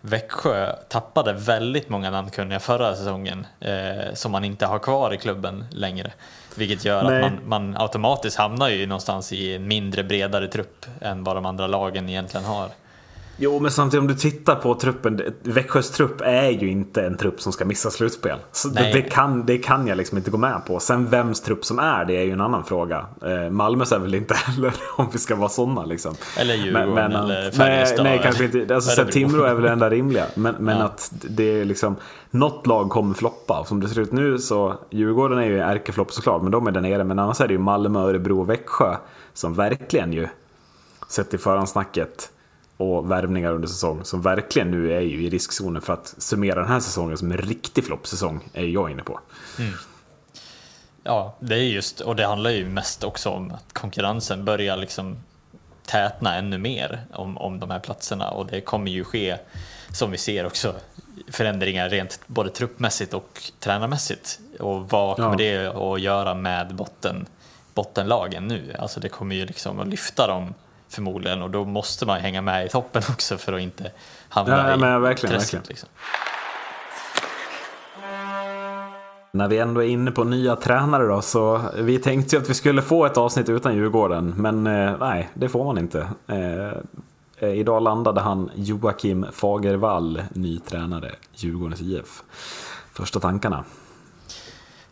Växjö 0.06 0.76
tappade 0.90 1.34
väldigt 1.34 1.90
många 1.90 2.12
namnkunniga 2.12 2.60
förra 2.60 2.96
säsongen 2.96 3.48
eh, 3.60 4.14
som 4.14 4.32
man 4.32 4.44
inte 4.44 4.66
har 4.66 4.80
kvar 4.80 5.14
i 5.14 5.18
klubben 5.18 5.66
längre. 5.72 6.12
Vilket 6.56 6.86
gör 6.86 7.04
Nej. 7.04 7.24
att 7.24 7.32
man, 7.32 7.40
man, 7.46 7.82
automatiskt 7.82 8.38
hamnar 8.38 8.70
ju 8.70 8.86
någonstans 8.86 9.34
i 9.34 9.56
en 9.56 9.68
mindre 9.68 10.04
bredare 10.04 10.48
trupp 10.48 10.86
än 11.02 11.24
vad 11.24 11.36
de 11.36 11.46
andra 11.46 11.68
lagen 11.68 12.10
egentligen 12.10 12.46
har. 12.46 12.70
Jo, 13.38 13.60
men 13.60 13.72
samtidigt 13.72 14.02
om 14.02 14.08
du 14.08 14.16
tittar 14.16 14.56
på 14.56 14.76
truppen. 14.76 15.22
Växjös 15.44 15.92
trupp 15.92 16.22
är 16.22 16.50
ju 16.50 16.70
inte 16.70 17.06
en 17.06 17.18
trupp 17.18 17.42
som 17.42 17.54
ska 17.54 17.66
missa 17.66 17.92
slutspel. 17.92 18.38
Så 18.52 18.68
det, 18.68 18.92
det, 18.94 19.02
kan, 19.02 19.46
det 19.46 19.58
kan 19.58 19.88
jag 19.88 19.98
liksom 19.98 20.18
inte 20.18 20.32
gå 20.32 20.38
med 20.38 20.66
på. 20.66 20.80
Sen 20.80 21.06
vems 21.06 21.42
trupp 21.42 21.66
som 21.66 21.80
är, 21.80 22.06
det 22.06 22.14
är 22.14 22.24
ju 22.24 22.32
en 22.32 22.42
annan 22.42 22.64
fråga. 22.64 23.06
Eh, 23.22 23.50
Malmös 23.50 23.92
är 23.92 24.00
väl 24.00 24.16
inte 24.16 24.34
heller 24.46 24.74
om 24.96 25.08
vi 25.14 25.20
ska 25.20 25.36
vara 25.36 25.50
sådana 25.50 25.86
liksom. 25.86 26.16
Eller 26.38 26.56
Djurgården 26.56 26.94
men, 26.94 27.12
men, 27.12 27.22
eller 27.22 27.52
Färjestad. 27.52 28.04
Nej, 28.04 28.14
nej, 28.16 28.24
kanske 28.24 28.60
inte. 28.60 28.76
Alltså, 28.76 29.04
så 29.06 29.12
Timrå 29.12 29.44
är 29.44 29.54
väl 29.54 29.64
det 29.64 29.72
enda 29.72 29.90
rimliga. 29.90 30.26
Men, 30.36 30.56
men 30.60 30.78
ja. 30.78 30.84
att 30.84 31.14
det 31.30 31.62
är 31.62 31.66
liksom, 31.66 31.96
något 32.32 32.68
lag 32.68 32.90
kommer 32.90 33.14
floppa. 33.14 33.66
Som 33.66 33.80
det 33.80 33.90
ser 33.90 34.02
ut 34.02 34.12
nu 34.12 34.40
så, 34.40 34.78
Djurgården 34.90 35.40
är 35.40 35.46
ju 35.46 35.60
ärkeflopp 35.60 36.12
såklart, 36.12 36.42
men 36.42 36.52
de 36.52 36.68
är 36.68 36.72
där 36.72 36.82
nere. 36.82 37.04
Men 37.04 37.20
annars 37.20 37.42
är 37.42 37.48
det 37.48 37.54
ju 37.54 37.60
Malmö, 37.60 38.00
Örebro 38.00 38.40
och 38.40 38.50
Växjö 38.50 38.96
som 39.34 39.54
verkligen 39.54 40.14
ju, 40.14 40.28
sett 41.08 41.34
i 41.34 41.38
förhandsnacket, 41.38 42.30
och 42.78 43.12
värvningar 43.12 43.52
under 43.52 43.68
säsong 43.68 44.04
som 44.04 44.22
verkligen 44.22 44.72
nu 44.72 44.94
är 44.94 45.02
ju 45.02 45.24
i 45.24 45.30
riskzonen 45.30 45.82
för 45.82 45.94
att 45.94 46.16
summera 46.18 46.60
den 46.60 46.70
här 46.70 46.80
säsongen 46.80 47.18
som 47.18 47.32
en 47.32 47.38
riktig 47.38 47.86
floppsäsong 47.86 48.50
är 48.54 48.66
jag 48.66 48.92
inne 48.92 49.04
på. 49.04 49.20
Mm. 49.60 49.74
Ja, 51.04 51.36
det 51.40 51.56
är 51.56 51.60
just, 51.60 52.00
och 52.00 52.16
det 52.16 52.26
handlar 52.26 52.50
ju 52.50 52.70
mest 52.70 53.04
också 53.04 53.30
om 53.30 53.52
att 53.52 53.74
konkurrensen 53.74 54.46
börjar 54.46 54.78
liksom 54.78 55.18
tätna 55.86 56.36
ännu 56.36 56.58
mer 56.58 57.06
om, 57.14 57.38
om 57.38 57.60
de 57.60 57.72
här 57.72 57.80
platserna 57.80 58.30
och 58.30 58.46
det 58.46 58.62
kommer 58.62 58.92
ju 58.92 59.04
ske, 59.04 59.38
som 59.92 60.12
vi 60.12 60.18
ser 60.18 60.46
också, 60.46 60.76
förändringar 61.32 61.90
rent 61.90 62.20
både 62.28 62.50
truppmässigt 62.50 63.14
och 63.14 63.42
tränarmässigt. 63.60 64.40
Och 64.60 64.90
vad 64.90 65.16
kommer 65.16 65.42
ja. 65.42 65.66
det 65.66 65.68
att 65.68 66.02
göra 66.02 66.34
med 66.34 66.76
botten, 66.76 67.26
bottenlagen 67.74 68.48
nu? 68.48 68.76
Alltså 68.80 69.00
det 69.00 69.10
kommer 69.10 69.36
ju 69.36 69.46
liksom 69.46 69.80
att 69.80 69.88
lyfta 69.88 70.28
dem 70.28 70.54
förmodligen 70.94 71.42
och 71.42 71.50
då 71.50 71.66
måste 71.66 72.06
man 72.06 72.20
hänga 72.20 72.42
med 72.42 72.66
i 72.66 72.70
toppen 72.70 73.02
också 73.10 73.38
för 73.38 73.54
att 73.54 73.62
inte 73.62 73.92
hamna 74.30 74.70
ja, 74.70 74.76
i 74.76 74.78
men 74.78 75.02
verkligen, 75.02 75.36
träsket. 75.36 75.54
Verkligen. 75.54 75.70
Liksom. 75.70 75.90
När 79.32 79.48
vi 79.48 79.58
ändå 79.58 79.84
är 79.84 79.88
inne 79.88 80.12
på 80.12 80.24
nya 80.24 80.56
tränare 80.56 81.08
då, 81.08 81.22
så 81.22 81.62
vi 81.78 82.00
tänkte 82.00 82.36
ju 82.36 82.42
att 82.42 82.50
vi 82.50 82.54
skulle 82.54 82.82
få 82.82 83.06
ett 83.06 83.18
avsnitt 83.18 83.50
utan 83.50 83.76
Djurgården, 83.76 84.34
men 84.38 84.68
eh, 84.68 84.98
nej, 85.00 85.30
det 85.34 85.50
får 85.50 85.66
man 85.66 85.78
inte. 85.78 86.08
Eh, 86.28 86.68
eh 87.38 87.54
idag 87.54 87.84
landade 87.84 88.22
han 88.22 88.52
Joakim 88.56 89.26
Fagervall, 89.32 90.24
ny 90.34 90.60
tränare, 90.60 91.12
Djurgårdens 91.34 91.82
IF. 91.82 92.24
Första 92.94 93.20
tankarna? 93.20 93.64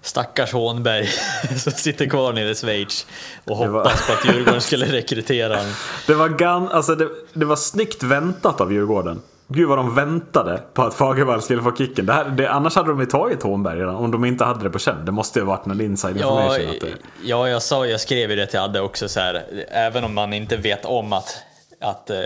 Stackars 0.01 0.53
Hånberg 0.53 1.07
som 1.57 1.71
sitter 1.71 2.05
kvar 2.05 2.33
nere 2.33 2.49
i 2.49 2.55
Schweiz 2.55 3.07
och 3.45 3.57
hoppas 3.57 3.73
var... 3.73 3.83
på 3.83 4.13
att 4.13 4.35
Djurgården 4.35 4.61
skulle 4.61 4.85
rekrytera 4.85 5.55
honom. 5.55 5.73
Det 6.07 6.13
var, 6.13 6.29
gan... 6.29 6.67
alltså 6.67 6.95
det, 6.95 7.09
det 7.33 7.45
var 7.45 7.55
snyggt 7.55 8.03
väntat 8.03 8.61
av 8.61 8.73
Djurgården. 8.73 9.21
Gud 9.53 9.69
vad 9.69 9.77
de 9.77 9.95
väntade 9.95 10.61
på 10.73 10.81
att 10.83 10.93
Fagervall 10.93 11.41
skulle 11.41 11.61
få 11.61 11.75
kicken. 11.75 12.05
Det 12.05 12.13
här, 12.13 12.29
det, 12.29 12.51
annars 12.51 12.75
hade 12.75 12.89
de 12.89 12.99
ju 12.99 13.05
tagit 13.05 13.43
Hånberg 13.43 13.79
redan, 13.79 13.95
om 13.95 14.11
de 14.11 14.25
inte 14.25 14.43
hade 14.43 14.63
det 14.63 14.69
på 14.69 14.79
känn. 14.79 15.05
Det 15.05 15.11
måste 15.11 15.39
ju 15.39 15.45
ha 15.45 15.55
varit 15.55 15.65
någon 15.65 15.81
inside 15.81 16.17
information. 16.17 16.65
Ja, 16.65 16.73
det... 16.81 16.87
ja 17.23 17.49
jag, 17.49 17.61
sa, 17.61 17.85
jag 17.85 18.01
skrev 18.01 18.29
ju 18.29 18.35
det 18.35 18.45
till 18.45 18.59
Adde 18.59 18.81
också, 18.81 19.09
så 19.09 19.19
här, 19.19 19.43
även 19.67 20.03
om 20.03 20.13
man 20.13 20.33
inte 20.33 20.57
vet 20.57 20.85
om 20.85 21.13
att, 21.13 21.37
att, 21.81 22.09
eh, 22.09 22.17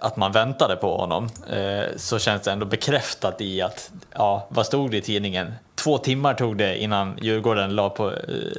att 0.00 0.16
man 0.16 0.32
väntade 0.32 0.76
på 0.76 0.96
honom, 0.96 1.30
eh, 1.50 1.84
så 1.96 2.18
känns 2.18 2.42
det 2.42 2.52
ändå 2.52 2.66
bekräftat 2.66 3.40
i 3.40 3.62
att, 3.62 3.90
ja, 4.14 4.46
vad 4.48 4.66
stod 4.66 4.90
det 4.90 4.96
i 4.96 5.00
tidningen? 5.00 5.54
Två 5.74 5.98
timmar 5.98 6.34
tog 6.34 6.56
det 6.56 6.78
innan 6.78 7.18
Djurgården 7.20 7.74
la 7.74 7.90
på, 7.90 8.10
eh, 8.10 8.16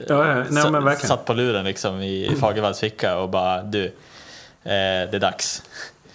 ja, 0.08 0.28
ja. 0.28 0.44
Nej, 0.80 0.96
satt 0.96 1.26
på 1.26 1.34
luren 1.34 1.66
liksom 1.66 2.02
i 2.02 2.38
Fagervalls 2.40 2.80
ficka 2.80 3.18
och 3.18 3.30
bara, 3.30 3.62
du, 3.62 3.96
det 4.64 5.14
är 5.14 5.20
dags. 5.20 5.64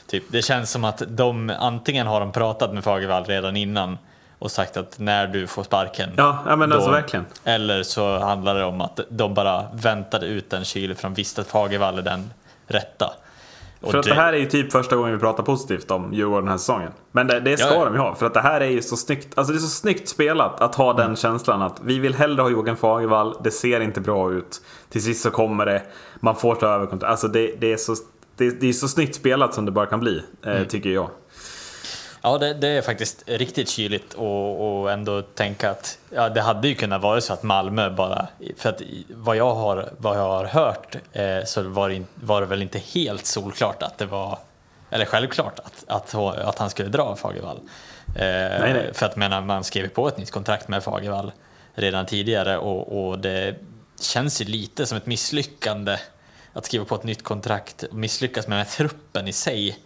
Typ, 0.06 0.24
det 0.28 0.42
känns 0.42 0.70
som 0.70 0.84
att 0.84 1.02
de 1.08 1.52
antingen 1.58 2.06
har 2.06 2.20
de 2.20 2.32
pratat 2.32 2.74
med 2.74 2.84
Fagervall 2.84 3.24
redan 3.24 3.56
innan 3.56 3.98
och 4.38 4.50
sagt 4.50 4.76
att 4.76 4.98
när 4.98 5.26
du 5.26 5.46
får 5.46 5.62
sparken. 5.62 6.10
Ja, 6.16 6.38
ja 6.46 6.56
men 6.56 6.72
alltså 6.72 6.90
verkligen. 6.90 7.26
Eller 7.44 7.82
så 7.82 8.18
handlar 8.18 8.54
det 8.54 8.64
om 8.64 8.80
att 8.80 9.00
de 9.08 9.34
bara 9.34 9.66
väntade 9.72 10.26
ut 10.26 10.52
en 10.52 10.64
kyl 10.64 10.94
för 10.94 11.02
de 11.02 11.14
visste 11.14 11.40
att 11.40 11.46
Fagervall 11.46 11.98
är 11.98 12.02
den 12.02 12.32
rätta. 12.66 13.14
För 13.82 13.98
att 13.98 14.04
det... 14.04 14.14
här 14.14 14.32
är 14.32 14.36
ju 14.36 14.46
typ 14.46 14.72
första 14.72 14.96
gången 14.96 15.12
vi 15.12 15.18
pratar 15.18 15.42
positivt 15.42 15.90
om 15.90 16.12
Djurgården 16.12 16.44
den 16.44 16.50
här 16.50 16.58
säsongen. 16.58 16.90
Men 17.12 17.26
det, 17.26 17.40
det 17.40 17.56
ska 17.56 17.74
ja, 17.74 17.84
de 17.84 17.94
ju 17.94 18.00
ha, 18.00 18.14
för 18.14 18.26
att 18.26 18.34
det 18.34 18.40
här 18.40 18.60
är 18.60 18.70
ju 18.70 18.82
så 18.82 18.96
snyggt, 18.96 19.38
alltså 19.38 19.52
det 19.52 19.58
är 19.58 19.60
så 19.60 19.68
snyggt 19.68 20.08
spelat 20.08 20.60
att 20.60 20.74
ha 20.74 20.92
den 20.92 21.04
mm. 21.04 21.16
känslan 21.16 21.62
att 21.62 21.80
vi 21.84 21.98
vill 21.98 22.14
hellre 22.14 22.42
ha 22.42 22.50
Joakim 22.50 22.76
Fagervall, 22.76 23.36
det 23.44 23.50
ser 23.50 23.80
inte 23.80 24.00
bra 24.00 24.32
ut. 24.32 24.62
Till 24.88 25.02
sist 25.02 25.22
så 25.22 25.30
kommer 25.30 25.66
det, 25.66 25.82
man 26.20 26.36
får 26.36 26.54
ta 26.54 26.66
över 26.66 26.86
kontroll. 26.86 27.10
Alltså 27.10 27.28
det, 27.28 27.54
det 27.60 27.72
är 27.72 27.76
så 27.76 27.94
det, 28.36 28.60
det 28.60 28.68
är 28.68 28.72
så 28.72 28.88
snyggt 28.88 29.14
spelat 29.14 29.54
som 29.54 29.64
det 29.64 29.72
bara 29.72 29.86
kan 29.86 30.00
bli, 30.00 30.22
eh, 30.42 30.56
mm. 30.56 30.68
tycker 30.68 30.90
jag. 30.90 31.10
Ja, 32.22 32.38
det, 32.38 32.54
det, 32.54 32.68
är 32.68 32.82
faktiskt 32.82 33.22
riktigt 33.26 33.68
kyligt 33.68 34.14
och, 34.14 34.80
och 34.80 34.92
ändå 34.92 35.22
tänka 35.22 35.70
att 35.70 35.98
ja, 36.10 36.28
det 36.28 36.40
hade 36.40 36.68
ju 36.68 36.74
kunnat 36.74 37.02
vara 37.02 37.20
så 37.20 37.32
att 37.32 37.42
Malmö 37.42 37.90
bara, 37.90 38.28
för 38.56 38.68
att 38.68 38.82
vad 39.08 39.36
jag 39.36 39.54
har, 39.54 39.92
vad 39.98 40.18
jag 40.18 40.28
har 40.28 40.44
hört 40.44 40.96
eh, 41.12 41.44
så 41.44 41.62
var 41.62 41.88
det, 41.88 42.02
var 42.14 42.40
det 42.40 42.46
väl 42.46 42.62
inte 42.62 42.78
helt 42.78 43.26
solklart 43.26 43.82
att 43.82 43.98
det 43.98 44.06
var, 44.06 44.38
eller 44.90 45.04
självklart 45.04 45.58
att, 45.58 45.84
att, 45.86 46.14
att 46.14 46.58
han 46.58 46.70
skulle 46.70 46.88
dra 46.88 47.16
Fagervall. 47.16 47.60
Eh, 48.06 48.22
nej, 48.60 48.72
nej. 48.72 48.90
För 48.94 49.06
att 49.06 49.16
menar, 49.16 49.40
man 49.40 49.64
skrev 49.64 49.88
på 49.88 50.08
ett 50.08 50.18
nytt 50.18 50.30
kontrakt 50.30 50.68
med 50.68 50.84
Fagervall 50.84 51.32
redan 51.74 52.06
tidigare 52.06 52.58
och, 52.58 53.08
och 53.08 53.18
det 53.18 53.54
känns 54.00 54.40
ju 54.40 54.44
lite 54.44 54.86
som 54.86 54.98
ett 54.98 55.06
misslyckande 55.06 55.96
att 56.52 56.66
skriva 56.66 56.84
på 56.84 56.94
ett 56.94 57.04
nytt 57.04 57.24
kontrakt 57.24 57.82
och 57.82 57.94
misslyckas 57.94 58.48
med 58.48 58.58
den 58.58 58.66
här 58.66 58.72
truppen 58.72 59.28
i 59.28 59.32
sig 59.32 59.78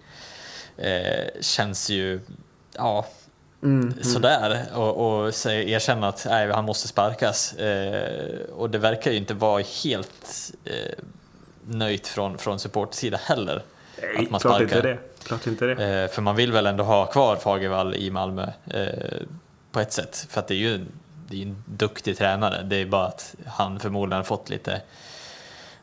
eh, 0.76 1.40
känns 1.40 1.90
ju, 1.90 2.20
ja, 2.76 3.06
mm, 3.62 3.80
mm. 3.80 4.02
sådär. 4.02 4.66
Och, 4.74 4.96
och 4.96 5.28
erkänna 5.46 6.08
att 6.08 6.26
nej, 6.30 6.50
han 6.50 6.64
måste 6.64 6.88
sparkas. 6.88 7.54
Eh, 7.54 8.40
och 8.56 8.70
det 8.70 8.78
verkar 8.78 9.10
ju 9.10 9.16
inte 9.16 9.34
vara 9.34 9.62
helt 9.84 10.52
eh, 10.64 10.98
nöjt 11.66 12.06
från, 12.06 12.38
från 12.38 12.58
supportsida 12.58 13.16
heller. 13.16 13.62
Nej, 14.02 14.24
att 14.24 14.30
man 14.30 14.40
klart 14.40 14.56
sparkar. 14.56 14.76
inte 14.76 14.88
det. 14.88 14.98
Klart 15.24 15.46
inte 15.46 15.66
det. 15.66 16.02
Eh, 16.02 16.10
för 16.10 16.22
man 16.22 16.36
vill 16.36 16.52
väl 16.52 16.66
ändå 16.66 16.84
ha 16.84 17.06
kvar 17.06 17.36
Fagervall 17.36 17.94
i 17.94 18.10
Malmö 18.10 18.50
eh, 18.66 18.88
på 19.72 19.80
ett 19.80 19.92
sätt. 19.92 20.26
För 20.30 20.40
att 20.40 20.48
det 20.48 20.54
är 20.54 20.58
ju 20.58 20.86
det 21.28 21.42
är 21.42 21.46
en 21.46 21.64
duktig 21.66 22.18
tränare. 22.18 22.62
Det 22.62 22.76
är 22.76 22.86
bara 22.86 23.06
att 23.06 23.34
han 23.46 23.80
förmodligen 23.80 24.16
har 24.16 24.24
fått 24.24 24.50
lite 24.50 24.82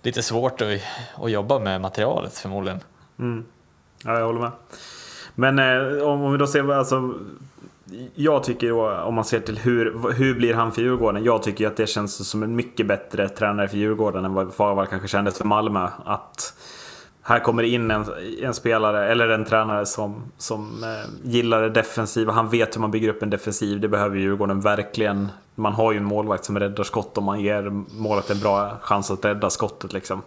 lite 0.03 0.23
svårt 0.23 0.61
att, 0.61 0.81
att 1.15 1.31
jobba 1.31 1.59
med 1.59 1.81
materialet 1.81 2.37
förmodligen. 2.37 2.79
Mm. 3.19 3.45
Ja, 4.05 4.19
jag 4.19 4.25
håller 4.25 4.39
med. 4.39 4.51
Men 5.35 5.59
eh, 5.59 6.03
om, 6.03 6.21
om 6.21 6.31
vi 6.31 6.37
då 6.37 6.47
ser, 6.47 6.73
alltså, 6.73 7.13
jag 8.15 8.43
tycker 8.43 8.69
då, 8.69 8.91
om 8.91 9.13
man 9.13 9.25
ser 9.25 9.39
till 9.39 9.57
hur, 9.57 10.13
hur 10.13 10.35
blir 10.35 10.53
han 10.53 10.71
för 10.71 10.81
Djurgården? 10.81 11.23
Jag 11.23 11.43
tycker 11.43 11.67
att 11.67 11.77
det 11.77 11.87
känns 11.87 12.29
som 12.29 12.43
en 12.43 12.55
mycket 12.55 12.87
bättre 12.87 13.29
tränare 13.29 13.67
för 13.67 13.77
Djurgården 13.77 14.25
än 14.25 14.33
vad 14.33 14.53
Farwall 14.53 14.87
kanske 14.87 15.07
kändes 15.07 15.37
för 15.37 15.45
Malmö. 15.45 15.87
Att 16.05 16.53
här 17.21 17.39
kommer 17.39 17.63
in 17.63 17.91
en, 17.91 18.05
en, 18.41 18.53
spelare, 18.53 19.11
eller 19.11 19.29
en 19.29 19.45
tränare 19.45 19.85
som, 19.85 20.23
som 20.37 20.83
eh, 20.83 21.29
gillar 21.31 21.61
det 21.61 21.69
defensiva. 21.69 22.33
Han 22.33 22.49
vet 22.49 22.75
hur 22.75 22.81
man 22.81 22.91
bygger 22.91 23.09
upp 23.09 23.23
en 23.23 23.29
defensiv. 23.29 23.79
Det 23.79 23.87
behöver 23.87 24.17
Djurgården 24.17 24.61
verkligen. 24.61 25.27
Man 25.55 25.73
har 25.73 25.91
ju 25.91 25.97
en 25.97 26.05
målvakt 26.05 26.45
som 26.45 26.59
räddar 26.59 26.83
skott 26.83 27.17
och 27.17 27.23
man 27.23 27.41
ger 27.41 27.69
målet 28.01 28.29
en 28.29 28.39
bra 28.39 28.77
chans 28.81 29.11
att 29.11 29.25
rädda 29.25 29.49
skottet. 29.49 29.93
Liksom. 29.93 30.21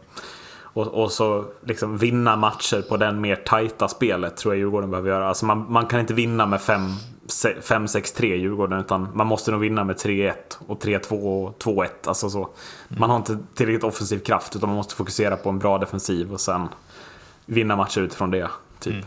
Och, 0.74 0.86
och 0.86 1.12
så 1.12 1.44
liksom 1.66 1.98
vinna 1.98 2.36
matcher 2.36 2.82
på 2.82 2.96
den 2.96 3.20
mer 3.20 3.36
tajta 3.36 3.88
spelet 3.88 4.36
tror 4.36 4.54
jag 4.54 4.58
Djurgården 4.58 4.90
behöver 4.90 5.10
göra. 5.10 5.28
Alltså 5.28 5.46
man, 5.46 5.72
man 5.72 5.86
kan 5.86 6.00
inte 6.00 6.14
vinna 6.14 6.46
med 6.46 6.60
5-6-3 6.60 8.24
Djurgården 8.24 8.80
utan 8.80 9.08
man 9.14 9.26
måste 9.26 9.50
nog 9.50 9.60
vinna 9.60 9.84
med 9.84 9.96
3-1 9.96 10.34
och 10.66 10.82
3-2 10.82 11.44
och 11.44 11.62
2-1. 11.62 11.88
Alltså 12.04 12.30
så. 12.30 12.48
Man 12.88 13.10
har 13.10 13.16
inte 13.16 13.38
tillräckligt 13.54 13.84
offensiv 13.84 14.18
kraft 14.18 14.56
utan 14.56 14.68
man 14.68 14.76
måste 14.76 14.94
fokusera 14.94 15.36
på 15.36 15.48
en 15.48 15.58
bra 15.58 15.78
defensiv 15.78 16.32
och 16.32 16.40
sen 16.40 16.68
vinna 17.46 17.76
matcher 17.76 18.00
utifrån 18.00 18.30
det. 18.30 18.48
Typ. 18.80 18.92
Mm. 18.92 19.06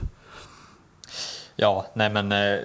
Ja, 1.56 1.86
nej 1.94 2.10
men 2.10 2.32
eh, 2.32 2.60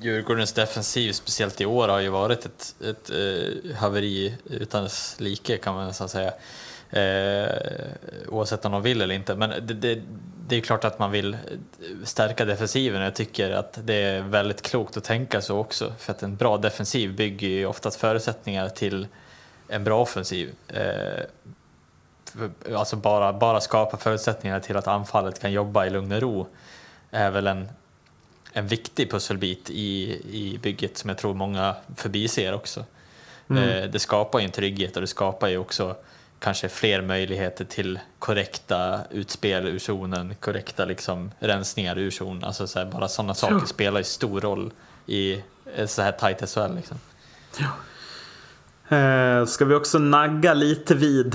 Djurgårdens 0.00 0.52
defensiv, 0.52 1.12
speciellt 1.12 1.60
i 1.60 1.66
år, 1.66 1.88
har 1.88 2.00
ju 2.00 2.08
varit 2.08 2.46
ett, 2.46 2.74
ett 2.80 3.10
eh, 3.10 3.76
haveri 3.76 4.38
utan 4.44 4.88
like 5.18 5.56
kan 5.56 5.74
man 5.74 5.86
nästan 5.86 6.08
säga. 6.08 6.32
Eh, 6.94 7.48
oavsett 8.28 8.64
om 8.64 8.72
de 8.72 8.82
vill 8.82 9.02
eller 9.02 9.14
inte. 9.14 9.34
Men 9.34 9.50
det, 9.50 9.74
det, 9.74 10.02
det 10.48 10.56
är 10.56 10.60
klart 10.60 10.84
att 10.84 10.98
man 10.98 11.10
vill 11.10 11.36
stärka 12.04 12.44
defensiven 12.44 13.02
jag 13.02 13.14
tycker 13.14 13.50
att 13.50 13.78
det 13.84 13.94
är 13.94 14.22
väldigt 14.22 14.62
klokt 14.62 14.96
att 14.96 15.04
tänka 15.04 15.40
så 15.40 15.58
också. 15.58 15.92
För 15.98 16.12
att 16.12 16.22
en 16.22 16.36
bra 16.36 16.56
defensiv 16.56 17.16
bygger 17.16 17.48
ju 17.48 17.66
oftast 17.66 18.00
förutsättningar 18.00 18.68
till 18.68 19.06
en 19.68 19.84
bra 19.84 20.02
offensiv. 20.02 20.54
Eh, 20.68 21.24
alltså 22.76 22.96
bara, 22.96 23.32
bara 23.32 23.60
skapa 23.60 23.96
förutsättningar 23.96 24.60
till 24.60 24.76
att 24.76 24.88
anfallet 24.88 25.40
kan 25.40 25.52
jobba 25.52 25.86
i 25.86 25.90
lugn 25.90 26.12
och 26.12 26.20
ro 26.20 26.46
är 27.10 27.30
väl 27.30 27.46
en, 27.46 27.68
en 28.52 28.66
viktig 28.66 29.10
pusselbit 29.10 29.70
i, 29.70 30.20
i 30.30 30.58
bygget 30.62 30.98
som 30.98 31.08
jag 31.08 31.18
tror 31.18 31.34
många 31.34 31.74
förbiser 31.96 32.54
också. 32.54 32.84
Mm. 33.50 33.68
Eh, 33.68 33.90
det 33.90 33.98
skapar 33.98 34.38
ju 34.38 34.44
en 34.44 34.50
trygghet 34.50 34.96
och 34.96 35.00
det 35.00 35.06
skapar 35.06 35.48
ju 35.48 35.58
också 35.58 35.96
kanske 36.44 36.68
fler 36.68 37.02
möjligheter 37.02 37.64
till 37.64 37.98
korrekta 38.18 39.00
utspel 39.10 39.66
ur 39.66 39.78
zonen, 39.78 40.34
korrekta 40.40 40.84
liksom 40.84 41.30
rensningar 41.38 41.98
ur 41.98 42.10
zonen. 42.10 42.44
Alltså 42.44 42.66
så 42.66 42.78
här, 42.78 42.86
bara 42.86 43.08
sådana 43.08 43.34
saker 43.34 43.66
spelar 43.66 44.00
ju 44.00 44.04
stor 44.04 44.40
roll 44.40 44.72
i 45.06 45.42
så 45.86 46.02
här 46.02 46.12
tight 46.12 46.50
SHL. 46.50 46.74
Liksom. 46.76 46.96
Ja. 47.58 47.66
Eh, 48.96 49.46
ska 49.46 49.64
vi 49.64 49.74
också 49.74 49.98
nagga 49.98 50.54
lite 50.54 50.94
vid 50.94 51.34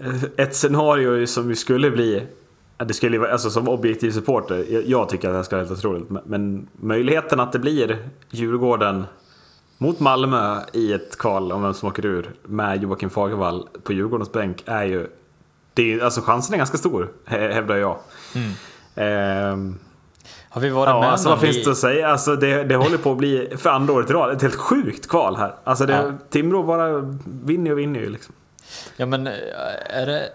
eh, 0.00 0.22
ett 0.36 0.54
scenario 0.54 1.26
som 1.26 1.48
ju 1.48 1.56
skulle 1.56 1.90
bli 1.90 2.26
det 2.86 2.94
skulle, 2.94 3.32
alltså 3.32 3.50
som 3.50 3.68
objektiv 3.68 4.10
supporter, 4.10 4.82
jag 4.86 5.08
tycker 5.08 5.28
att 5.28 5.32
det 5.32 5.36
här 5.36 5.42
ska 5.42 5.56
vara 5.56 5.66
helt 5.66 5.78
otroligt. 5.78 6.26
Men 6.26 6.68
möjligheten 6.72 7.40
att 7.40 7.52
det 7.52 7.58
blir 7.58 7.98
Djurgården 8.30 9.04
mot 9.78 10.00
Malmö 10.00 10.60
i 10.72 10.92
ett 10.92 11.18
kval 11.18 11.52
om 11.52 11.62
vem 11.62 11.74
som 11.74 11.88
åker 11.88 12.06
ur 12.06 12.34
med 12.42 12.82
Joakim 12.82 13.10
Fagervall 13.10 13.68
på 13.82 13.92
Djurgårdens 13.92 14.32
bänk 14.32 14.62
är 14.66 14.84
ju... 14.84 15.06
Det 15.74 15.92
är, 15.94 16.04
alltså 16.04 16.20
chansen 16.20 16.54
är 16.54 16.58
ganska 16.58 16.78
stor, 16.78 17.08
hävdar 17.24 17.76
jag. 17.76 17.98
Mm. 18.34 18.48
Eh, 18.94 19.74
Har 20.48 20.60
vi 20.60 20.68
varit 20.70 20.88
Ja, 20.88 21.00
med 21.00 21.08
alltså 21.12 21.28
vad 21.28 21.40
finns 21.40 21.64
det 21.64 21.70
att 21.70 21.76
säga? 21.76 22.08
Alltså 22.08 22.36
det, 22.36 22.64
det 22.64 22.76
håller 22.76 22.98
på 22.98 23.12
att 23.12 23.18
bli 23.18 23.52
för 23.56 23.70
andra 23.70 23.92
året 23.94 24.10
i 24.10 24.12
rad 24.12 24.30
ett 24.32 24.42
helt 24.42 24.54
sjukt 24.56 25.08
kval 25.08 25.36
här. 25.36 25.54
Alltså 25.64 25.86
det, 25.86 25.92
Ja. 25.92 26.12
Timrå 26.30 26.62
bara 26.62 27.16
vinner 27.24 27.70
och 27.72 27.78
vinner 27.78 28.00
ju 28.00 28.08
liksom. 28.10 28.34
Ja 28.96 29.06
men 29.06 29.26
eh, 29.26 29.32
är 29.90 30.06
det... 30.06 30.28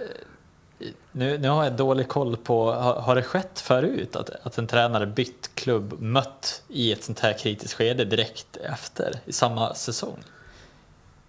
Nu, 1.15 1.37
nu 1.37 1.49
har 1.49 1.63
jag 1.63 1.73
dålig 1.73 2.07
koll 2.07 2.37
på, 2.37 2.71
har, 2.71 2.93
har 2.93 3.15
det 3.15 3.21
skett 3.23 3.59
förut 3.59 4.15
att, 4.15 4.29
att 4.43 4.57
en 4.57 4.67
tränare 4.67 5.05
bytt 5.05 5.49
klubb 5.55 5.93
mött 6.01 6.61
i 6.67 6.91
ett 6.93 7.03
sånt 7.03 7.19
här 7.19 7.33
kritiskt 7.33 7.73
skede 7.73 8.05
direkt 8.05 8.57
efter 8.73 9.13
i 9.25 9.33
samma 9.33 9.73
säsong? 9.73 10.17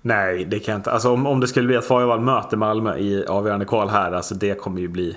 Nej, 0.02 0.44
det 0.44 0.58
kan 0.58 0.72
jag 0.72 0.78
inte. 0.78 0.90
Alltså 0.90 1.12
om, 1.12 1.26
om 1.26 1.40
det 1.40 1.48
skulle 1.48 1.66
bli 1.66 1.76
att 1.76 1.84
Fajevall 1.84 2.20
möter 2.20 2.56
Malmö 2.56 2.96
i 2.98 3.26
avgörande 3.26 3.64
kval 3.66 3.88
här, 3.88 4.12
alltså 4.12 4.34
det 4.34 4.54
kommer 4.54 4.80
ju 4.80 4.88
bli... 4.88 5.16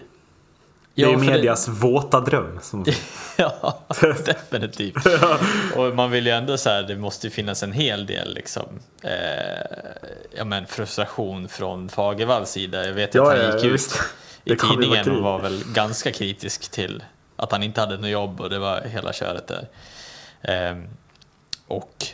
Det 0.95 1.03
är 1.03 1.07
Ja, 1.11 1.18
för 1.20 1.26
det- 1.26 1.32
medias 1.32 1.68
våta 1.68 2.20
dröm. 2.20 2.59
Som... 2.61 2.86
Ja, 3.38 3.80
definitivt. 4.26 4.95
Och 5.76 5.95
man 5.95 6.11
vill 6.11 6.26
ju 6.26 6.32
ändå 6.32 6.57
så 6.57 6.70
här, 6.70 6.84
det 6.84 6.95
måste 6.95 7.28
ju 7.28 7.32
finnas 7.32 7.63
en 7.63 7.72
hel 7.72 8.05
del 8.05 8.34
liksom, 8.34 8.63
eh, 9.01 9.11
ja, 10.38 10.43
men 10.45 10.65
frustration 10.68 11.47
från 11.47 11.89
Fagervalls 11.89 12.49
sida. 12.51 12.86
Jag 12.86 12.93
vet 12.93 13.15
ju 13.15 13.20
Ja, 13.20 13.32
att 13.32 13.38
han 13.38 13.45
ja, 13.47 13.55
gick 13.55 13.65
ut 13.65 13.74
visst. 13.74 13.99
I 14.51 14.57
tidningen 14.57 15.11
och 15.11 15.23
var 15.23 15.39
väl 15.39 15.63
ganska 15.73 16.11
kritisk 16.11 16.71
till 16.71 17.03
att 17.35 17.51
han 17.51 17.63
inte 17.63 17.81
hade 17.81 17.97
något 17.97 18.09
jobb 18.09 18.41
och 18.41 18.49
det 18.49 18.59
var 18.59 18.81
hela 18.81 19.13
köret 19.13 19.47
där. 19.47 19.67
Ehm, 20.41 20.87
och 21.67 22.05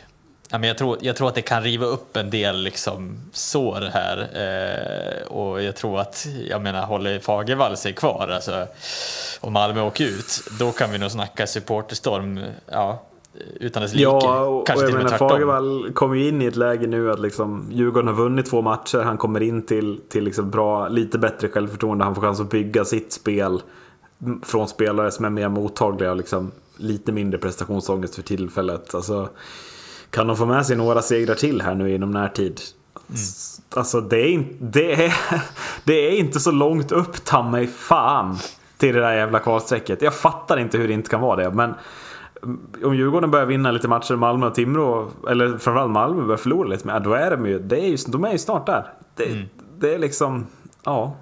ja, 0.50 0.58
men 0.58 0.68
jag, 0.68 0.78
tror, 0.78 0.98
jag 1.00 1.16
tror 1.16 1.28
att 1.28 1.34
det 1.34 1.42
kan 1.42 1.62
riva 1.62 1.86
upp 1.86 2.16
en 2.16 2.30
del 2.30 2.62
liksom, 2.62 3.30
sår 3.32 3.90
här 3.92 4.18
eh, 4.18 5.26
och 5.26 5.62
jag 5.62 5.76
tror 5.76 6.00
att, 6.00 6.26
jag 6.48 6.62
menar, 6.62 6.86
håller 6.86 7.18
Fagervall 7.18 7.76
sig 7.76 7.92
kvar 7.92 8.28
alltså, 8.28 8.66
och 9.40 9.52
Malmö 9.52 9.80
åker 9.80 10.04
ut, 10.04 10.40
då 10.58 10.72
kan 10.72 10.90
vi 10.90 10.98
nog 10.98 11.10
snacka 11.10 11.46
supporterstorm 11.46 12.44
ja, 12.70 13.02
utan 13.60 13.82
dess 13.82 13.92
like. 13.92 14.02
Ja, 14.02 14.40
och, 14.44 14.66
Kanske 14.66 14.84
jag 14.84 14.90
och 14.90 14.94
med 14.96 15.04
menar. 15.04 15.18
Fagervall 15.18 15.90
kommer 15.94 16.14
ju 16.16 16.28
in 16.28 16.42
i 16.42 16.46
ett 16.46 16.56
läge 16.56 16.86
nu 16.86 17.10
att 17.12 17.20
liksom 17.20 17.66
Djurgården 17.72 18.08
har 18.08 18.14
vunnit 18.14 18.46
två 18.46 18.62
matcher. 18.62 18.98
Han 18.98 19.16
kommer 19.18 19.40
in 19.42 19.62
till, 19.66 20.00
till 20.08 20.24
liksom 20.24 20.50
bra, 20.50 20.88
lite 20.88 21.18
bättre 21.18 21.48
självförtroende. 21.48 22.04
Han 22.04 22.14
får 22.14 22.22
chans 22.22 22.40
att 22.40 22.50
bygga 22.50 22.84
sitt 22.84 23.12
spel 23.12 23.62
från 24.42 24.68
spelare 24.68 25.10
som 25.10 25.24
är 25.24 25.30
mer 25.30 25.48
mottagliga 25.48 26.10
och 26.10 26.16
liksom 26.16 26.50
lite 26.76 27.12
mindre 27.12 27.38
prestationsångest 27.38 28.14
för 28.14 28.22
tillfället. 28.22 28.94
Alltså, 28.94 29.28
kan 30.10 30.26
de 30.26 30.36
få 30.36 30.46
med 30.46 30.66
sig 30.66 30.76
några 30.76 31.02
segrar 31.02 31.34
till 31.34 31.62
här 31.62 31.74
nu 31.74 31.94
inom 31.94 32.10
närtid? 32.10 32.60
S- 33.12 33.60
Alltså 33.76 34.00
det 34.00 34.16
är, 34.16 34.28
inte, 34.28 34.54
det, 34.60 35.04
är, 35.04 35.14
det 35.84 35.92
är 35.94 36.10
inte 36.18 36.40
så 36.40 36.50
långt 36.50 36.92
upp, 36.92 37.24
ta 37.24 37.42
mig 37.42 37.66
fan, 37.66 38.36
till 38.78 38.94
det 38.94 39.00
där 39.00 39.12
jävla 39.16 39.38
kvalstrecket. 39.38 40.02
Jag 40.02 40.14
fattar 40.14 40.58
inte 40.58 40.78
hur 40.78 40.88
det 40.88 40.94
inte 40.94 41.10
kan 41.10 41.20
vara 41.20 41.36
det. 41.44 41.50
Men 41.50 41.74
om 42.84 42.94
Djurgården 42.96 43.30
börjar 43.30 43.46
vinna 43.46 43.70
lite 43.70 43.88
matcher, 43.88 44.14
Malmö 44.16 44.46
och 44.46 44.54
Timrå, 44.54 45.08
eller 45.30 45.48
framförallt 45.48 45.90
Malmö 45.90 46.22
börjar 46.24 46.36
förlora 46.38 46.68
lite 46.68 46.86
mer, 46.86 47.00
då 47.00 47.12
är 47.14 47.30
de 47.30 47.46
ju, 47.46 47.58
det 47.58 47.76
är 47.80 47.86
ju, 47.88 47.96
de 48.08 48.24
är 48.24 48.32
ju 48.32 48.38
snart 48.38 48.66
där. 48.66 48.92
Det, 49.14 49.44
det 49.78 49.94
är 49.94 49.98
liksom, 49.98 50.46
ja, 50.84 51.16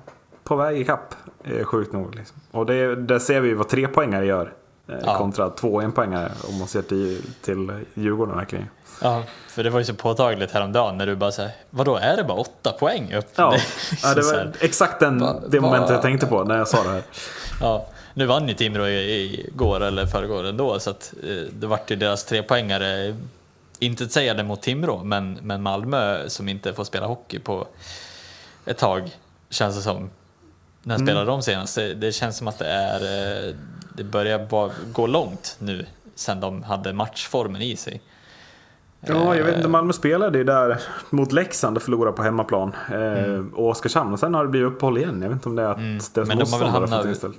på 0.45 0.57
väg 0.57 0.81
ikapp. 0.81 1.15
eh, 1.45 1.65
Sjukt 1.65 1.93
nog. 1.93 2.15
Liksom. 2.15 2.37
Och 2.51 2.67
det, 2.67 2.95
där 2.97 3.19
ser 3.19 3.41
vi 3.41 3.49
ju 3.49 3.55
vad 3.55 3.69
tre 3.69 3.89
poängare 3.89 4.27
gör. 4.27 4.53
eh, 4.89 4.95
Ja. 5.05 5.19
Kontra 5.19 5.51
två 5.51 5.81
enpoängare 5.81 6.31
om 6.49 6.59
man 6.59 6.69
ser 6.69 6.83
till, 6.83 7.23
till 7.45 7.73
Djurgården 7.95 8.37
verkligen. 8.37 8.65
Ja, 9.03 9.23
för 9.49 9.65
det 9.65 9.71
var 9.71 9.79
ju 9.79 9.85
så 9.85 9.95
påtagligt 9.95 10.51
häromdagen 10.51 10.97
när 10.99 11.07
du 11.07 11.17
bara 11.17 11.33
säger 11.33 11.51
vadå 11.71 11.97
är 11.97 12.17
det 12.17 12.25
bara 12.25 12.39
åtta 12.39 12.73
poäng 12.73 13.15
upp? 13.15 13.25
Ja, 13.37 13.51
Det 13.51 13.59
ja 14.03 14.15
det 14.15 14.23
var 14.23 14.53
exakt 14.61 15.01
den, 15.01 15.19
Va- 15.21 15.35
det 15.49 15.61
momentet 15.61 15.89
va- 15.89 15.95
jag 15.95 16.03
tänkte 16.03 16.27
på 16.27 16.45
när 16.45 16.59
jag 16.59 16.69
sa 16.69 16.83
det 16.83 16.89
här. 16.89 17.03
Ja, 17.61 17.87
nu 18.15 18.27
vann 18.27 18.49
ju 18.49 18.55
Timrå 18.55 18.87
i- 18.89 19.47
igår 19.55 19.81
eller 19.81 20.07
förrgår 20.07 20.45
ändå 20.45 20.81
så 20.81 20.91
att 20.91 21.15
eh, 21.23 21.53
det 21.53 21.67
vart 21.67 21.91
ju 21.91 21.97
deras 21.97 22.25
trepoängare 22.25 23.17
inte 23.79 24.09
sägande 24.09 24.43
mot 24.43 24.63
Timrå 24.63 25.05
men, 25.05 25.39
men 25.43 25.63
Malmö 25.63 26.29
som 26.29 26.49
inte 26.49 26.73
får 26.73 26.85
spela 26.85 27.07
hockey 27.07 27.39
på 27.39 27.67
ett 28.65 28.79
tag 28.79 29.11
känns 29.51 29.77
det 29.77 29.83
som. 29.83 30.11
När 30.83 30.95
Mm. 30.95 31.07
spelade 31.07 31.27
de 31.27 31.43
senast? 31.43 31.75
Det, 31.75 31.95
det 31.95 32.13
känns 32.13 32.37
som 32.39 32.49
att 32.49 32.59
det 32.59 32.67
är 32.67 33.01
eh, 33.49 33.55
det 33.95 34.05
börjar 34.05 34.47
bara 34.47 34.71
gå 34.93 35.07
långt 35.07 35.57
nu 35.59 35.87
sen 36.15 36.41
de 36.41 36.63
hade 36.63 36.93
matchformen 36.93 37.63
i 37.63 37.77
sig. 37.77 38.01
Ja, 39.01 39.37
jag 39.37 39.45
vet 39.45 39.53
Eh. 39.53 39.57
inte. 39.59 39.69
Malmö 39.69 39.93
spelade 39.93 40.39
ju 40.39 40.45
där 40.45 40.81
mot 41.11 41.33
Leksand 41.33 41.77
och 41.77 41.83
förlorade 41.83 42.17
på 42.17 42.23
hemmaplan. 42.23 42.73
Eh, 42.93 43.45
Och 43.55 43.69
Oskarshamn. 43.69 44.13
Och 44.13 44.19
sen 44.19 44.35
har 44.35 44.45
det 44.45 44.51
blivit 44.51 44.69
uppehåll 44.73 44.99
igen. 44.99 45.23
Jag 45.23 45.29
vet 45.29 45.37
inte 45.37 45.49
om 45.49 45.57
det 45.57 45.63
är 45.63 45.67
att 45.69 45.77
Mm, 45.77 46.01
deras 46.15 46.29
men 46.29 46.39
de 46.39 46.53
har 46.53 46.59
väl 46.59 46.69
hamnat-. 46.69 47.35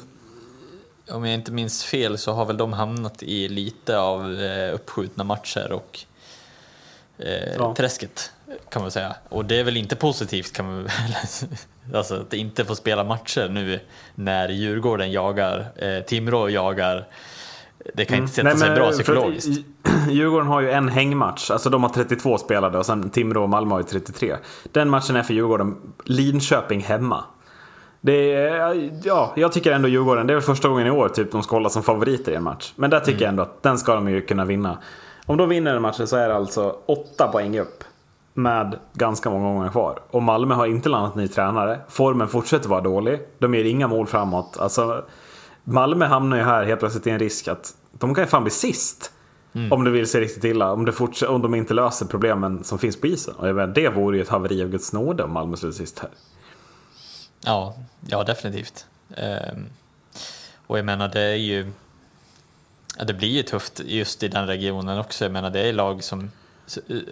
Om 1.14 1.26
jag 1.26 1.34
inte 1.34 1.51
minns 1.51 1.84
fel 1.84 2.18
så 2.18 2.34
har 2.34 2.45
väl 2.45 2.57
de 2.57 2.74
hamnat 2.74 3.24
i 3.24 3.47
lite 3.49 3.97
av 3.99 4.34
eh, 4.41 4.74
uppskjutna 4.76 5.24
matcher 5.24 5.72
och 5.72 5.99
eh, 7.18 7.55
Ja. 7.57 7.76
träsket 7.78 8.32
kan 8.70 8.82
man 8.82 8.91
säga. 8.91 9.16
Och 9.30 9.45
det 9.45 9.59
är 9.59 9.64
väl 9.64 9.78
inte 9.78 9.95
positivt 9.95 10.53
kan 10.53 10.66
man 10.66 10.84
väl 10.84 10.91
Alltså 11.95 12.16
att 12.16 12.34
inte 12.34 12.66
få 12.66 12.76
spela 12.76 13.03
matcher 13.03 13.49
nu 13.49 13.80
när 14.16 14.49
Djurgården 14.49 15.11
jagar, 15.11 15.68
eh, 15.76 15.99
Timrå 16.03 16.49
jagar. 16.49 17.07
Det 17.93 18.05
kan 18.05 18.18
inte 18.18 18.34
sätta 18.34 18.49
Mm. 18.49 18.51
Nej, 18.51 18.59
sig 18.59 18.70
men 18.70 18.78
bra 18.80 18.91
psykologiskt. 18.91 19.66
Djurgården 20.09 20.47
har 20.47 20.61
ju 20.61 20.72
en 20.72 20.89
hängmatch. 20.89 21.51
Alltså 21.51 21.70
de 21.70 21.84
har 21.84 21.89
32 21.89 22.38
spelade 22.38 22.78
och 22.78 22.86
sen 22.86 23.09
Timrå 23.09 23.43
och 23.43 23.49
Malmö 23.49 23.74
har 23.76 23.80
ju 23.80 23.84
33. 23.88 24.36
Den 24.72 24.89
matchen 24.89 25.16
är 25.16 25.24
för 25.24 25.34
Djurgården 25.34 25.93
Linköping 26.05 26.82
hemma. 26.84 27.24
Det 28.06 28.34
är, 28.34 28.91
ja, 29.04 29.34
jag 29.36 29.51
tycker 29.51 29.72
ändå 29.72 29.88
Djurgården, 29.88 30.28
det 30.28 30.34
är 30.34 30.36
väl 30.36 30.43
första 30.43 30.70
gången 30.70 30.88
i 30.88 30.91
år 30.91 31.10
typ 31.10 31.32
de 31.32 31.43
ska 31.43 31.56
hålla 31.56 31.70
som 31.70 31.84
favoriter 31.84 32.32
i 32.32 32.36
en 32.36 32.43
match. 32.43 32.74
Men 32.76 32.89
där 32.89 32.99
tycker 32.99 33.22
jag 33.22 33.30
ändå 33.30 33.43
att 33.43 33.64
den 33.64 33.78
ska 33.78 33.95
de 33.95 34.10
ju 34.10 34.22
kunna 34.22 34.45
vinna. 34.45 34.78
Om 35.26 35.38
de 35.38 35.49
vinner 35.49 35.74
den 35.74 35.82
matchen 35.82 36.08
så 36.08 36.18
är 36.18 36.30
det 36.30 36.36
alltså 36.36 36.76
8 36.86 37.28
poäng 37.28 37.60
upp. 37.60 37.84
Med 38.34 38.80
ganska 38.93 39.30
många 39.30 39.54
gånger 39.54 39.70
kvar. 39.70 39.99
Och 40.10 40.24
Malmö 40.24 40.56
har 40.56 40.66
inte 40.66 40.89
landat 40.89 41.16
ny 41.16 41.28
tränare. 41.28 41.80
Formen 41.89 42.28
fortsätter 42.28 42.70
vara 42.70 42.82
dålig. 42.82 43.20
De 43.39 43.56
gör 43.56 43.66
inga 43.66 43.88
mål 43.88 44.08
framåt. 44.08 44.58
Alltså, 44.60 45.04
Malmö 45.64 46.06
hamnar 46.06 46.38
ju 46.38 46.43
här 46.43 46.66
helt 46.66 46.80
plötsligt 46.80 47.08
i 47.08 47.10
en 47.10 47.20
risk 47.20 47.47
att 47.47 47.74
de 47.91 48.16
kan 48.16 48.24
ju 48.24 48.28
fan 48.28 48.43
bli 48.43 48.51
sist. 48.51 49.12
Om 49.72 49.84
det 49.84 49.91
vill 49.91 50.08
sig 50.08 50.22
riktigt 50.22 50.43
illa. 50.43 50.72
Om, 50.72 50.93
om 51.28 51.41
de 51.41 51.56
inte 51.56 51.74
löser 51.74 52.06
problemen 52.06 52.64
som 52.64 52.80
finns 52.80 53.01
på 53.01 53.08
isen. 53.08 53.36
Och 53.38 53.47
jag 53.47 53.54
vet, 53.54 53.76
det 53.76 53.89
vore 53.89 54.18
ju 54.18 54.24
ett 54.24 54.30
haveri 54.30 54.64
av 54.64 54.70
Guds 54.70 54.93
nåde 54.93 55.24
om 55.24 55.32
Malmö 55.32 55.56
slutar 55.56 55.78
sist 55.78 55.99
här. 55.99 56.10
Ja, 57.46 57.76
ja 58.08 58.24
definitivt. 58.24 58.86
Um, 59.18 59.70
och 60.68 60.78
jag 60.78 60.86
menar 60.86 61.08
det 61.08 61.22
är 61.22 61.36
ju 61.36 61.72
ja, 62.98 63.04
det 63.04 63.14
blir 63.14 63.30
ju 63.30 63.44
tufft 63.44 63.82
just 63.86 64.24
i 64.24 64.28
den 64.28 64.48
regionen 64.48 65.00
också. 65.00 65.26
Jag 65.26 65.32
menar 65.32 65.50
det 65.50 65.60
är 65.60 65.74
lag 65.74 66.04
som 66.04 66.32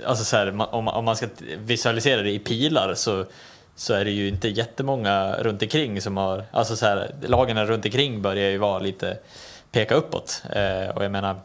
alltså 0.06 0.26
så 0.26 0.38
här, 0.38 0.74
om, 0.74 0.88
om 0.88 1.06
man 1.06 1.16
ska 1.16 1.28
visualisera 1.58 2.22
det 2.22 2.32
i 2.32 2.40
pilar 2.40 2.96
så 2.96 3.26
så 3.76 3.94
är 3.94 4.06
det 4.06 4.12
ju 4.12 4.28
inte 4.28 4.48
jättemånga 4.48 5.34
runt 5.34 5.62
omkring 5.62 6.02
som 6.02 6.18
har, 6.18 6.46
alltså 6.52 6.76
så 6.76 6.86
här, 6.86 7.16
lagen 7.22 7.68
runt 7.68 7.86
omkring 7.86 8.22
börjar 8.22 8.50
ju 8.50 8.58
vara 8.58 8.80
lite 8.80 9.18
peka 9.72 9.96
uppåt. 9.96 10.44
Eh, 10.54 10.90
och 10.90 11.04
jag 11.04 11.12
menar, 11.12 11.36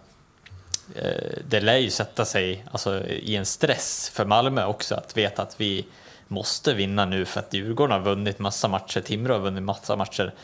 eh, 0.94 1.38
det 1.48 1.60
lär 1.60 1.76
ju 1.76 1.90
sätta 1.90 2.24
sig 2.24 2.64
alltså, 2.70 3.06
i 3.06 3.36
en 3.36 3.46
stress 3.46 4.10
för 4.14 4.24
Malmö 4.24 4.64
också 4.64 4.94
att 4.94 5.16
veta 5.16 5.42
att 5.42 5.60
vi 5.60 5.86
måste 6.28 6.74
vinna 6.74 7.04
nu 7.04 7.24
för 7.24 7.40
att 7.40 7.54
Djurgården 7.54 7.92
har 7.92 8.00
vunnit 8.00 8.38
massa 8.38 8.68
matcher, 8.68 9.00
Timrå 9.00 9.34
har 9.34 9.40
vunnit 9.40 9.62
massa 9.62 9.96
matcher. 9.96 10.34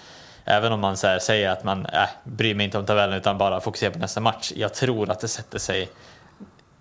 Även 0.44 0.72
om 0.72 0.80
man 0.80 0.96
så 0.96 1.06
här 1.06 1.18
säger 1.18 1.50
att 1.50 1.64
man 1.64 1.86
äh, 1.86 2.08
bryr 2.24 2.54
mig 2.54 2.64
inte 2.64 2.78
om 2.78 2.86
tabellen 2.86 3.18
utan 3.18 3.38
bara 3.38 3.60
fokuserar 3.60 3.90
på 3.90 3.98
nästa 3.98 4.20
match. 4.20 4.52
Jag 4.56 4.74
tror 4.74 5.10
att 5.10 5.20
det 5.20 5.28
sätter 5.28 5.58
sig 5.58 5.88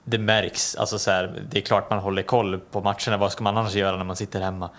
det 0.03 0.17
märks. 0.17 0.75
Alltså 0.75 0.99
så 0.99 1.11
här, 1.11 1.41
det 1.49 1.57
är 1.57 1.61
klart 1.61 1.89
man 1.89 1.99
håller 1.99 2.23
koll 2.23 2.59
på 2.59 2.81
matcherna. 2.81 3.17
Vad 3.17 3.31
ska 3.31 3.43
man 3.43 3.57
annars 3.57 3.75
göra 3.75 3.97
när 3.97 4.03
man 4.03 4.15
sitter 4.15 4.41
hemma 4.41 4.69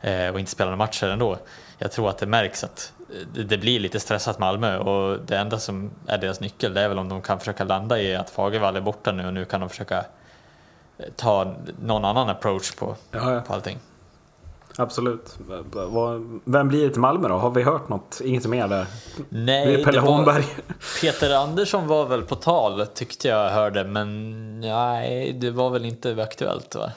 eh, 0.00 0.28
och 0.28 0.40
inte 0.40 0.52
spelar 0.52 0.76
matcher 0.76 1.06
ändå? 1.06 1.38
Jag 1.78 1.92
tror 1.92 2.08
att 2.08 2.18
det 2.18 2.26
märks 2.26 2.64
att 2.64 2.92
eh, 3.36 3.44
det, 3.44 3.58
blir 3.58 3.80
lite 3.80 4.00
stressat 4.00 4.38
Malmö 4.38 4.78
och 4.78 5.18
det 5.26 5.38
enda 5.38 5.58
som 5.58 5.90
är 6.06 6.18
deras 6.18 6.40
nyckel 6.40 6.74
det 6.74 6.80
är 6.80 6.88
väl 6.88 6.98
om 6.98 7.08
de 7.08 7.22
kan 7.22 7.38
försöka 7.38 7.64
landa 7.64 8.00
i 8.00 8.16
att 8.16 8.30
Fagervall 8.30 8.76
är 8.76 8.80
borta 8.80 9.12
nu 9.12 9.26
och 9.26 9.34
nu 9.34 9.44
kan 9.44 9.60
de 9.60 9.68
försöka 9.68 10.04
ta 11.16 11.54
någon 11.82 12.04
annan 12.04 12.28
approach 12.28 12.74
på, 12.74 12.96
Ja, 13.10 13.32
ja. 13.34 13.40
på 13.40 13.54
allting. 13.54 13.78
Absolut. 14.76 15.38
Vem 16.44 16.68
blir 16.68 16.84
det 16.84 16.90
till 16.90 17.00
Malmö 17.00 17.28
då? 17.28 17.34
Har 17.34 17.50
vi 17.50 17.62
hört 17.62 17.88
något? 17.88 18.20
Inget 18.24 18.46
mer 18.46 18.68
där? 18.68 18.86
Nej, 19.28 19.84
Pelle 19.84 19.98
det 19.98 20.00
var- 20.06 20.12
Holmberg. 20.12 20.44
Peter 21.00 21.34
Andersson 21.34 21.86
var 21.86 22.06
väl 22.06 22.22
på 22.22 22.36
tal 22.36 22.86
tyckte 22.86 23.28
jag 23.28 23.50
hörde 23.50 23.84
men 23.84 24.60
nej, 24.60 25.32
det 25.32 25.50
var 25.50 25.70
väl 25.70 25.84
inte 25.84 26.22
aktuellt 26.22 26.74
va? 26.74 26.90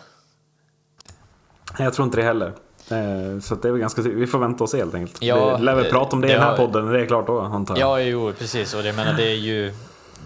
Jag 1.79 1.93
tror 1.93 2.05
inte 2.05 2.17
det 2.17 2.23
heller. 2.23 2.47
Eh, 2.91 3.39
Så 3.41 3.55
det 3.55 3.67
är 3.67 3.71
väl 3.71 3.81
ganska 3.81 4.01
Vi 4.01 4.27
får 4.27 4.39
vänta 4.39 4.63
och 4.63 4.69
se 4.69 4.77
helt 4.77 4.95
enkelt. 4.95 5.21
Ja, 5.21 5.57
vi 5.57 5.63
lär 5.63 5.75
väl 5.75 5.85
prata 5.91 6.15
om 6.15 6.21
det 6.21 6.27
i 6.27 6.29
det 6.29 6.35
den 6.35 6.43
här 6.43 6.49
har- 6.49 6.57
podden 6.57 6.85
det 6.85 7.01
är 7.01 7.05
klart 7.05 7.27
då 7.27 7.39
antar 7.39 7.77
jag. 7.77 7.89
Ja, 7.89 8.01
jo, 8.01 8.33
precis. 8.39 8.73
Och 8.73 8.83
det, 8.83 8.93
menar, 8.93 9.13
det 9.13 9.27
är 9.31 9.35
ju 9.35 9.73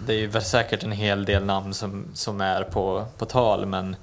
det 0.06 0.12
är 0.14 0.18
ju 0.18 0.40
säkert 0.40 0.82
en 0.82 0.92
hel 0.92 1.24
del 1.24 1.44
namn 1.44 1.74
som, 1.74 2.06
som 2.14 2.40
är 2.40 2.62
på, 2.62 3.06
på 3.18 3.24
tal, 3.26 3.66
men 3.66 3.96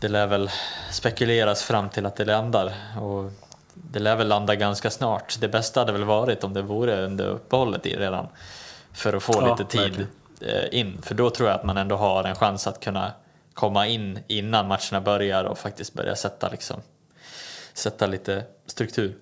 det 0.00 0.08
lär 0.08 0.26
väl 0.26 0.50
spekuleras 0.90 1.62
fram 1.62 1.88
till 1.88 2.06
att 2.06 2.16
det 2.16 2.24
landar. 2.24 2.72
Och 3.00 3.30
det 3.74 3.98
lär 3.98 4.16
väl 4.16 4.28
landa 4.28 4.54
ganska 4.54 4.90
snart. 4.90 5.40
Det 5.40 5.48
bästa 5.48 5.80
hade 5.80 5.92
väl 5.92 6.04
varit 6.04 6.44
om 6.44 6.54
det 6.54 6.62
vore 6.62 7.04
under 7.04 7.26
uppehållet 7.26 7.86
i 7.86 7.96
redan. 7.96 8.26
för 8.92 9.12
att 9.12 9.22
få 9.22 9.32
Ja, 9.32 9.50
lite 9.56 9.70
tid 9.70 9.80
verkligen. 9.80 10.08
eh, 10.40 10.78
in. 10.80 11.02
För 11.02 11.14
då 11.14 11.30
tror 11.30 11.48
jag 11.48 11.58
att 11.58 11.64
man 11.64 11.76
ändå 11.76 11.96
har 11.96 12.24
en 12.24 12.36
chans 12.36 12.66
att 12.66 12.80
kunna 12.80 13.12
komma 13.54 13.86
in 13.86 14.18
innan 14.26 14.68
matcherna 14.68 15.00
börjar 15.04 15.44
och 15.44 15.58
faktiskt 15.58 15.94
börja 15.94 16.16
sätta, 16.16 16.48
liksom, 16.48 16.80
sätta 17.74 18.06
lite 18.06 18.42
struktur. 18.66 19.14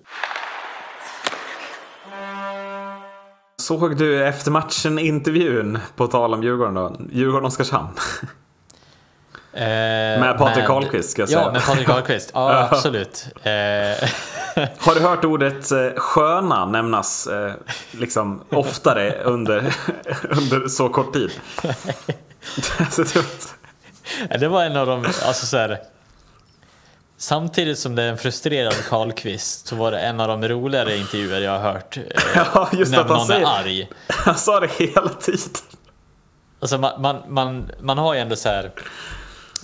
Såg 3.63 3.97
du 3.97 4.25
efter 4.27 4.51
matchen 4.51 4.99
intervjun 4.99 5.79
på 5.95 6.07
tal 6.07 6.33
om 6.33 6.43
Djurgården 6.43 6.73
då? 6.73 6.95
Djurgården-Oskarshamn? 7.11 7.87
Eh, 9.53 9.61
Med 10.19 10.37
Patrik 10.37 10.65
Karlqvist, 10.65 11.11
ska 11.11 11.21
jag 11.21 11.29
säga. 11.29 11.41
Ja, 11.41 11.51
med 11.51 11.65
Patrik 11.65 11.87
Karlqvist. 11.87 12.31
Ja, 12.33 12.67
absolut. 12.71 13.25
Eh, 13.43 13.51
Har 14.77 14.95
du 14.95 15.01
hört 15.01 15.25
ordet 15.25 15.71
eh, 15.71 15.77
sköna 15.95 16.65
nämnas 16.65 17.27
eh, 17.27 17.53
liksom 17.91 18.41
oftare 18.49 19.23
under, 19.23 19.75
under 20.29 20.67
så 20.67 20.89
kort 20.89 21.13
tid? 21.13 21.31
Det 24.39 24.47
var 24.47 24.63
en 24.63 24.77
av 24.77 24.87
de, 24.87 25.05
alltså 25.05 25.45
så 25.45 25.57
här, 25.57 25.77
Samtidigt 27.27 27.79
som 27.79 27.95
det 27.95 28.03
är 28.03 28.07
en 28.09 28.17
frustrerad 28.17 28.73
Karlqvist 28.89 29.67
så 29.67 29.75
var 29.75 29.91
det 29.91 29.99
en 29.99 30.19
av 30.19 30.27
de 30.27 30.47
roligare 30.47 30.97
intervjuer 30.97 31.41
jag 31.41 31.51
har 31.59 31.73
hört. 31.73 31.97
Eh, 31.97 32.03
Ja, 32.53 32.69
just 32.73 32.91
när 32.91 32.99
att 32.99 33.07
han 33.07 33.17
någon 33.17 33.27
säger- 33.27 33.41
är 33.41 33.59
arg. 33.59 33.89
Han 34.07 34.37
sa 34.37 34.59
det 34.59 34.71
hela 34.77 35.09
tiden. 35.09 35.39
Alltså 36.59 36.77
man, 36.77 37.01
man, 37.01 37.21
man, 37.27 37.71
man 37.81 37.97
har 37.97 38.13
ju 38.13 38.19
ändå 38.19 38.35
så 38.35 38.49
här. 38.49 38.71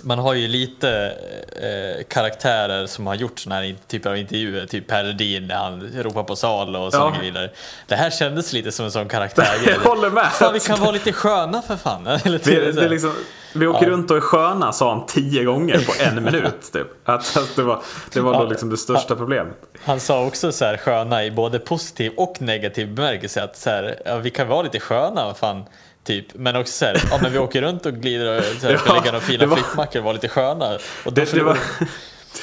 Man 0.03 0.19
har 0.19 0.33
ju 0.33 0.47
lite 0.47 1.13
eh, 1.61 2.03
karaktärer 2.09 2.87
som 2.87 3.07
har 3.07 3.15
gjort 3.15 3.39
såna 3.39 3.55
här 3.55 3.75
typer 3.87 4.09
av 4.09 4.17
intervjuer, 4.17 4.65
typ 4.65 4.87
Per 4.87 5.03
Ledin 5.03 5.47
när 5.47 5.55
han 5.55 5.81
ropar 6.03 6.23
på 6.23 6.35
sal 6.35 6.75
och 6.75 6.91
så 6.93 6.97
Ja. 6.97 7.13
vidare. 7.21 7.51
Det 7.87 7.95
här 7.95 8.09
kändes 8.09 8.53
lite 8.53 8.71
som 8.71 8.85
en 8.85 8.91
sån 8.91 9.07
karaktär. 9.15 9.47
Jag 9.67 9.79
håller 9.79 10.09
med. 10.09 10.31
Fan, 10.31 10.53
vi 10.53 10.59
kan 10.59 10.79
vara 10.79 10.91
lite 10.91 11.11
sköna 11.13 11.61
för 11.61 11.77
fan. 11.77 12.07
Eller 12.07 12.37
Vi, 12.37 12.39
typ 12.39 12.75
det 12.75 12.81
är 12.85 12.89
liksom, 12.89 13.13
vi 13.53 13.67
åker 13.67 13.85
Ja. 13.85 13.91
runt 13.91 14.11
och 14.11 14.17
är 14.17 14.21
sköna 14.21 14.71
sa 14.73 14.89
han 14.93 15.05
tio 15.05 15.43
gånger 15.43 15.85
på 15.85 15.93
en 16.09 16.23
minut. 16.23 16.71
Typ. 16.73 16.87
Att, 17.05 17.37
att 17.37 17.55
det 17.55 17.63
var, 17.63 17.79
det 18.13 18.19
var 18.21 18.33
då 18.33 18.39
Ja. 18.39 18.49
liksom 18.49 18.69
det 18.69 18.77
största 18.77 19.15
problemet. 19.15 19.53
Han 19.85 19.99
sa 19.99 20.25
också 20.25 20.51
så 20.51 20.65
här 20.65 20.77
sköna 20.77 21.25
i 21.25 21.31
både 21.31 21.59
positiv 21.59 22.11
och 22.17 22.41
negativ 22.41 22.93
bemärkelse. 22.95 23.43
Att 23.43 23.57
så 23.57 23.69
här, 23.69 24.01
ja, 24.05 24.17
vi 24.17 24.29
kan 24.29 24.47
vara 24.47 24.61
lite 24.61 24.79
sköna, 24.79 25.33
fan. 25.33 25.63
Typ. 26.03 26.25
Men 26.33 26.55
också 26.55 26.73
så 26.73 26.85
här, 26.85 27.01
ja, 27.11 27.19
men 27.21 27.31
vi 27.31 27.37
åker 27.39 27.61
runt 27.61 27.85
och 27.85 27.93
glider 27.93 28.37
och 28.37 28.43
så 28.43 28.67
här, 28.67 28.77
ska 28.77 28.87
Ja, 28.93 28.93
lägga 28.93 29.11
några 29.11 29.19
fina 29.25 29.45
var- 29.45 29.55
flyttmackor 29.57 29.99
och 29.99 30.03
vara 30.05 30.13
lite 30.13 30.27
sköna. 30.29 30.73
Och 30.75 30.79
då 31.03 31.11
Det, 31.11 31.33
det 31.33 31.43
var, 31.43 31.57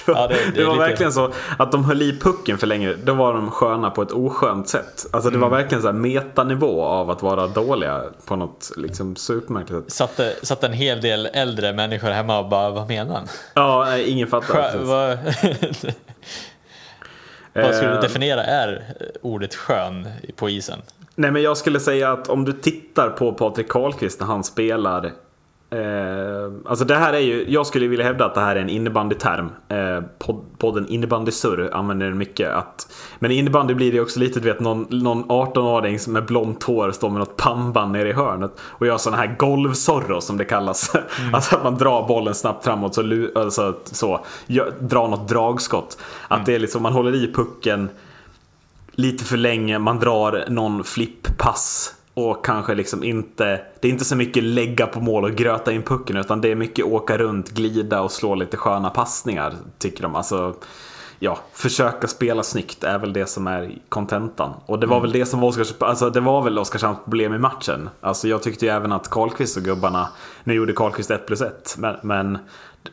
det 0.07 0.12
var, 0.12 0.20
Ja, 0.20 0.26
det- 0.28 0.34
det 0.45 0.51
det 0.61 0.64
var 0.64 0.72
lite- 0.74 0.87
verkligen 0.89 1.12
så 1.12 1.32
att 1.59 1.72
de 1.72 1.84
höll 1.84 2.03
i 2.03 2.18
pucken 2.20 2.59
för 2.59 2.66
länge. 2.66 2.95
Då 3.05 3.14
var 3.14 3.34
de 3.34 3.51
sköna 3.51 3.91
på 3.91 4.03
ett 4.03 4.12
oskönt 4.12 4.68
sätt. 4.68 5.07
Alltså 5.11 5.30
det 5.30 5.39
var 5.39 5.47
Mm. 5.49 5.59
verkligen 5.61 5.82
så 5.82 5.89
här 5.89 5.93
metanivå 5.95 6.84
av 6.84 7.11
att 7.11 7.22
vara 7.22 7.47
dåliga 7.47 8.03
på 8.26 8.37
något 8.37 8.72
liksom 8.76 9.16
supermärkligt 9.16 9.93
sätt. 9.93 10.11
satt, 10.16 10.20
satt 10.47 10.64
en 10.64 10.72
hel 10.72 11.01
del 11.01 11.26
äldre 11.26 11.72
människor 11.72 12.09
hemma 12.11 12.39
och 12.39 12.49
bara, 12.49 12.70
vad 12.70 12.89
menar 12.89 13.14
han? 13.14 13.26
Ja, 13.55 13.84
nej, 13.89 14.11
ingen 14.11 14.28
fattar. 14.28 14.47
Skö, 14.72 14.78
vad, 14.78 15.18
vad 17.53 17.74
skulle 17.74 17.91
du 17.91 17.97
Eh, 17.97 18.01
definiera 18.01 18.45
är 18.45 18.82
ordet 19.22 19.55
skön 19.55 20.09
på 20.37 20.51
isen? 20.51 20.78
Nej 21.14 21.30
men 21.30 21.43
jag 21.43 21.57
skulle 21.57 21.80
säga 21.80 22.12
att 22.12 22.28
om 22.28 22.45
du 22.45 22.53
tittar 22.53 23.11
på 23.11 23.32
Patrik 23.32 23.68
Karlqvist 23.68 24.20
när 24.20 24.26
han 24.26 24.45
spelar 24.45 25.12
eh, 25.71 26.53
Alltså 26.64 26.85
det 26.85 26.95
här 26.95 27.12
är 27.12 27.19
ju, 27.19 27.45
jag 27.49 27.67
skulle 27.67 27.87
vilja 27.87 28.05
hävda 28.05 28.25
att 28.25 28.35
det 28.35 28.41
här 28.41 28.57
är 28.57 28.61
en 28.61 28.69
innebandyterm. 28.69 29.51
Eh, 29.69 30.05
pod, 30.19 30.45
podden 30.59 30.89
Innebandysurr 30.89 31.71
använder 31.73 32.07
den 32.07 32.19
mycket. 32.19 32.51
Att, 32.51 32.93
men 33.19 33.31
innebandy 33.31 33.75
blir 33.75 33.93
det 33.93 34.01
också 34.01 34.21
lite, 34.21 34.41
du 34.41 34.53
vet 34.53 34.61
någon, 34.61 34.87
någon 34.91 35.25
18-åring 35.25 35.99
som 35.99 36.12
med 36.12 36.25
blont 36.27 36.62
hår 36.62 36.91
står 36.91 37.11
med 37.11 37.19
något 37.19 37.37
pannband 37.37 37.93
nere 37.93 38.09
i 38.09 38.12
hörnet 38.12 38.53
och 38.61 38.87
gör 38.87 38.99
sådana 38.99 39.23
här 39.23 39.37
golvsorro 39.39 40.21
som 40.21 40.37
det 40.37 40.45
kallas. 40.45 40.93
alltså 41.33 41.57
att 41.57 41.64
man 41.64 41.75
drar 41.75 42.09
bollen 42.09 42.35
snabbt 42.35 42.64
framåt 42.64 42.95
så, 42.95 43.29
alltså, 43.35 43.75
så 43.85 44.25
gör, 44.47 44.73
drar 44.81 45.09
något 45.09 45.29
dragskott. 45.29 45.99
Att 46.29 46.47
det 46.47 46.55
är 46.55 46.59
liksom, 46.59 46.83
man 46.83 46.93
håller 46.93 47.14
i 47.14 47.33
pucken 47.33 47.89
lite 48.93 49.25
för 49.25 49.37
länge, 49.37 49.79
man 49.79 49.99
drar 49.99 50.45
någon 50.49 50.85
flipppass 50.85 51.96
och 52.17 52.45
kanske 52.45 52.75
liksom 52.75 53.05
inte, 53.05 53.61
det 53.81 53.89
är 53.89 53.93
inte 53.93 54.05
så 54.05 54.17
mycket 54.17 54.43
lägga 54.43 54.87
på 54.87 55.01
mål 55.01 55.25
och 55.25 55.33
gröta 55.33 55.73
in 55.73 55.83
pucken 55.83 56.17
utan 56.17 56.41
det 56.41 56.51
är 56.51 56.55
mycket 56.55 56.85
åka 56.85 57.19
runt, 57.19 57.51
glida 57.51 58.01
och 58.01 58.12
slå 58.12 58.35
lite 58.35 58.57
sköna 58.57 58.91
passningar 58.91 59.55
tycker 59.79 60.03
de. 60.03 60.17
Alltså, 60.17 60.55
ja, 61.19 61.39
försöka 61.53 62.09
spela 62.09 62.43
snyggt 62.43 62.85
är 62.85 62.99
väl 62.99 63.12
det 63.12 63.27
som 63.27 63.47
är 63.47 63.79
kontentan. 63.89 64.55
Och 64.67 64.79
det 64.79 64.87
var 64.87 65.01
väl 65.01 65.12
det 65.12 65.27
som 65.27 65.41
var 65.41 65.49
Oskars, 65.49 65.75
alltså 65.79 66.11
det 66.11 66.21
var 66.21 66.43
väl 66.43 66.59
Oskarshamns 66.59 66.99
problem 67.05 67.35
i 67.35 67.39
matchen. 67.39 67.89
Alltså 68.01 68.29
jag 68.29 68.43
tyckte 68.43 68.64
ju 68.64 68.73
även 68.73 68.93
att 68.93 69.11
Karlqvist 69.11 69.57
och 69.57 69.62
gubbarna, 69.62 70.09
nu 70.45 70.55
gjorde 70.55 70.73
Karlqvist 70.73 71.11
1 71.11 71.27
plus 71.27 71.41
1, 71.41 71.75
men, 71.79 71.97
men 72.03 72.39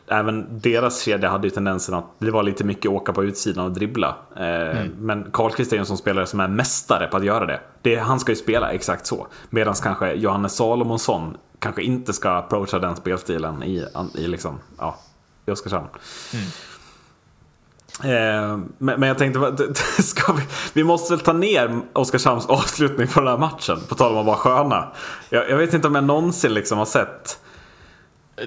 även 0.06 0.60
deras 0.60 1.02
kedja 1.02 1.28
hade 1.30 1.46
ju 1.46 1.50
tendensen 1.50 1.94
att 1.94 2.04
det 2.18 2.30
var 2.30 2.42
lite 2.42 2.64
mycket 2.64 2.90
åka 2.90 3.12
på 3.12 3.24
utsidan 3.24 3.64
och 3.64 3.72
dribbla. 3.72 4.16
Eh, 4.36 4.84
Men 4.98 5.30
Karlqvist 5.32 5.72
är 5.72 5.76
ju 5.76 5.80
en 5.80 5.86
sån 5.86 5.98
spelare 5.98 6.26
som 6.26 6.40
är 6.40 6.48
mästare 6.48 7.06
på 7.06 7.16
att 7.16 7.24
göra 7.24 7.46
det. 7.46 7.60
det 7.82 7.96
han 7.96 8.20
ska 8.20 8.32
ju 8.32 8.36
spela 8.36 8.72
exakt 8.72 9.06
så. 9.06 9.26
Medan 9.50 9.74
kanske 9.74 10.12
Johannes 10.12 10.56
Salomonsson 10.56 11.36
kanske 11.58 11.82
inte 11.82 12.12
ska 12.12 12.30
approacha 12.30 12.78
den 12.78 12.96
spelstilen 12.96 13.62
i, 13.62 13.86
i, 14.14 14.26
liksom, 14.28 14.58
ja, 14.78 14.96
i 15.46 15.50
Oskarshamn. 15.50 15.86
Eh, 18.04 18.58
Men, 18.78 19.00
men 19.00 19.02
jag 19.02 19.18
tänkte, 19.18 19.74
ska 20.02 20.32
vi, 20.32 20.42
vi 20.72 20.84
måste 20.84 21.12
väl 21.12 21.20
ta 21.20 21.32
ner 21.32 21.80
Oskarshamns 21.92 22.46
avslutning 22.46 23.08
på 23.08 23.20
den 23.20 23.28
här 23.28 23.38
matchen, 23.38 23.78
på 23.88 23.94
tal 23.94 24.12
om 24.12 24.18
att 24.18 24.26
vara 24.26 24.36
sköna. 24.36 24.88
Jag, 25.30 25.50
jag 25.50 25.56
vet 25.56 25.74
inte 25.74 25.88
om 25.88 25.94
jag 25.94 26.04
någonsin 26.04 26.54
liksom 26.54 26.78
har 26.78 26.84
sett 26.84 27.38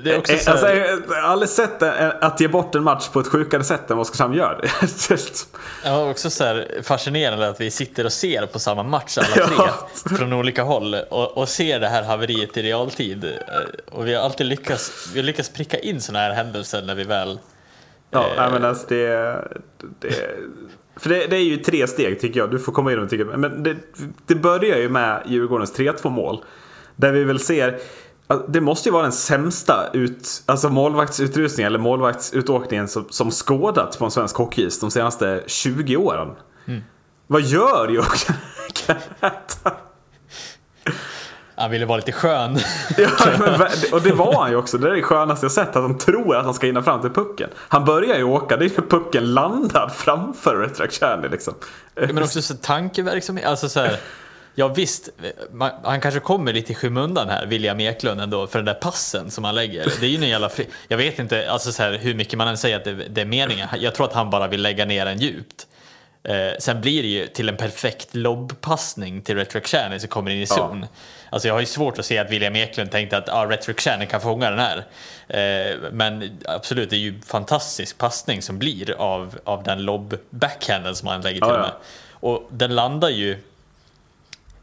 Det 0.04 0.14
är 0.14 0.18
också 0.20 0.34
Eh, 0.34 0.40
så 0.40 0.50
här, 0.52 0.58
Alltså, 0.92 1.14
jag 1.16 1.22
har 1.22 1.30
aldrig 1.30 1.50
sett 1.50 1.82
en- 1.82 2.12
att 2.22 2.40
ge 2.40 2.48
bort 2.48 2.76
en 2.76 2.84
match 2.84 3.08
på 3.10 3.20
ett 3.20 3.28
sjukare 3.28 3.64
sätt 3.64 3.92
än 3.92 3.98
vad 3.98 4.02
Oskarshamn 4.08 4.34
gör. 4.34 4.62
Ja, 5.84 6.10
också 6.10 6.30
så 6.30 6.44
här 6.44 6.68
fascinerande 6.84 7.48
att 7.50 7.62
vi 7.62 7.72
sitter 7.72 8.06
och 8.06 8.12
ser 8.14 8.46
på 8.46 8.60
samma 8.60 8.84
match 8.84 9.18
alla 9.18 9.48
tre 9.48 9.56
Ja. 9.58 9.90
från 10.18 10.34
olika 10.34 10.64
håll 10.64 10.96
och, 11.10 11.38
och 11.38 11.50
ser 11.50 11.80
det 11.80 11.88
här 11.88 12.04
haveriet 12.04 12.58
i 12.58 12.62
realtid. 12.64 13.24
Eh, 13.26 13.32
Och 13.92 14.08
vi 14.08 14.14
har 14.16 14.24
alltid 14.24 14.46
lyckats, 14.48 15.10
vi 15.14 15.20
har 15.20 15.26
lyckats 15.26 15.50
pricka 15.50 15.78
in 15.80 16.02
sådana 16.02 16.20
här 16.26 16.32
händelser 16.34 16.82
när 16.82 16.96
vi 16.96 17.04
väl... 17.04 17.40
ja, 18.12 18.26
Eh. 18.38 18.52
men 18.52 18.66
alltså 18.66 18.86
det, 18.88 19.08
det, 20.00 20.14
för 21.00 21.10
det, 21.10 21.28
det 21.28 21.36
är 21.36 21.44
ju 21.44 21.58
tre 21.58 21.88
steg 21.88 22.20
tycker 22.20 22.40
jag. 22.40 22.52
Du 22.52 22.60
får 22.60 22.72
komma 22.72 22.92
in 22.94 23.00
och 23.00 23.10
tycka. 23.10 23.24
Men 23.26 23.64
det, 23.64 23.76
det 24.26 24.36
börjar 24.36 24.78
ju 24.78 24.90
med 24.90 25.24
Djurgårdens 25.26 25.76
3-2 25.78 26.10
mål. 26.10 26.44
Där 26.96 27.12
vi 27.12 27.24
väl 27.24 27.40
ser 27.40 27.80
det 28.48 28.62
måste 28.62 28.90
ju 28.90 28.94
vara 28.94 29.04
den 29.04 29.12
sämsta 29.12 29.90
ut, 29.94 30.44
alltså 30.46 30.70
målvaktsutrustningen 30.70 31.68
eller 31.68 31.80
målvaktsutåkningen 31.80 32.88
som, 32.88 33.06
som 33.10 33.32
skådats 33.32 33.98
på 33.98 34.06
en 34.06 34.12
svensk 34.12 34.36
hockeyis 34.36 34.80
de 34.80 34.92
senaste 34.92 35.44
20 35.48 35.98
åren. 35.98 36.36
Mm. 36.66 36.82
Vad 37.28 37.42
gör 37.42 38.06
Kenneth? 38.74 39.58
Han 41.60 41.72
ville 41.72 41.86
vara 41.86 41.98
lite 41.98 42.12
skön. 42.12 42.60
Ja, 42.98 43.10
men, 43.40 43.62
och 43.92 44.02
det 44.02 44.12
var 44.12 44.42
han 44.42 44.52
ju 44.52 44.58
också. 44.58 44.78
Det 44.78 44.90
är 44.90 44.92
det 44.92 45.02
skönaste 45.02 45.46
jag 45.46 45.52
sett. 45.52 45.76
Att 45.76 45.82
han 45.82 45.98
tror 45.98 46.36
att 46.36 46.46
han 46.46 46.54
ska 46.54 46.68
hinna 46.68 46.84
fram 46.84 47.02
till 47.02 47.10
pucken. 47.10 47.50
Han 47.58 47.86
börjar 47.86 48.18
ju 48.18 48.24
åka. 48.24 48.58
Det 48.58 48.66
är 48.66 48.70
ju 48.70 48.76
pucken 48.76 49.34
landad 49.34 49.92
framför 49.96 50.56
Red 50.56 50.80
Rock 50.80 50.92
Chandy 50.92 51.28
liksom. 51.28 51.54
Men 51.96 52.24
också 52.24 52.42
så 52.42 52.56
tankeverksamhet. 52.56 53.46
Alltså 53.46 53.70
så 53.70 53.80
här, 53.80 54.00
ja 54.60 54.68
visst, 54.68 55.10
man, 55.52 55.72
han 55.84 56.02
kanske 56.02 56.20
kommer 56.20 56.54
lite 56.54 56.72
i 56.72 56.76
skymundan 56.76 57.30
här, 57.30 57.46
William 57.46 57.80
Eklund 57.80 58.22
ändå, 58.22 58.48
för 58.48 58.60
den 58.60 58.66
där 58.66 58.74
passen 58.74 59.32
som 59.32 59.44
han 59.44 59.56
lägger. 59.56 59.94
Det 60.00 60.06
är 60.06 60.10
ju 60.10 60.16
en 60.16 60.30
jävla 60.30 60.50
fri... 60.50 60.68
Jag 60.88 60.98
vet 60.98 61.20
inte 61.20 61.52
alltså 61.52 61.72
så 61.72 61.84
här, 61.84 61.98
hur 61.98 62.14
mycket 62.14 62.38
man 62.38 62.48
än 62.48 62.58
säger 62.58 62.78
att 62.78 62.84
det, 62.84 62.94
det 62.94 63.22
är 63.22 63.26
meningen. 63.26 63.68
Jag 63.80 63.96
tror 63.96 64.06
att 64.06 64.14
han 64.14 64.30
bara 64.30 64.48
vill 64.48 64.62
lägga 64.62 64.86
ner 64.86 65.06
den 65.06 65.20
djupt. 65.20 65.68
Eh, 66.24 66.52
sen 66.60 66.82
blir 66.82 67.02
det 67.02 67.08
ju 67.08 67.28
till 67.28 67.50
en 67.50 67.58
perfekt 67.58 68.16
lobbpassning 68.16 69.22
till 69.22 69.36
Retroxani 69.36 70.00
som 70.00 70.10
kommer 70.10 70.32
in 70.32 70.42
i 70.42 70.46
zon. 70.46 70.86
Alltså 71.30 71.48
jag 71.48 71.56
har 71.56 71.60
ju 71.60 71.66
svårt 71.66 72.00
att 72.00 72.06
se 72.06 72.18
att 72.18 72.32
William 72.32 72.56
Eklund 72.56 72.92
tänkte 72.92 73.18
att 73.18 73.30
ah, 73.30 73.46
Retroxani 73.46 74.06
kan 74.06 74.22
fånga 74.22 74.50
den 74.50 74.60
här. 74.60 74.78
Eh, 75.28 75.78
men 75.92 76.40
absolut, 76.46 76.90
det 76.90 76.96
är 76.96 77.00
ju 77.00 77.22
fantastisk 77.22 77.98
passning 77.98 78.42
som 78.42 78.60
blir 78.60 78.92
av, 78.92 79.40
av 79.44 79.64
den 79.64 79.80
lobb-backhanden 79.86 80.96
som 80.96 81.08
han 81.08 81.22
lägger 81.22 81.42
till 81.42 81.50
Ja, 81.50 81.56
ja. 81.56 81.62
med. 81.62 81.72
Och 82.10 82.48
den 82.52 82.76
landar 82.76 83.10
ju 83.10 83.38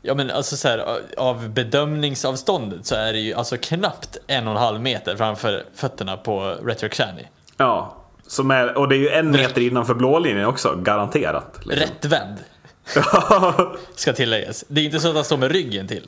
Ja 0.06 0.14
men 0.14 0.30
alltså 0.30 0.56
så 0.56 0.68
här, 0.68 0.84
av 1.18 1.48
bedömningsavståndet 1.48 2.86
så 2.86 2.94
är 2.94 3.12
det 3.12 3.18
ju 3.18 3.34
alltså 3.34 3.56
knappt 3.60 4.18
en 4.26 4.46
och 4.46 4.52
en 4.52 4.58
halv 4.60 4.80
meter 4.80 5.16
framför 5.16 5.64
fötterna 5.74 6.16
på 6.16 6.56
Retroxani. 6.64 7.28
Ja. 7.56 7.96
Som 8.26 8.50
är, 8.50 8.78
och 8.78 8.88
det 8.88 8.96
är 8.96 8.98
ju 8.98 9.08
en 9.08 9.30
meter 9.30 9.60
innanför 9.60 9.94
blålinjen 9.94 10.46
också. 10.46 10.76
Garanterat. 10.82 11.58
Liksom. 11.62 11.80
Rättvänd, 11.80 12.36
ska 13.96 14.12
tilläggas. 14.12 14.64
Det 14.68 14.80
är 14.80 14.84
inte 14.84 15.00
så 15.00 15.08
att 15.08 15.14
han 15.14 15.24
står 15.24 15.36
med 15.36 15.52
ryggen 15.52 15.88
till. 15.88 16.06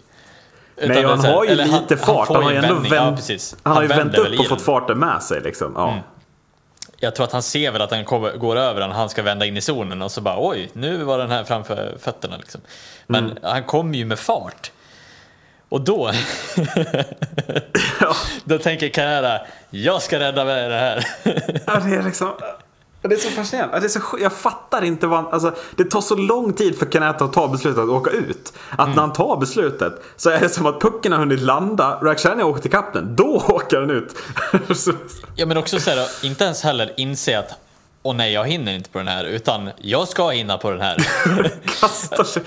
Nej, 0.82 1.03
han 1.05 1.20
så 1.22 1.26
här- 1.26 1.34
har 1.34 1.47
han- 1.47 1.57
lite 1.57 1.94
han 1.94 1.99
fart. 1.99 2.28
Han 2.28 2.42
har 2.44 2.51
ju 2.51 2.57
ändå 2.57 2.74
vänt, 2.74 2.90
Ja, 2.92 3.12
precis. 3.16 3.57
han 3.62 3.74
har 3.74 3.82
ju 3.82 3.88
vänt 3.88 4.01
vänder 4.01 4.22
väl 4.22 4.34
upp 4.34 4.40
och 4.40 4.47
fått 4.47 4.62
farten 4.62 4.99
med 4.99 5.22
sig. 5.22 5.40
Liksom. 5.40 5.72
Ja. 5.76 5.99
Jag 7.01 7.14
tror 7.14 7.26
att 7.26 7.32
han 7.32 7.42
ser 7.42 7.70
väl 7.70 7.82
att 7.82 7.90
han 7.90 8.05
kommer, 8.05 8.32
går 8.32 8.57
över 8.57 8.80
den, 8.80 8.90
han 8.90 9.09
ska 9.09 9.22
vända 9.22 9.47
in 9.47 9.57
i 9.57 9.61
zonen 9.61 10.03
och 10.03 10.11
så 10.11 10.20
bara 10.20 10.36
oj, 10.49 10.70
nu 10.72 10.97
var 11.05 11.18
den 11.18 11.30
här 11.30 11.44
framför 11.44 11.94
fötterna 12.01 12.36
liksom. 12.36 12.61
Men 13.07 13.24
Mm. 13.24 13.38
han 13.42 13.64
kommer 13.64 13.99
ju 13.99 14.05
med 14.05 14.18
fart. 14.18 14.70
Och 15.68 15.80
då, 15.80 16.11
Ja. 18.01 18.14
då 18.44 18.59
tänker 18.59 18.88
Canada, 18.88 19.47
jag 19.70 20.03
ska 20.03 20.18
rädda 20.20 20.44
med 20.44 20.70
det 20.70 20.76
här. 20.78 21.07
Ja, 21.66 21.74
det 21.80 21.97
är 21.97 22.03
liksom... 22.03 22.32
Det 23.09 23.14
är 23.14 23.18
så 23.18 23.30
fascinerande. 23.30 23.80
Det 23.80 23.86
är 23.86 23.88
så, 23.88 24.00
jag 24.20 24.32
fattar 24.32 24.84
inte 24.84 25.07
vad... 25.07 25.26
Alltså, 25.26 25.54
det 25.76 25.84
tar 25.84 26.00
så 26.00 26.16
lång 26.16 26.52
tid 26.52 26.78
för 26.78 26.86
Kaneta 26.86 27.24
att 27.24 27.32
ta 27.32 27.48
beslutet 27.48 27.78
att 27.82 27.88
åka 27.88 28.11
ut. 28.11 28.52
Att 28.70 28.88
när 28.88 29.00
han 29.00 29.12
tar 29.12 29.36
beslutet 29.36 30.04
så 30.16 30.30
är 30.30 30.40
det 30.40 30.48
som 30.48 30.66
att 30.66 30.80
pucken 30.80 31.12
har 31.12 31.18
hunnit 31.18 31.40
landa. 31.40 31.98
Rakhshani 32.02 32.42
har 32.42 32.50
åkt 32.50 32.66
i 32.66 32.68
kapten. 32.68 33.16
Då 33.16 33.44
åker 33.48 33.80
den 33.80 33.90
ut. 33.90 34.16
Ja 35.34 35.46
men 35.46 35.57
också 35.57 35.80
så 35.80 35.90
här, 35.90 36.09
inte 36.22 36.44
ens 36.44 36.62
heller 36.62 36.92
inse 36.96 37.38
att 37.38 37.65
åh 38.07 38.14
nej, 38.16 38.32
jag 38.32 38.48
hinner 38.48 38.74
inte 38.74 38.90
på 38.90 38.98
den 38.98 39.09
här, 39.09 39.24
utan 39.24 39.70
jag 39.78 40.09
ska 40.09 40.28
hinna 40.30 40.59
på 40.59 40.70
den 40.70 40.80
här. 40.80 40.96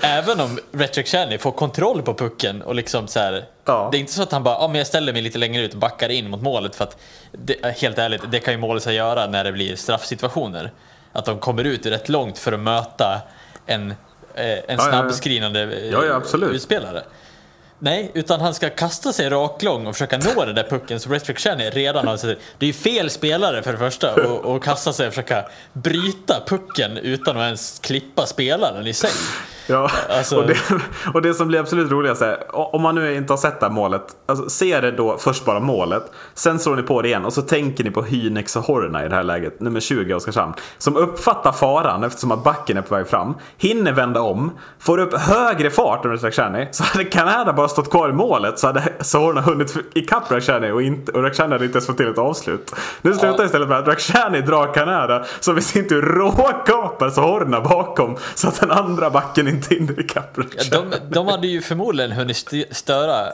Även 0.00 0.40
om 0.40 0.58
Retrick 0.72 1.06
Chaney 1.06 1.38
får 1.38 1.52
kontroll 1.52 2.02
på 2.02 2.14
pucken 2.14 2.62
och 2.62 2.74
liksom 2.74 3.08
så 3.08 3.20
här, 3.20 3.44
Ja. 3.64 3.88
Det 3.92 3.96
är 3.96 4.00
inte 4.00 4.12
så 4.12 4.22
att 4.22 4.32
han 4.32 4.42
bara, 4.42 4.54
ja 4.54 4.68
men 4.68 4.78
jag 4.78 4.86
ställer 4.86 5.12
mig 5.12 5.22
lite 5.22 5.38
längre 5.38 5.62
ut 5.62 5.72
och 5.72 5.78
backar 5.78 6.08
in 6.08 6.30
mot 6.30 6.42
målet 6.42 6.76
för 6.76 6.84
att, 6.84 6.96
det, 7.32 7.76
helt 7.80 7.98
ärligt, 7.98 8.22
det 8.30 8.38
kan 8.40 8.54
ju 8.54 8.60
målet 8.60 8.86
göra 8.86 9.26
när 9.26 9.44
det 9.44 9.52
blir 9.52 9.76
straffsituationer. 9.76 10.70
Att 11.12 11.24
de 11.24 11.38
kommer 11.38 11.64
ut 11.64 11.86
rätt 11.86 12.08
långt 12.08 12.38
för 12.38 12.52
att 12.52 12.60
möta 12.60 13.20
en, 13.66 13.90
eh, 14.34 14.58
en 14.68 14.78
snabbskrinande 14.78 15.62
eh, 15.62 15.90
Ja, 15.90 16.04
ja, 16.04 16.14
absolut. 16.14 16.50
utspelare. 16.50 17.02
Nej, 17.82 18.10
utan 18.14 18.40
han 18.40 18.54
ska 18.54 18.70
kasta 18.70 19.12
sig 19.12 19.28
raklång 19.30 19.86
och 19.86 19.94
försöka 19.94 20.18
nå 20.18 20.44
den 20.44 20.54
där 20.54 20.66
pucken 20.70 21.00
som 21.00 21.12
Retrick 21.12 21.38
Chaney 21.38 21.70
redan 21.70 22.06
har 22.06 22.16
sett. 22.16 22.38
Det 22.58 22.66
är 22.66 22.68
ju 22.68 22.72
fel 22.72 23.10
spelare 23.10 23.62
för 23.62 23.72
det 23.72 23.78
första 23.78 24.14
och, 24.14 24.54
och 24.54 24.64
kasta 24.64 24.92
sig 24.92 25.06
och 25.06 25.12
försöka 25.12 25.44
bryta 25.72 26.42
pucken 26.46 26.96
utan 26.96 27.36
att 27.36 27.44
ens 27.44 27.78
klippa 27.78 28.26
spelaren 28.26 28.86
i 28.86 28.92
sig. 28.92 29.10
Ja, 29.70 29.90
Alltså- 30.18 30.36
och, 30.36 30.46
det, 30.46 30.56
och 31.14 31.22
det 31.22 31.34
som 31.34 31.48
blir 31.48 31.60
absolut 31.60 31.90
roligast 31.90 32.22
är, 32.22 32.36
om 32.74 32.82
man 32.82 32.94
nu 32.94 33.14
inte 33.14 33.32
har 33.32 33.38
sett 33.38 33.60
det 33.60 33.66
här 33.66 33.72
målet, 33.72 34.02
alltså, 34.26 34.48
se 34.48 34.80
det 34.80 34.90
då 34.90 35.16
först 35.18 35.44
bara 35.44 35.60
målet, 35.60 36.12
sen 36.34 36.58
slår 36.58 36.76
ni 36.76 36.82
på 36.82 37.02
det 37.02 37.08
igen 37.08 37.24
och 37.24 37.32
så 37.32 37.42
tänker 37.42 37.84
ni 37.84 37.90
på 37.90 38.02
Hynex 38.02 38.56
och 38.56 38.62
Horna 38.62 39.04
i 39.04 39.08
det 39.08 39.14
här 39.14 39.22
läget, 39.22 39.60
nummer 39.60 39.80
20 39.80 40.10
i 40.10 40.14
Oskarshamn, 40.14 40.52
som 40.78 40.96
uppfattar 40.96 41.52
faran 41.52 42.04
eftersom 42.04 42.30
att 42.32 42.44
backen 42.44 42.76
är 42.76 42.82
på 42.82 42.94
väg 42.94 43.08
fram, 43.08 43.34
hinner 43.58 43.92
vända 43.92 44.20
om, 44.20 44.50
får 44.78 44.98
upp 44.98 45.14
högre 45.18 45.70
fart 45.70 46.04
än 46.04 46.16
Rakhshani, 46.18 46.68
så 46.72 46.84
hade 46.84 47.04
Kanada 47.04 47.52
bara 47.52 47.68
stått 47.68 47.90
kvar 47.90 48.08
i 48.08 48.12
målet 48.12 48.58
så 48.58 48.66
hade 48.66 48.80
Horna 49.12 49.40
hunnit 49.40 49.76
ikapp 49.94 50.30
Rakhshani 50.32 50.70
och, 50.70 50.82
inte, 50.82 51.12
och 51.12 51.22
Rakhshani 51.22 51.52
hade 51.52 51.64
inte 51.64 51.76
ens 51.76 51.86
fått 51.86 51.96
till 51.96 52.08
ett 52.10 52.18
avslut. 52.18 52.74
Nu 53.02 53.12
slutar 53.14 53.38
Ja. 53.38 53.44
istället 53.44 53.68
med 53.68 53.78
att 53.78 53.86
Rakhshani 53.88 54.40
drar 54.40 54.74
Kanada 54.74 55.24
som 55.40 55.58
i 55.58 55.60
sin 55.60 55.88
tur 55.88 56.02
råkapar 56.02 57.20
Horna 57.20 57.60
bakom 57.60 58.16
så 58.34 58.48
att 58.48 58.60
den 58.60 58.70
andra 58.70 59.10
backen 59.10 59.48
inte 59.48 59.59
hinner 59.66 60.00
ikapp 60.00 60.36
Ja, 60.36 60.44
de, 60.70 60.94
de 61.10 61.26
hade 61.26 61.46
ju 61.46 61.62
förmodligen 61.62 62.12
hunnit 62.12 62.36
st- 62.36 62.74
störa 62.74 63.26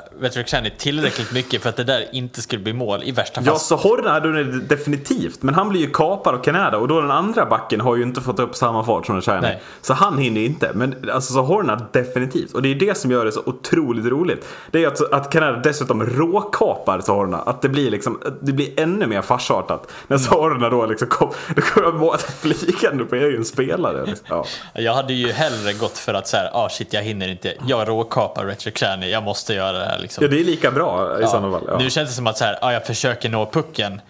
Chaney 0.46 0.70
tillräckligt 0.78 1.32
mycket 1.32 1.62
för 1.62 1.68
att 1.68 1.76
det 1.76 1.84
där 1.84 2.04
inte 2.12 2.42
skulle 2.42 2.62
bli 2.62 2.72
mål 2.72 3.02
i 3.04 3.12
värsta 3.12 3.34
fall. 3.34 3.44
Ja, 3.46 3.58
så 3.58 3.76
Horna 3.76 4.10
hade 4.10 4.44
det 4.44 4.60
definitivt. 4.60 5.42
Men 5.42 5.54
han 5.54 5.68
blir 5.68 5.80
ju 5.80 5.90
kapad 5.90 6.34
av 6.34 6.42
Kanada 6.42 6.78
och 6.78 6.88
då 6.88 7.00
den 7.00 7.10
andra 7.10 7.46
backen 7.46 7.80
har 7.80 7.96
ju 7.96 8.02
inte 8.02 8.20
fått 8.20 8.38
upp 8.38 8.56
samma 8.56 8.84
fart 8.84 9.06
som. 9.06 9.22
Nej. 9.26 9.62
Så 9.80 9.94
han 9.94 10.18
hinner 10.18 10.40
inte. 10.40 10.70
Men 10.74 11.10
alltså 11.12 11.32
så 11.32 11.42
Horna 11.42 11.88
definitivt. 11.92 12.52
Och 12.52 12.62
det 12.62 12.68
är 12.68 12.74
det 12.74 12.96
som 12.98 13.10
gör 13.10 13.24
det 13.24 13.32
så 13.32 13.42
otroligt 13.46 14.06
roligt. 14.06 14.48
Det 14.70 14.84
är 14.84 14.88
att, 14.88 15.12
att 15.12 15.32
Kanada 15.32 15.58
dessutom 15.58 16.06
råkapar 16.06 17.02
Horna. 17.12 17.36
Att 17.38 17.62
det 17.62 17.68
blir 17.68 17.90
liksom, 17.90 18.20
det 18.40 18.52
blir 18.52 18.80
ännu 18.80 19.06
mer 19.06 19.22
farsartat. 19.22 19.90
När 20.06 20.30
Horna 20.30 20.68
då 20.70 20.86
liksom 20.86 21.08
kom, 21.08 21.30
då 21.56 21.62
kommer 21.62 21.92
målet 21.92 22.22
flygande 22.22 23.04
på 23.04 23.14
egen 23.16 23.44
spelare. 23.44 24.06
Liksom. 24.06 24.26
Ja. 24.28 24.44
Jag 24.74 24.94
hade 24.94 25.12
ju 25.12 25.32
hellre 25.32 25.72
gått 25.72 25.98
för 25.98 26.14
att 26.18 26.28
säga, 26.28 26.50
ah 26.52 26.68
shit 26.68 26.92
jag 26.92 27.02
hinner 27.02 27.28
inte, 27.28 27.54
jag 27.66 27.88
råkapar 27.88 28.44
Retrick 28.46 28.78
Chaney, 28.78 29.10
jag 29.10 29.22
måste 29.22 29.54
göra 29.54 29.78
det 29.78 29.84
här 29.84 29.98
liksom. 29.98 30.24
ja, 30.24 30.30
det 30.30 30.40
är 30.40 30.44
lika 30.44 30.70
bra 30.70 31.18
i 31.18 31.22
Ja. 31.22 31.28
sådana 31.28 31.50
fall. 31.58 31.64
Ja. 31.68 31.78
Nu 31.78 31.90
känns 31.90 32.08
det 32.08 32.14
som 32.14 32.26
att 32.26 32.38
så 32.38 32.44
här, 32.44 32.58
ah, 32.62 32.72
jag 32.72 32.86
försöker 32.86 33.28
nå 33.28 33.46
pucken 33.46 34.00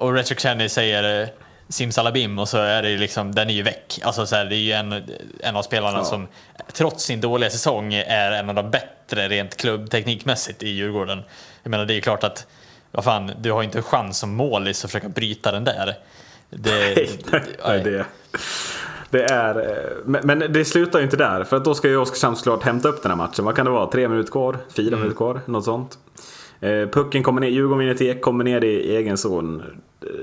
och 0.00 0.14
Retrick 0.14 0.40
Chaney 0.40 0.68
säger 0.68 1.22
eh, 1.22 1.28
simsalabim 1.68 2.38
och 2.38 2.48
så 2.48 2.58
är 2.58 2.82
det 2.82 2.96
liksom, 2.96 3.34
den 3.34 3.50
är 3.50 3.54
ju 3.54 3.62
väck. 3.62 4.00
Alltså 4.02 4.26
så 4.26 4.36
här, 4.36 4.44
det 4.44 4.56
är 4.56 4.58
ju 4.58 4.72
en, 4.72 5.04
en 5.40 5.56
av 5.56 5.62
spelarna 5.62 5.98
Ja. 5.98 6.04
som 6.04 6.28
trots 6.72 7.04
sin 7.04 7.20
dåliga 7.20 7.50
säsong 7.50 7.94
är 7.94 8.32
en 8.32 8.48
av 8.48 8.54
de 8.54 8.70
bättre 8.70 9.28
rent 9.28 9.56
klubbteknikmässigt 9.56 10.62
i 10.62 10.68
Djurgården. 10.68 11.22
Jag 11.62 11.70
menar 11.70 11.84
det 11.86 11.92
är 11.92 11.94
ju 11.96 12.00
klart 12.00 12.24
att, 12.24 12.46
vad 12.90 13.04
fan, 13.04 13.32
du 13.40 13.52
har 13.52 13.62
ju 13.62 13.64
inte 13.66 13.82
chans 13.82 14.18
som 14.18 14.34
målis 14.34 14.84
att 14.84 14.90
försöka 14.90 15.08
bryta 15.08 15.52
den 15.52 15.64
där. 15.64 15.94
Det, 16.50 16.70
Nej, 16.70 17.10
nej, 17.32 17.42
nej, 17.66 17.80
det, 17.80 18.04
det 19.14 19.24
är... 19.24 19.58
eh, 19.60 20.20
Men, 20.24 20.38
det 20.52 20.64
slutar 20.64 20.98
ju 20.98 21.04
inte 21.04 21.16
där. 21.16 21.44
För 21.44 21.56
att 21.56 21.64
då 21.64 21.74
ska 21.74 21.88
ju 21.88 21.96
Oskarshamn 21.96 22.36
såklart 22.36 22.62
hämta 22.62 22.88
upp 22.88 23.02
den 23.02 23.10
här 23.10 23.16
matchen. 23.16 23.44
Vad 23.44 23.56
kan 23.56 23.64
det 23.66 23.70
vara? 23.72 23.86
Tre 23.86 24.08
minuter 24.08 24.32
kvar? 24.32 24.56
Fyra 24.76 24.88
Mm. 24.88 25.00
minuter 25.00 25.16
kvar? 25.16 25.40
Något 25.46 25.64
sånt. 25.64 25.98
Eh, 26.60 26.88
Pucken 26.88 27.22
kommer 27.22 27.40
ner, 27.40 27.48
Djurgården 27.48 27.78
vinner 27.78 27.94
till 27.94 28.20
kommer 28.20 28.44
ner 28.44 28.64
i 28.64 28.96
egen 28.96 29.16
zon. 29.18 29.62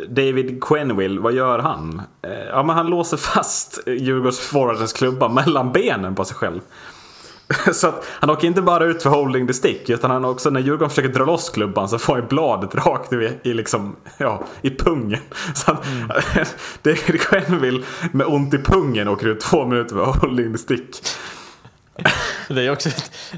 David 0.10 0.64
Quenville, 0.64 1.22
vad 1.22 1.34
gör 1.34 1.60
han? 1.60 2.02
Eh, 2.22 2.32
Ja, 2.52 2.64
men 2.64 2.76
han 2.76 2.88
låser 2.88 3.18
fast 3.18 3.84
Djurgårdsforwardens 3.88 4.94
klubba 4.94 5.28
mellan 5.30 5.72
benen 5.72 6.16
på 6.16 6.26
sig 6.26 6.36
själv. 6.36 6.60
Så 7.74 7.88
att 7.88 8.06
han 8.06 8.30
åker 8.30 8.48
inte 8.48 8.62
bara 8.62 8.86
ut 8.86 9.04
för 9.04 9.10
holding 9.10 9.48
the 9.48 9.54
stick 9.54 9.90
utan 9.90 10.12
han 10.12 10.26
också 10.26 10.50
när 10.50 10.60
Djurgården 10.60 10.90
försöker 10.90 11.10
dra 11.10 11.26
loss 11.26 11.50
klubban 11.50 11.90
så 11.90 12.00
får 12.00 12.16
han 12.16 12.28
bladet 12.28 12.76
rakt 12.76 13.14
i, 13.14 13.38
i, 13.44 13.54
liksom, 13.54 13.96
ja, 14.18 14.44
i 14.62 14.70
pungen. 14.70 15.20
Så 15.54 15.72
att, 15.72 15.86
David 16.82 17.22
Quenville 17.22 17.84
med 18.12 18.28
ont 18.28 18.54
i 18.54 18.58
pungen 18.58 19.08
åker 19.08 19.28
ut 19.28 19.40
två 19.40 19.66
minuter 19.66 19.96
för 19.96 20.06
holding 20.06 20.52
the 20.52 20.58
stick. 20.58 21.02
Det 22.48 22.62
är 22.62 22.72
också 22.72 22.90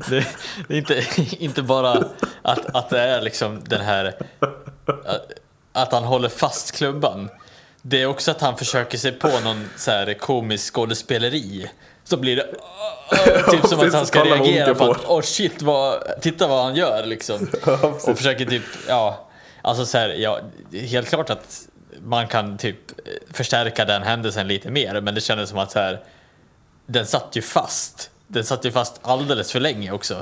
det, 0.10 0.28
det 0.68 0.74
är 0.74 0.78
inte, 0.78 1.06
inte 1.40 1.62
bara 1.62 2.04
att, 2.42 2.76
att 2.76 2.90
det 2.90 3.00
är 3.00 3.22
liksom 3.22 3.60
den 3.66 3.82
här 3.82 4.14
att, 5.06 5.32
att 5.74 5.92
han 5.92 6.04
håller 6.04 6.30
fast 6.30 6.76
klubban. 6.76 7.30
Det 7.82 8.02
är 8.02 8.06
också 8.06 8.32
att 8.32 8.42
han 8.42 8.58
försöker 8.58 8.98
sig 8.98 9.12
på 9.12 9.28
någon 9.28 9.70
så 9.76 9.92
här 9.92 10.14
komisk 10.14 10.74
skådespeleri. 10.74 11.70
Så 12.04 12.18
blir 12.18 12.36
det 12.36 12.48
typ 13.52 13.68
som 13.68 13.80
att 13.80 13.94
han 13.94 14.06
ska 14.06 14.24
reagera 14.24 14.76
på 14.76 14.92
att 14.92 15.06
åh 15.06 15.22
shit, 15.22 15.62
vad, 15.62 16.04
titta 16.22 16.48
vad 16.48 16.64
han 16.64 16.76
gör 16.76 17.06
liksom. 17.06 17.48
Och 18.08 18.18
försöker 18.18 18.46
typ, 18.46 18.64
ja, 18.88 19.28
alltså 19.62 19.86
så 19.86 19.98
här, 19.98 20.10
ja, 20.10 20.40
helt 20.72 21.10
klart 21.10 21.30
att 21.30 21.68
man 22.02 22.28
kan 22.28 22.58
typ 22.58 22.78
förstärka 23.32 23.86
den 23.86 24.04
händelsen 24.04 24.48
lite 24.48 24.72
mer, 24.72 25.02
men 25.02 25.16
det 25.16 25.22
kändes 25.22 25.50
som 25.50 25.60
att 25.60 25.72
så 25.72 25.80
här, 25.80 26.04
den 26.86 27.06
satt 27.06 27.36
ju 27.36 27.42
fast. 27.42 28.10
Den 28.34 28.44
satt 28.44 28.66
ju 28.66 28.72
fast 28.72 29.00
alldeles 29.02 29.52
för 29.52 29.60
länge 29.60 29.92
också. 29.92 30.16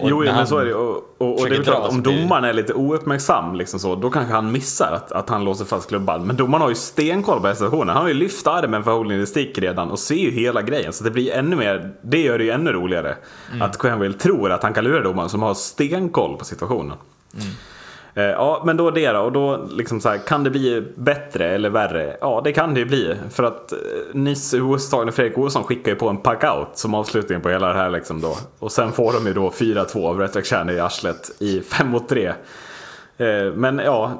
Och 0.00 0.10
Jo, 0.10 0.24
men 0.24 0.46
så 0.46 0.58
är 0.58 0.64
det. 0.64 0.74
Och, 0.74 1.16
och, 1.18 1.40
och 1.40 1.48
det 1.48 1.56
är 1.56 1.62
klart, 1.62 1.90
om 1.90 2.02
domaren 2.02 2.44
är 2.44 2.52
lite 2.52 2.74
ouppmärksam 2.74 3.54
liksom 3.54 3.80
så, 3.80 3.94
då 3.94 4.10
kanske 4.10 4.34
han 4.34 4.52
missar 4.52 4.92
att, 4.92 5.12
att 5.12 5.28
han 5.28 5.44
låser 5.44 5.64
fast 5.64 5.88
klubban. 5.88 6.26
Men 6.26 6.36
domaren 6.36 6.62
har 6.62 6.68
ju 6.68 6.74
stenkoll 6.74 7.40
på 7.40 7.54
situationen. 7.54 7.88
Han 7.88 8.02
har 8.02 8.08
ju 8.08 8.14
lyft 8.14 8.46
armen 8.46 8.84
för 8.84 8.92
holding 8.92 9.20
the 9.20 9.26
stick 9.26 9.58
redan 9.58 9.90
och 9.90 9.98
ser 9.98 10.14
ju 10.14 10.30
hela 10.30 10.62
grejen. 10.62 10.92
Så 10.92 11.04
det 11.04 11.10
blir 11.10 11.32
ännu 11.32 11.56
mer, 11.56 11.94
det 12.02 12.22
gör 12.22 12.38
det 12.38 12.44
ju 12.44 12.50
ännu 12.50 12.72
roligare. 12.72 13.16
Mm. 13.50 13.62
Att 13.62 13.78
Quenville 13.78 14.14
tror 14.14 14.52
att 14.52 14.62
han 14.62 14.74
kan 14.74 14.84
lura 14.84 15.02
domaren 15.02 15.28
som 15.28 15.42
har 15.42 15.54
stenkoll 15.54 16.36
på 16.36 16.44
situationen. 16.44 16.96
Mm. 17.34 17.46
Eh, 18.14 18.24
Ja, 18.24 18.62
men 18.66 18.76
då 18.76 18.90
det 18.90 19.12
då. 19.12 19.20
Och 19.20 19.32
då 19.32 19.66
liksom 19.70 20.00
så 20.00 20.08
här, 20.08 20.18
kan 20.18 20.44
det 20.44 20.50
bli 20.50 20.82
bättre 20.96 21.48
eller 21.54 21.70
värre? 21.70 22.16
Ja, 22.20 22.40
det 22.44 22.52
kan 22.52 22.74
det 22.74 22.80
ju 22.80 22.86
bli. 22.86 23.14
För 23.30 23.42
att 23.44 23.72
eh, 23.72 23.78
nyss 24.12 24.54
OS-tagande 24.54 25.12
Fredrik 25.12 25.38
Olsson 25.38 25.64
skickar 25.64 25.92
ju 25.92 25.96
på 25.98 26.08
en 26.08 26.16
parkout 26.16 26.68
som 26.74 26.94
avslutning 26.94 27.40
på 27.40 27.50
hela 27.50 27.68
det 27.68 27.74
här 27.74 27.90
liksom 27.90 28.20
då. 28.20 28.36
Och 28.58 28.72
sen 28.72 28.92
får 28.92 29.12
de 29.12 29.26
ju 29.26 29.32
då 29.32 29.48
4-2 29.50 30.08
av 30.08 30.18
Rätt 30.18 30.36
i 30.70 30.80
arslet 30.80 31.30
i 31.38 31.60
5 31.60 31.88
mot 31.88 32.08
3. 32.08 32.26
Eh, 32.26 33.52
Men 33.54 33.78
ja, 33.78 34.12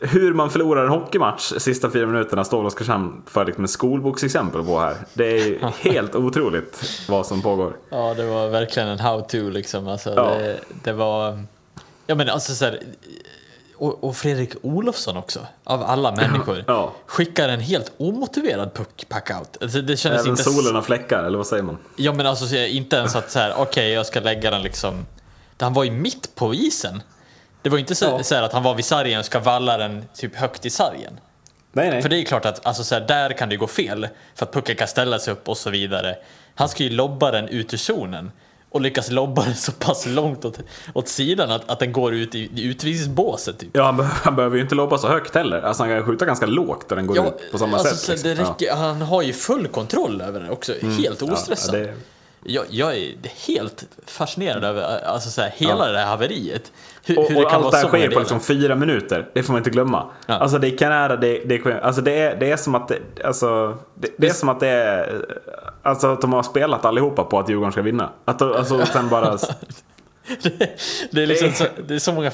hur 0.00 0.34
man 0.34 0.50
förlorar 0.50 0.84
en 0.84 0.90
hockeymatch 0.90 1.52
sista 1.58 1.90
fyra 1.90 2.06
minuterna 2.06 2.44
står 2.44 2.58
väl 2.58 2.66
Oskarshamn 2.66 3.22
för 3.26 3.44
liksom 3.44 3.64
en 3.64 3.68
skolboksexempel 3.68 4.64
på 4.64 4.78
här. 4.78 4.94
Det 5.14 5.24
är 5.26 5.46
ju 5.46 5.58
helt 5.90 6.14
otroligt 6.14 6.82
vad 7.08 7.26
som 7.26 7.42
pågår. 7.42 7.76
Ja, 7.90 8.14
det 8.14 8.26
var 8.26 8.48
verkligen 8.48 8.88
en 8.88 8.98
how-to 8.98 9.50
liksom. 9.50 9.88
Alltså, 9.88 10.10
Ja. 10.16 10.22
det, 10.38 10.56
det 10.84 10.92
var... 10.92 11.38
Ja, 12.06 12.14
men 12.14 12.28
alltså 12.28 12.54
så 12.54 12.64
här, 12.64 12.80
och, 13.76 14.04
och 14.04 14.16
Fredrik 14.16 14.50
Olofsson 14.62 15.16
också, 15.16 15.46
av 15.64 15.82
alla 15.82 16.12
människor, 16.12 16.64
Ja. 16.66 16.92
skickar 17.06 17.48
en 17.48 17.60
helt 17.60 17.92
omotiverad 17.98 18.74
puck 18.74 19.04
packout. 19.08 19.56
Alltså, 19.62 19.80
det 19.82 19.96
kändes 19.96 20.20
Även 20.20 20.30
inte... 20.30 20.42
solen 20.44 20.74
har 20.74 20.82
fläckar, 20.82 21.24
eller 21.24 21.38
vad 21.38 21.46
säger 21.46 21.62
man? 21.62 21.78
Ja, 21.96 22.12
men 22.12 22.26
alltså 22.26 22.56
inte 22.56 22.96
ens 22.96 23.16
att 23.16 23.30
så 23.30 23.38
här, 23.38 23.54
okej, 23.58 23.90
jag 23.92 24.06
ska 24.06 24.20
lägga 24.20 24.50
den 24.50 24.62
liksom... 24.62 25.06
Han 25.60 25.74
var 25.74 25.84
ju 25.84 25.90
mitt 25.90 26.34
på 26.34 26.54
isen. 26.54 27.02
Det 27.62 27.68
var 27.70 27.78
inte 27.78 27.94
så, 27.94 28.04
Ja. 28.04 28.22
så 28.22 28.34
här 28.34 28.42
att 28.42 28.52
han 28.52 28.62
var 28.62 28.74
vid 28.74 28.84
sargen 28.84 29.18
och 29.18 29.24
ska 29.24 29.38
valla 29.40 29.78
den 29.78 30.04
typ 30.14 30.36
högt 30.36 30.66
i 30.66 30.70
sargen. 30.70 31.20
Nej, 31.72 31.90
nej. 31.90 32.02
För 32.02 32.08
det 32.08 32.16
är 32.16 32.18
ju 32.18 32.24
klart 32.24 32.44
att 32.44 32.66
alltså, 32.66 32.84
så 32.84 32.94
här, 32.94 33.02
där 33.02 33.30
kan 33.30 33.48
det 33.48 33.52
ju 33.54 33.58
gå 33.58 33.66
fel. 33.66 34.08
För 34.34 34.46
att 34.46 34.52
pucken 34.52 34.76
kan 34.76 34.88
ställa 34.88 35.18
sig 35.18 35.32
upp 35.32 35.48
och 35.48 35.56
så 35.56 35.70
vidare. 35.70 36.16
Han 36.54 36.68
ska 36.68 36.82
ju 36.82 36.90
lobba 36.90 37.30
den 37.30 37.48
ut 37.48 37.74
ur 37.74 37.78
zonen. 37.78 38.32
Och 38.76 38.82
lyckas 38.82 39.10
lobba 39.10 39.44
den 39.44 39.54
så 39.54 39.72
pass 39.72 40.06
långt 40.06 40.44
åt, 40.44 40.58
åt 40.94 41.08
sidan 41.08 41.50
att, 41.50 41.70
att 41.70 41.78
den 41.78 41.92
går 41.92 42.14
ut 42.14 42.34
i, 42.34 42.38
i 42.38 42.62
utvisningsbåset. 42.64 43.58
Typ. 43.58 43.68
Ja, 43.72 43.84
han, 43.84 43.96
be- 43.96 44.04
han 44.12 44.36
behöver 44.36 44.56
ju 44.56 44.62
inte 44.62 44.74
lobba 44.74 44.98
så 44.98 45.08
högt 45.08 45.34
heller. 45.34 45.62
Alltså 45.62 45.82
han 45.82 45.92
kan 45.92 46.04
skjuta 46.04 46.24
ganska 46.24 46.46
lågt 46.46 46.88
där 46.88 46.96
den 46.96 47.06
går 47.06 47.18
ut 47.26 47.52
på 47.52 47.58
samma 47.58 47.76
alltså, 47.76 47.96
sätt. 47.96 48.24
liksom. 48.24 48.44
räcker, 48.44 48.74
Han 48.74 49.02
har 49.02 49.22
ju 49.22 49.32
full 49.32 49.66
kontroll 49.68 50.20
över 50.20 50.40
den 50.40 50.50
också. 50.50 50.72
Helt 50.98 51.22
Ja, 51.22 51.32
ostressad. 51.32 51.74
ja, 51.74 51.78
det, 51.78 51.94
Jag, 52.48 52.64
jag 52.70 52.96
är 52.96 53.12
helt 53.46 53.84
fascinerad 54.06 54.64
över 54.64 55.04
alltså 55.06 55.30
så 55.30 55.40
här, 55.42 55.50
hela 55.56 55.86
Ja. 55.86 55.92
det 55.92 55.98
här 55.98 56.06
haveriet. 56.06 56.72
Hur, 57.04 57.18
Och, 57.18 57.28
hur 57.28 57.34
det 57.36 57.44
och 57.44 57.52
allt 57.52 57.70
det 57.70 57.76
här 57.78 57.88
sker 57.88 58.10
på 58.10 58.18
liksom 58.18 58.40
fyra 58.40 58.74
minuter. 58.74 59.28
Det 59.32 59.42
får 59.42 59.52
man 59.52 59.60
inte 59.60 59.70
glömma. 59.70 60.10
Ja. 60.26 60.34
Alltså 60.34 60.58
det 60.58 60.68
är 60.68 60.76
Canada, 60.78 61.16
det, 61.16 61.38
det, 61.44 61.54
är- 61.54 61.80
alltså 61.80 62.02
det, 62.02 62.12
är, 62.18 62.36
det 62.36 62.50
är 62.52 62.56
som 62.56 62.74
att 62.74 62.88
det, 62.88 62.98
alltså, 63.24 63.78
det, 63.94 64.08
det 64.18 64.26
är 64.28 64.32
som 64.32 64.48
att 64.48 64.60
det 64.60 64.68
är, 64.68 65.24
alltså 65.82 66.06
att 66.12 66.20
de 66.20 66.32
har 66.32 66.42
spelat 66.42 66.84
allihopa 66.84 67.24
på 67.24 67.38
att 67.38 67.48
Djurgården 67.48 67.72
ska 67.72 67.82
vinna. 67.82 68.10
Att, 68.24 68.42
alltså 68.42 68.86
sen 68.86 69.08
bara, 69.08 69.30
det, 70.42 70.78
det, 71.10 71.22
är 71.22 71.26
liksom 71.26 71.48
Det 71.48 71.54
är- 71.54 71.68
så, 71.76 71.82
det 71.88 71.94
är 71.94 71.98
så 71.98 72.12
många 72.12 72.30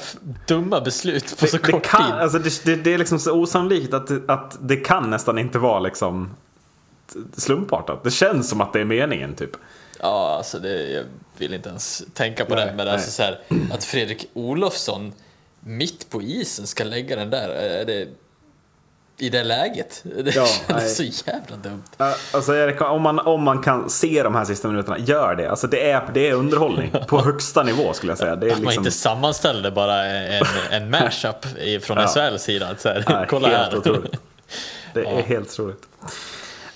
dumma 0.47 0.81
beslut 0.81 1.39
på 1.39 1.47
så 1.47 1.57
det, 1.57 1.63
det, 1.65 1.71
kort 1.71 1.83
kan, 1.83 2.03
tid. 2.05 2.13
alltså 2.13 2.39
det, 2.65 2.93
är 2.93 2.97
liksom 2.97 3.19
så 3.19 3.33
osannolikt 3.33 3.93
att, 3.93 4.29
att 4.29 4.57
det 4.61 4.75
kan 4.75 5.09
nästan 5.09 5.37
inte 5.39 5.59
vara 5.59 5.79
liksom 5.79 6.29
slumpartat. 7.37 8.03
Det 8.03 8.11
känns 8.11 8.49
som 8.49 8.61
att 8.61 8.73
det 8.73 8.79
är 8.79 8.85
meningen 8.85 9.35
typ. 9.35 9.49
Ja, 10.03 10.35
alltså 10.37 10.59
det, 10.59 10.89
jag 10.91 11.03
vill 11.37 11.53
inte 11.53 11.69
ens 11.69 12.03
tänka 12.13 12.45
på 12.45 12.55
Nej, 12.55 12.65
det. 12.65 12.73
Men 12.73 12.85
nej. 12.85 12.93
alltså 12.95 13.11
så 13.11 13.23
här, 13.23 13.39
att 13.71 13.83
Fredrik 13.83 14.29
Olofsson 14.33 15.13
mitt 15.59 16.09
på 16.09 16.21
isen 16.21 16.67
ska 16.67 16.83
lägga 16.83 17.15
den 17.15 17.29
där. 17.29 17.49
Är 17.49 17.85
det, 17.85 18.07
I 19.17 19.29
det 19.29 19.43
läget. 19.43 20.03
Det 20.23 20.35
Ja, 20.35 20.45
känns 20.45 20.99
nej. 20.99 21.11
så 21.11 21.23
jävla 21.29 21.55
dumt. 21.57 21.83
Uh, 22.01 22.07
Alltså, 22.33 22.51
rekomm- 22.53 22.89
om, 22.89 23.01
man, 23.01 23.19
om 23.19 23.43
man 23.43 23.61
kan 23.63 23.89
se 23.89 24.23
de 24.23 24.35
här 24.35 24.45
sista 24.45 24.67
minuterna, 24.67 24.97
gör 24.99 25.35
det. 25.35 25.47
Alltså, 25.49 25.67
det, 25.67 25.89
är, 25.91 26.09
det 26.13 26.29
är 26.29 26.33
underhållning 26.33 26.91
på 27.07 27.21
högsta 27.21 27.63
nivå 27.63 27.93
skulle 27.93 28.11
jag 28.11 28.19
säga. 28.19 28.35
Det 28.35 28.47
är 28.47 28.51
Att 28.51 28.57
man 28.57 28.65
liksom, 28.65 28.81
inte 28.81 28.91
sammanställde 28.97 29.71
bara 29.71 30.05
en, 30.05 30.43
en 30.71 30.89
mashup 30.89 31.45
från 31.81 31.97
Ja. 31.97 32.07
SHLs 32.07 32.43
sida. 32.43 32.75
Så 32.77 32.89
här, 32.89 33.03
Nej, 33.09 33.25
kolla 33.29 33.47
helt 33.47 33.71
här. 33.71 33.77
otroligt. 33.77 34.15
Det 34.93 34.99
är 34.99 35.03
Ja. 35.03 35.21
helt 35.25 35.49
otroligt. 35.49 35.83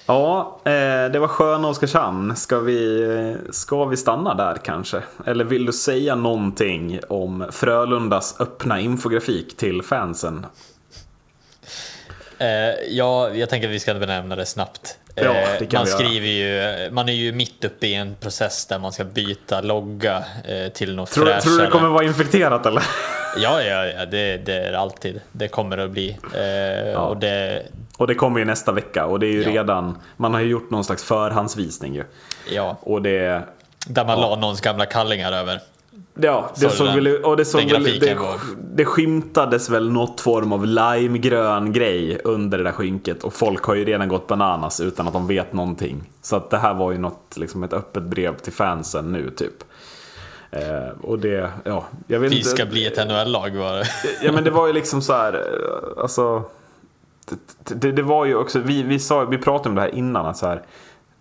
Ja, 0.08 0.60
eh, 0.64 0.72
det 1.12 1.20
var 1.20 1.28
sköna 1.28 1.68
Oskarshamn. 1.68 2.36
Ska 2.36 2.60
vi, 2.60 3.02
eh, 3.04 3.52
ska 3.52 3.86
vi 3.86 3.98
stanna 3.98 4.34
där 4.34 4.58
kanske? 4.64 5.02
Eller 5.26 5.44
vill 5.46 5.66
du 5.66 5.74
säga 5.74 6.16
någonting 6.16 7.00
om 7.10 7.48
Frölundas 7.52 8.36
öppna 8.40 8.80
infografik 8.80 9.58
till 9.58 9.82
fansen? 9.82 10.46
Eh, 12.40 12.48
ja, 12.90 13.30
jag 13.30 13.50
tänker 13.50 13.68
att 13.68 13.74
vi 13.74 13.80
ska 13.80 13.94
benämna 13.94 14.36
det 14.36 14.46
snabbt. 14.46 14.98
Ja, 15.16 15.24
Eh, 15.24 15.48
det 15.60 15.66
kan 15.66 15.80
man 15.80 15.88
skriver 15.88 16.28
ju, 16.28 16.92
man 16.92 17.10
är 17.10 17.14
ju 17.14 17.32
mitt 17.32 17.64
uppe 17.66 17.88
i 17.88 17.94
en 17.94 18.16
process 18.16 18.66
där 18.66 18.80
man 18.80 18.92
ska 18.92 19.04
byta 19.04 19.62
logga 19.62 20.18
eh, 20.46 20.72
till 20.74 20.96
något 20.96 21.12
Tror, 21.12 21.26
fräschare. 21.26 21.42
tror 21.42 21.58
du 21.58 21.66
det 21.66 21.72
kommer 21.72 21.90
vara 21.90 22.04
infekterat 22.04 22.66
eller? 22.66 22.84
Ja, 23.38 23.62
ja, 23.64 23.86
ja 23.86 24.06
det, 24.06 24.38
det 24.38 24.54
är 24.54 24.74
alltid. 24.74 25.22
Det 25.32 25.48
kommer 25.48 25.78
att 25.78 25.92
bli. 25.92 26.18
Eh, 26.94 27.02
Och 27.02 27.18
det, 27.18 27.64
Och 27.98 28.08
det 28.08 28.16
kommer 28.16 28.40
ju 28.40 28.46
nästa 28.46 28.72
vecka 28.72 29.06
och 29.06 29.20
det 29.20 29.28
är 29.28 29.32
ju 29.32 29.44
Ja. 29.44 29.50
redan, 29.50 29.98
man 30.18 30.34
har 30.34 30.42
ju 30.42 30.48
gjort 30.48 30.70
någon 30.72 30.84
slags 30.84 31.04
förhandsvisning 31.04 31.96
ju. 31.96 32.04
ja, 32.52 32.78
Och 32.82 33.02
det, 33.02 33.44
där 33.88 34.06
man 34.06 34.20
Ja. 34.20 34.30
la 34.30 34.36
någons 34.36 34.62
gamla 34.62 34.86
kallingar 34.86 35.32
över. 35.32 35.60
Ja, 36.20 36.52
det 36.56 36.62
Så 36.62 36.70
såg 36.70 36.88
väl, 36.88 37.08
och 37.24 37.38
det 37.38 37.46
såg 37.46 37.62
väl, 37.72 37.84
det, 38.00 38.18
det 38.76 38.86
skymtades 38.86 39.70
väl 39.70 39.92
något 39.92 40.22
form 40.22 40.54
av 40.54 40.66
limegrön 40.66 41.74
grej 41.74 42.22
under 42.24 42.58
det 42.58 42.64
där 42.64 42.72
skynket 42.72 43.24
och 43.24 43.34
folk 43.34 43.64
har 43.64 43.76
ju 43.76 43.86
redan 43.86 44.08
gått 44.10 44.28
bananas 44.28 44.80
utan 44.80 45.08
att 45.08 45.14
de 45.14 45.28
vet 45.28 45.54
någonting. 45.54 46.04
Så 46.22 46.36
att 46.36 46.50
det 46.50 46.58
här 46.58 46.74
var 46.74 46.92
ju 46.92 46.98
något, 46.98 47.38
liksom 47.38 47.64
ett 47.64 47.74
öppet 47.74 48.04
brev 48.04 48.38
till 48.38 48.54
fansen 48.54 49.12
nu 49.12 49.30
typ. 49.30 49.54
Eh, 50.52 50.90
och 51.02 51.20
det, 51.20 51.52
ja, 51.64 51.86
jag 52.08 52.20
vet 52.20 52.32
Vi 52.32 52.38
inte. 52.38 52.50
ska 52.50 52.66
bli 52.66 52.86
ett 52.86 53.08
NHL-lag 53.08 53.50
var 53.58 53.74
det. 53.76 53.86
Ja 54.22 54.32
men 54.32 54.44
det 54.44 54.52
var 54.52 54.68
ju 54.68 54.74
liksom 54.74 55.02
så 55.02 55.14
här, 55.14 55.34
eh, 55.34 56.02
alltså. 56.02 56.44
Det, 57.26 57.74
det, 57.76 57.92
det 57.92 58.02
var 58.02 58.26
ju 58.26 58.36
också, 58.36 58.60
vi, 58.60 58.84
vi, 58.84 59.00
sa, 59.00 59.26
vi 59.26 59.38
pratade 59.38 59.70
om 59.70 59.76
det 59.76 59.82
här 59.82 59.96
innan 59.96 60.26
att 60.26 60.38
så 60.38 60.48
här. 60.48 60.62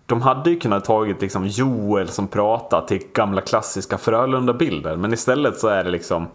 De 0.05 0.21
hade 0.21 0.49
ju 0.49 0.59
kunnat 0.59 0.85
tagit 0.85 1.21
liksom 1.21 1.47
Joel 1.47 2.07
som 2.07 2.27
pratar 2.27 2.81
till 2.81 3.01
gamla 3.13 3.41
klassiska 3.41 3.97
Frölunda-bilder. 3.97 4.95
Men 4.95 5.13
istället 5.13 5.57
så 5.57 5.67
är 5.67 5.83
det 5.83 5.89
liksom 5.89 6.27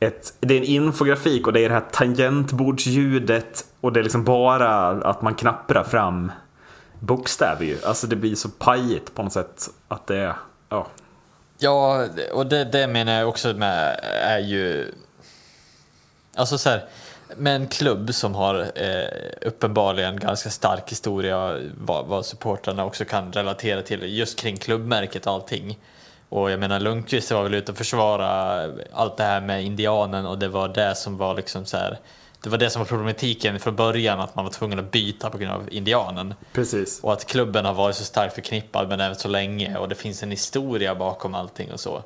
ett, 0.00 0.34
det 0.40 0.54
är 0.54 0.58
en 0.58 0.64
infografik 0.64 1.46
och 1.46 1.52
det 1.52 1.60
är 1.60 1.68
det 1.68 1.74
här 1.74 1.84
tangentbordsljudet. 1.92 3.64
Och 3.80 3.92
det 3.92 4.00
är 4.00 4.04
liksom 4.04 4.24
bara 4.24 4.88
att 4.88 5.22
man 5.22 5.34
knapprar 5.34 5.84
fram 5.84 6.32
bokstäver 7.00 7.64
ju. 7.64 7.76
Alltså 7.86 8.06
det 8.06 8.16
blir 8.16 8.34
så 8.34 8.48
pajigt 8.48 9.14
på 9.14 9.22
något 9.22 9.32
sätt 9.32 9.70
att 9.88 10.06
det 10.06 10.16
är, 10.16 10.34
ja. 10.68 10.86
Ja, 11.58 12.06
och 12.32 12.46
det, 12.46 12.64
det 12.64 12.86
menar 12.86 13.12
jag 13.12 13.28
också 13.28 13.54
med 13.54 14.00
är 14.22 14.38
ju... 14.38 14.92
Alltså 16.34 16.58
så 16.58 16.70
här, 16.70 16.84
med 17.36 17.56
en 17.56 17.66
klubb 17.66 18.14
som 18.14 18.34
har 18.34 18.70
eh, 18.74 19.48
uppenbarligen 19.48 20.20
ganska 20.20 20.50
stark 20.50 20.90
historia 20.90 21.58
vad, 21.78 22.06
vad 22.06 22.26
supportrarna 22.26 22.84
också 22.84 23.04
kan 23.04 23.32
relatera 23.32 23.82
till 23.82 24.18
just 24.18 24.38
kring 24.38 24.56
klubbmärket 24.56 25.26
och 25.26 25.32
allting. 25.32 25.78
Och 26.28 26.50
jag 26.50 26.60
menar 26.60 26.80
Lundqvist 26.80 27.30
var 27.30 27.42
väl 27.42 27.54
ute 27.54 27.72
och 27.72 27.78
försvara 27.78 28.62
allt 28.92 29.16
det 29.16 29.24
här 29.24 29.40
med 29.40 29.64
indianen 29.64 30.26
och 30.26 30.38
det 30.38 30.48
var 30.48 30.68
det 30.68 30.94
som 30.94 31.16
var 31.16 31.34
liksom 31.34 31.64
så 31.64 31.76
här. 31.76 31.98
Det 32.46 32.50
var 32.50 32.58
det 32.58 32.70
som 32.70 32.80
var 32.80 32.86
problematiken 32.86 33.60
från 33.60 33.76
början 33.76 34.20
att 34.20 34.34
man 34.34 34.44
var 34.44 34.52
tvungen 34.52 34.78
att 34.78 34.90
byta 34.90 35.30
på 35.30 35.38
grund 35.38 35.52
av 35.52 35.68
indianen. 35.72 36.34
Precis. 36.52 37.00
Och 37.02 37.12
att 37.12 37.26
klubben 37.26 37.64
har 37.64 37.74
varit 37.74 37.96
så 37.96 38.04
starkt 38.04 38.34
förknippad 38.34 38.88
med 38.88 38.98
den 38.98 39.14
så 39.14 39.28
länge 39.28 39.76
och 39.76 39.88
det 39.88 39.94
finns 39.94 40.22
en 40.22 40.30
historia 40.30 40.94
bakom 40.94 41.34
allting 41.34 41.72
och 41.72 41.80
så. 41.80 42.02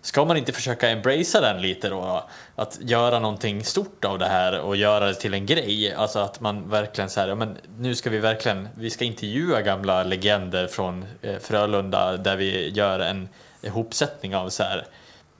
Ska 0.00 0.24
man 0.24 0.36
inte 0.36 0.52
försöka 0.52 0.88
embracea 0.88 1.40
den 1.40 1.62
lite 1.62 1.88
då? 1.88 2.28
Att 2.56 2.78
göra 2.80 3.18
någonting 3.18 3.64
stort 3.64 4.04
av 4.04 4.18
det 4.18 4.26
här 4.26 4.60
och 4.60 4.76
göra 4.76 5.06
det 5.06 5.14
till 5.14 5.34
en 5.34 5.46
grej. 5.46 5.94
Alltså 5.94 6.18
att 6.18 6.40
man 6.40 6.70
verkligen 6.70 7.10
säger, 7.10 7.28
ja, 7.28 7.34
men 7.34 7.56
nu 7.78 7.94
ska 7.94 8.10
vi 8.10 8.18
verkligen, 8.18 8.68
vi 8.74 8.90
ska 8.90 9.04
intervjua 9.04 9.60
gamla 9.62 10.02
legender 10.02 10.66
från 10.66 11.04
eh, 11.22 11.38
Frölunda 11.38 12.16
där 12.16 12.36
vi 12.36 12.70
gör 12.70 13.00
en 13.00 13.28
ihopsättning 13.62 14.36
av 14.36 14.48
så 14.48 14.62
här 14.62 14.86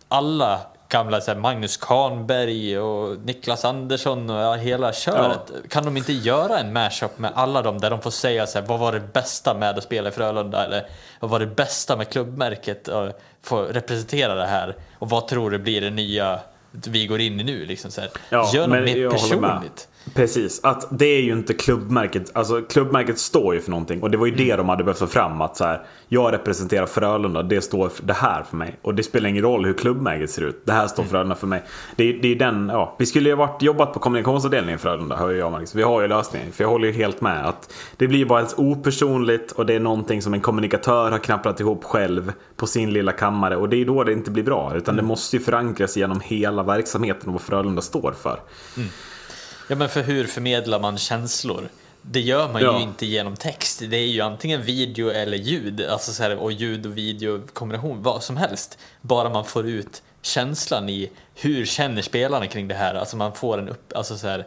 alla 0.08 0.60
gamla 0.90 1.20
så 1.20 1.30
här, 1.30 1.38
Magnus 1.38 1.76
Kahnberg 1.76 2.78
och 2.78 3.18
Niklas 3.18 3.64
Andersson 3.64 4.30
och 4.30 4.40
ja, 4.40 4.54
hela 4.54 4.92
köret. 4.92 5.52
Kan 5.68 5.84
de 5.84 5.96
inte 5.96 6.12
göra 6.12 6.58
en 6.58 6.72
mashup 6.72 7.18
med 7.18 7.32
alla 7.34 7.62
dem 7.62 7.78
där 7.78 7.90
de 7.90 8.00
får 8.00 8.10
säga 8.10 8.46
så 8.46 8.58
här, 8.58 8.66
vad 8.66 8.78
var 8.78 8.92
det 8.92 9.12
bästa 9.12 9.54
med 9.54 9.78
att 9.78 9.84
spela 9.84 10.08
i 10.08 10.12
Frölunda 10.12 10.64
eller 10.64 10.86
vad 11.20 11.30
var 11.30 11.40
det 11.40 11.46
bästa 11.46 11.96
med 11.96 12.08
klubbmärket 12.08 12.88
och 12.88 13.20
få 13.42 13.62
representera 13.62 14.34
det 14.34 14.46
här 14.46 14.76
och 14.98 15.08
vad 15.08 15.28
tror 15.28 15.50
du 15.50 15.58
blir 15.58 15.80
det 15.80 15.90
nya 15.90 16.40
vi 16.72 17.06
går 17.06 17.20
in 17.20 17.40
i 17.40 17.44
nu 17.44 17.66
liksom 17.66 17.90
så 17.90 18.00
här. 18.00 18.10
Ja, 18.28 18.50
Gör 18.54 18.66
något 18.66 18.84
mer 18.84 19.10
personligt. 19.10 19.88
Precis, 20.14 20.60
att 20.62 20.86
det 20.90 21.06
är 21.06 21.20
ju 21.22 21.32
inte 21.32 21.54
klubbmärket. 21.54 22.30
Alltså 22.34 22.62
klubbmärket 22.62 23.18
står 23.18 23.54
ju 23.54 23.60
för 23.60 23.70
någonting. 23.70 24.02
Och 24.02 24.10
det 24.10 24.16
var 24.16 24.26
ju 24.26 24.32
Mm. 24.32 24.46
det 24.46 24.56
de 24.56 24.68
hade 24.68 24.84
behövt 24.84 24.98
få 24.98 25.06
fram. 25.06 25.40
Att 25.40 25.56
så 25.56 25.64
här, 25.64 25.82
jag 26.08 26.32
representerar 26.32 26.86
Frölunda, 26.86 27.42
det 27.42 27.60
står 27.60 27.88
för 27.88 28.02
det 28.06 28.12
här 28.12 28.42
för 28.42 28.56
mig. 28.56 28.76
Och 28.82 28.94
det 28.94 29.02
spelar 29.02 29.28
ingen 29.28 29.42
roll 29.42 29.64
hur 29.64 29.72
klubbmärket 29.72 30.30
ser 30.30 30.42
ut. 30.42 30.62
Det 30.66 30.72
här 30.72 30.78
Mm. 30.80 30.88
står 30.88 31.04
Frölunda 31.04 31.34
för 31.34 31.46
mig. 31.46 31.62
Det, 31.96 32.04
är- 32.04 32.18
det 32.22 32.28
är 32.28 32.34
den, 32.36 32.68
ja. 32.72 32.94
Vi 32.98 33.06
skulle 33.06 33.28
ju 33.28 33.34
ha 33.36 33.46
varit, 33.46 33.62
jobbat 33.62 33.92
på 33.92 33.98
kommunikationsavdelningen 33.98 34.74
i 34.74 34.78
Frölunda, 34.82 35.16
hör 35.16 35.30
jag 35.30 35.52
Magnus. 35.52 35.74
Vi 35.74 35.82
har 35.82 36.00
ju 36.02 36.08
lösningen. 36.08 36.52
För 36.52 36.64
jag 36.64 36.68
håller 36.68 36.86
ju 36.88 36.92
helt 36.94 37.20
med. 37.20 37.46
att 37.48 37.72
Det 37.96 38.06
blir 38.08 38.18
ju 38.18 38.26
bara 38.26 38.38
helt 38.40 38.58
opersonligt 38.58 39.52
och 39.52 39.66
det 39.66 39.74
är 39.74 39.80
någonting 39.80 40.22
som 40.22 40.34
en 40.34 40.40
kommunikatör 40.40 41.10
har 41.10 41.18
knapprat 41.18 41.60
ihop 41.60 41.84
själv 41.84 42.32
på 42.56 42.66
sin 42.66 42.92
lilla 42.92 43.12
kammare. 43.12 43.56
Och 43.56 43.68
det 43.68 43.76
är 43.76 43.78
ju 43.78 43.84
då 43.84 44.04
det 44.04 44.12
inte 44.12 44.30
blir 44.30 44.44
bra. 44.44 44.72
Utan 44.76 44.94
Mm. 44.94 45.04
det 45.04 45.08
måste 45.08 45.36
ju 45.36 45.42
förankras 45.42 45.96
genom 45.96 46.20
hela 46.24 46.62
verksamheten 46.62 47.26
och 47.28 47.32
vad 47.32 47.42
Frölunda 47.42 47.82
står 47.82 48.12
för. 48.22 48.38
Ja 49.70 49.76
men 49.76 49.88
för 49.88 50.02
hur 50.02 50.26
förmedlar 50.26 50.80
man 50.80 50.98
känslor? 50.98 51.68
Det 52.02 52.20
gör 52.20 52.48
man 52.48 52.62
Ja. 52.62 52.76
ju 52.76 52.82
inte 52.82 53.06
genom 53.06 53.36
text. 53.36 53.82
Det 53.90 53.96
är 53.96 54.06
ju 54.06 54.20
antingen 54.20 54.62
video 54.62 55.10
eller 55.10 55.36
ljud. 55.36 55.80
Alltså 55.80 56.12
så 56.12 56.22
här, 56.22 56.36
och 56.36 56.52
ljud 56.52 56.86
och 56.86 56.98
video 56.98 57.42
kombination, 57.52 58.02
vad 58.02 58.22
som 58.22 58.36
helst. 58.36 58.78
Bara 59.00 59.28
man 59.30 59.44
får 59.44 59.66
ut 59.68 60.02
känslan 60.22 60.88
i 60.88 61.10
hur 61.34 61.66
känner 61.66 62.02
spelarna 62.02 62.46
kring 62.46 62.68
det 62.68 62.74
här. 62.74 62.94
Alltså 62.94 63.16
man 63.16 63.32
får 63.32 63.58
en 63.58 63.68
upp, 63.68 63.92
alltså 63.96 64.18
så 64.18 64.26
här, 64.28 64.46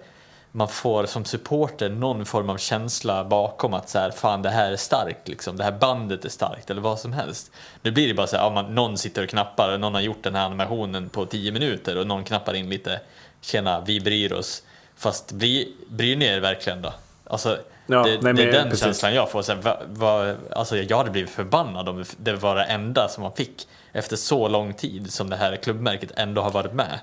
man 0.52 0.68
får 0.68 1.06
som 1.06 1.26
supporter 1.26 1.90
någon 1.90 2.26
form 2.26 2.50
av 2.50 2.58
känsla 2.58 3.24
bakom 3.24 3.74
att 3.74 3.90
så 3.90 4.00
här, 4.00 4.12
fan 4.12 4.42
det 4.42 4.50
här 4.50 4.72
är 4.72 4.78
starkt 4.78 5.28
liksom. 5.28 5.58
Det 5.58 5.64
här 5.64 5.72
bandet 5.80 6.26
är 6.26 6.30
starkt 6.30 6.70
eller 6.70 6.82
vad 6.82 7.00
som 7.00 7.14
helst. 7.14 7.52
Nu 7.82 7.92
blir 7.92 8.08
det 8.08 8.14
bara 8.14 8.28
så 8.28 8.38
här, 8.38 8.44
ja, 8.44 8.50
man, 8.50 8.76
någon 8.76 8.98
sitter 8.98 9.24
och 9.24 9.30
knappar, 9.30 9.78
någon 9.78 9.94
har 9.94 10.02
gjort 10.02 10.24
den 10.24 10.36
här 10.36 10.46
animationen 10.46 11.10
på 11.10 11.26
10 11.26 11.52
minuter 11.52 11.98
och 11.98 12.08
någon 12.08 12.24
knappar 12.24 12.54
in 12.54 12.70
lite, 12.70 13.02
tjena 13.42 13.84
vi 13.86 14.00
bryr 14.02 14.34
oss. 14.34 14.64
Fast 14.96 15.32
bry, 15.32 15.74
bryr 15.90 16.16
ni 16.16 16.26
er 16.26 16.40
verkligen 16.40 16.82
då? 16.82 16.94
Alltså, 17.28 17.58
Ja, 17.86 18.04
det, 18.04 18.22
nej, 18.22 18.34
det 18.34 18.44
är 18.44 18.52
den 18.52 18.70
precis. 18.70 18.84
känslan 18.84 19.14
jag 19.14 19.32
får. 19.32 19.42
Så 19.42 19.54
här, 19.54 19.62
va, 19.62 19.78
va, 19.88 20.36
alltså, 20.56 20.78
jag 20.78 20.98
hade 20.98 21.10
blivit 21.10 21.30
förbannad 21.30 21.90
om 21.90 22.04
det 22.18 22.34
var 22.34 22.56
det 22.56 22.64
enda 22.64 23.08
som 23.08 23.24
man 23.24 23.32
fick 23.32 23.68
efter 23.92 24.16
så 24.16 24.48
lång 24.48 24.74
tid 24.74 25.14
som 25.14 25.30
det 25.30 25.36
här 25.36 25.56
klubbmärket 25.56 26.12
ändå 26.16 26.42
har 26.42 26.52
varit 26.52 26.74
med. 26.74 27.00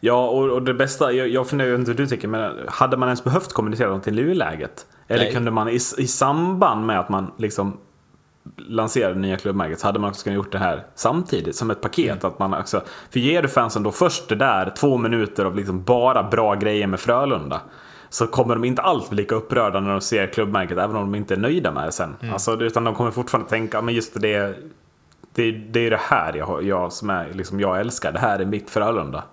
Ja, 0.00 0.28
och, 0.28 0.50
och 0.50 0.62
det 0.62 0.74
bästa, 0.74 1.12
jag, 1.12 1.28
jag 1.28 1.48
funderar 1.48 1.74
inte 1.74 1.90
hur 1.90 1.98
du 1.98 2.06
tycker, 2.06 2.28
men 2.28 2.52
hade 2.68 2.96
man 2.96 3.08
ens 3.08 3.24
behövt 3.24 3.52
kommunicera 3.52 3.86
någonting 3.86 4.14
i 4.14 4.16
nuläget? 4.16 4.86
Eller 5.08 5.24
Nej. 5.24 5.32
kunde 5.32 5.50
man 5.50 5.68
i, 5.68 5.74
i 5.74 6.06
samband 6.06 6.86
med 6.86 7.00
att 7.00 7.08
man 7.08 7.32
liksom 7.38 7.80
lanserade 8.56 9.14
det 9.14 9.20
nya 9.20 9.36
klubbmärket 9.36 9.80
så 9.80 9.86
hade 9.86 9.98
man 9.98 10.10
också 10.10 10.24
kunnat 10.24 10.36
gjort 10.36 10.52
det 10.52 10.58
här 10.58 10.86
samtidigt 10.94 11.56
som 11.56 11.70
ett 11.70 11.80
paket. 11.80 12.24
Att 12.24 12.38
man 12.38 12.54
också, 12.54 12.82
för 13.10 13.20
ger 13.20 13.42
du 13.42 13.48
fansen 13.48 13.82
då 13.82 13.92
först 13.92 14.28
det 14.28 14.34
där 14.34 14.72
två 14.78 14.96
minuter 14.98 15.44
av 15.44 15.56
liksom 15.56 15.82
bara 15.82 16.22
bra 16.22 16.54
grejer 16.54 16.86
med 16.86 17.00
Frölunda. 17.00 17.60
så 18.08 18.26
kommer 18.26 18.54
de 18.54 18.64
inte 18.64 18.82
alls 18.82 19.10
bli 19.10 19.16
lika 19.16 19.34
upprörda 19.34 19.80
när 19.80 19.90
de 19.90 20.00
ser 20.00 20.26
klubbmärket, 20.26 20.78
även 20.78 20.96
om 20.96 21.12
de 21.12 21.14
inte 21.14 21.34
är 21.34 21.38
nöjda 21.38 21.72
med 21.72 21.86
det 21.86 21.92
sen. 21.92 22.16
Mm. 22.20 22.32
Alltså, 22.32 22.60
utan 22.60 22.84
de 22.84 22.94
kommer 22.94 23.10
fortfarande 23.10 23.50
tänka, 23.50 23.82
men 23.82 23.94
just 23.94 24.20
det, 24.20 24.56
det, 25.34 25.50
det 25.50 25.86
är 25.86 25.90
det 25.90 26.00
här 26.00 26.34
jag, 26.36 26.62
jag 26.62 26.92
som 26.92 27.10
är, 27.10 27.28
liksom, 27.34 27.60
jag 27.60 27.80
älskar, 27.80 28.12
det 28.12 28.18
här 28.18 28.38
är 28.38 28.44
mitt 28.44 28.70
Frölunda. 28.70 29.24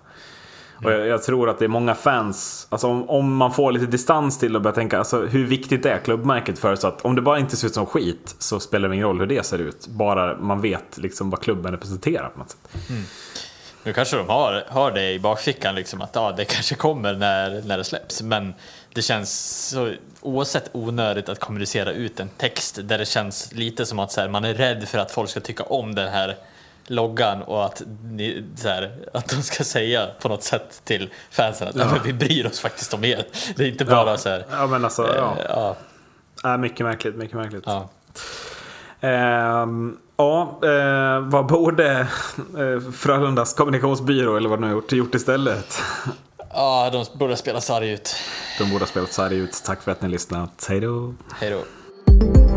Och 0.84 0.92
jag, 0.92 1.06
jag, 1.06 1.22
tror 1.22 1.48
att 1.48 1.58
det 1.58 1.64
är 1.64 1.68
många 1.68 1.94
fans, 1.94 2.66
alltså 2.70 2.86
om, 2.86 3.10
om, 3.10 3.36
man 3.36 3.52
får 3.52 3.72
lite 3.72 3.86
distans 3.86 4.38
till 4.38 4.56
och 4.56 4.62
börjar 4.62 4.74
tänka, 4.74 4.98
alltså 4.98 5.20
hur 5.20 5.46
viktigt 5.46 5.86
är 5.86 5.98
klubbmärket 5.98 6.58
för 6.58 6.76
så 6.76 6.88
att 6.88 7.00
om 7.00 7.14
det 7.14 7.22
bara 7.22 7.38
inte 7.38 7.56
ser 7.56 7.66
ut 7.66 7.74
som 7.74 7.86
skit 7.86 8.34
så 8.38 8.60
spelar 8.60 8.88
det 8.88 8.94
ingen 8.94 9.06
roll 9.06 9.20
hur 9.20 9.26
det 9.26 9.46
ser 9.46 9.58
ut. 9.58 9.86
Bara 9.86 10.36
man 10.36 10.60
vet 10.60 10.98
liksom 10.98 11.30
vad 11.30 11.40
klubben 11.40 11.72
representerar 11.72 12.28
på 12.28 12.38
något 12.38 12.50
sätt. 12.50 12.90
Mm. 12.90 13.02
Nu 13.84 13.92
kanske 13.92 14.16
de 14.16 14.28
har, 14.28 14.64
har 14.68 14.90
det 14.90 15.12
i 15.12 15.18
bakfickan, 15.18 15.74
liksom, 15.74 16.02
att 16.02 16.10
ja, 16.14 16.32
det 16.36 16.44
kanske 16.44 16.74
kommer 16.74 17.14
när, 17.14 17.62
när 17.62 17.78
det 17.78 17.84
släpps. 17.84 18.22
Men 18.22 18.54
det 18.92 19.02
känns 19.02 19.58
så 19.68 19.92
oavsett 20.20 20.70
onödigt 20.72 21.28
att 21.28 21.40
kommunicera 21.40 21.92
ut 21.92 22.20
en 22.20 22.28
text 22.28 22.78
där 22.82 22.98
det 22.98 23.06
känns 23.06 23.52
lite 23.52 23.86
som 23.86 23.98
att 23.98 24.12
så 24.12 24.20
här, 24.20 24.28
man 24.28 24.44
är 24.44 24.54
rädd 24.54 24.88
för 24.88 24.98
att 24.98 25.10
folk 25.10 25.30
ska 25.30 25.40
tycka 25.40 25.62
om 25.62 25.94
den 25.94 26.12
här 26.12 26.36
loggan 26.86 27.42
och 27.42 27.64
att, 27.64 27.82
ni, 28.04 28.44
så 28.56 28.68
här, 28.68 28.92
att 29.12 29.28
de 29.28 29.42
ska 29.42 29.64
säga 29.64 30.06
på 30.20 30.28
något 30.28 30.42
sätt 30.42 30.80
till 30.84 31.10
fansen 31.30 31.68
att 31.68 31.76
ja. 31.76 31.98
vi 32.04 32.12
bryr 32.12 32.46
oss 32.46 32.60
faktiskt 32.60 32.94
om 32.94 33.04
er. 33.04 33.26
Det 33.56 33.64
är 33.64 33.68
inte 33.68 33.84
bara 33.84 34.10
ja. 34.10 34.16
så 34.16 34.28
här. 34.28 34.44
Ja 34.50 34.66
men 34.66 34.84
alltså, 34.84 35.02
eh, 35.02 35.34
ja. 35.48 35.76
ja. 36.42 36.56
mycket 36.56 36.86
märkligt, 36.86 37.16
mycket 37.16 37.36
märkligt. 37.36 37.64
Ja. 37.66 37.88
Ehm, 39.00 39.96
ja, 40.16 40.58
eh, 40.62 41.20
vad 41.20 41.46
borde 41.46 42.00
eh, 42.58 42.92
Frölundas 42.92 43.54
kommunikationsbyrå 43.54 44.36
eller 44.36 44.48
vad 44.48 44.58
de 44.58 44.64
har 44.64 44.70
gjort, 44.70 44.92
gjort 44.92 45.14
istället? 45.14 45.82
Ja, 46.54 46.90
de 46.92 47.18
borde 47.18 47.36
spela 47.36 47.60
sarg 47.60 47.90
ut. 47.90 48.16
De 48.58 48.70
borde 48.70 48.82
ha 48.82 48.86
spelat 48.86 49.12
sarg 49.12 49.36
ut. 49.36 49.62
Tack 49.66 49.82
för 49.82 49.92
att 49.92 50.02
ni 50.02 50.08
lyssnat. 50.08 50.66
Hej 50.68 50.80
då. 50.80 51.14
Hej 51.40 51.50
då. 51.50 52.53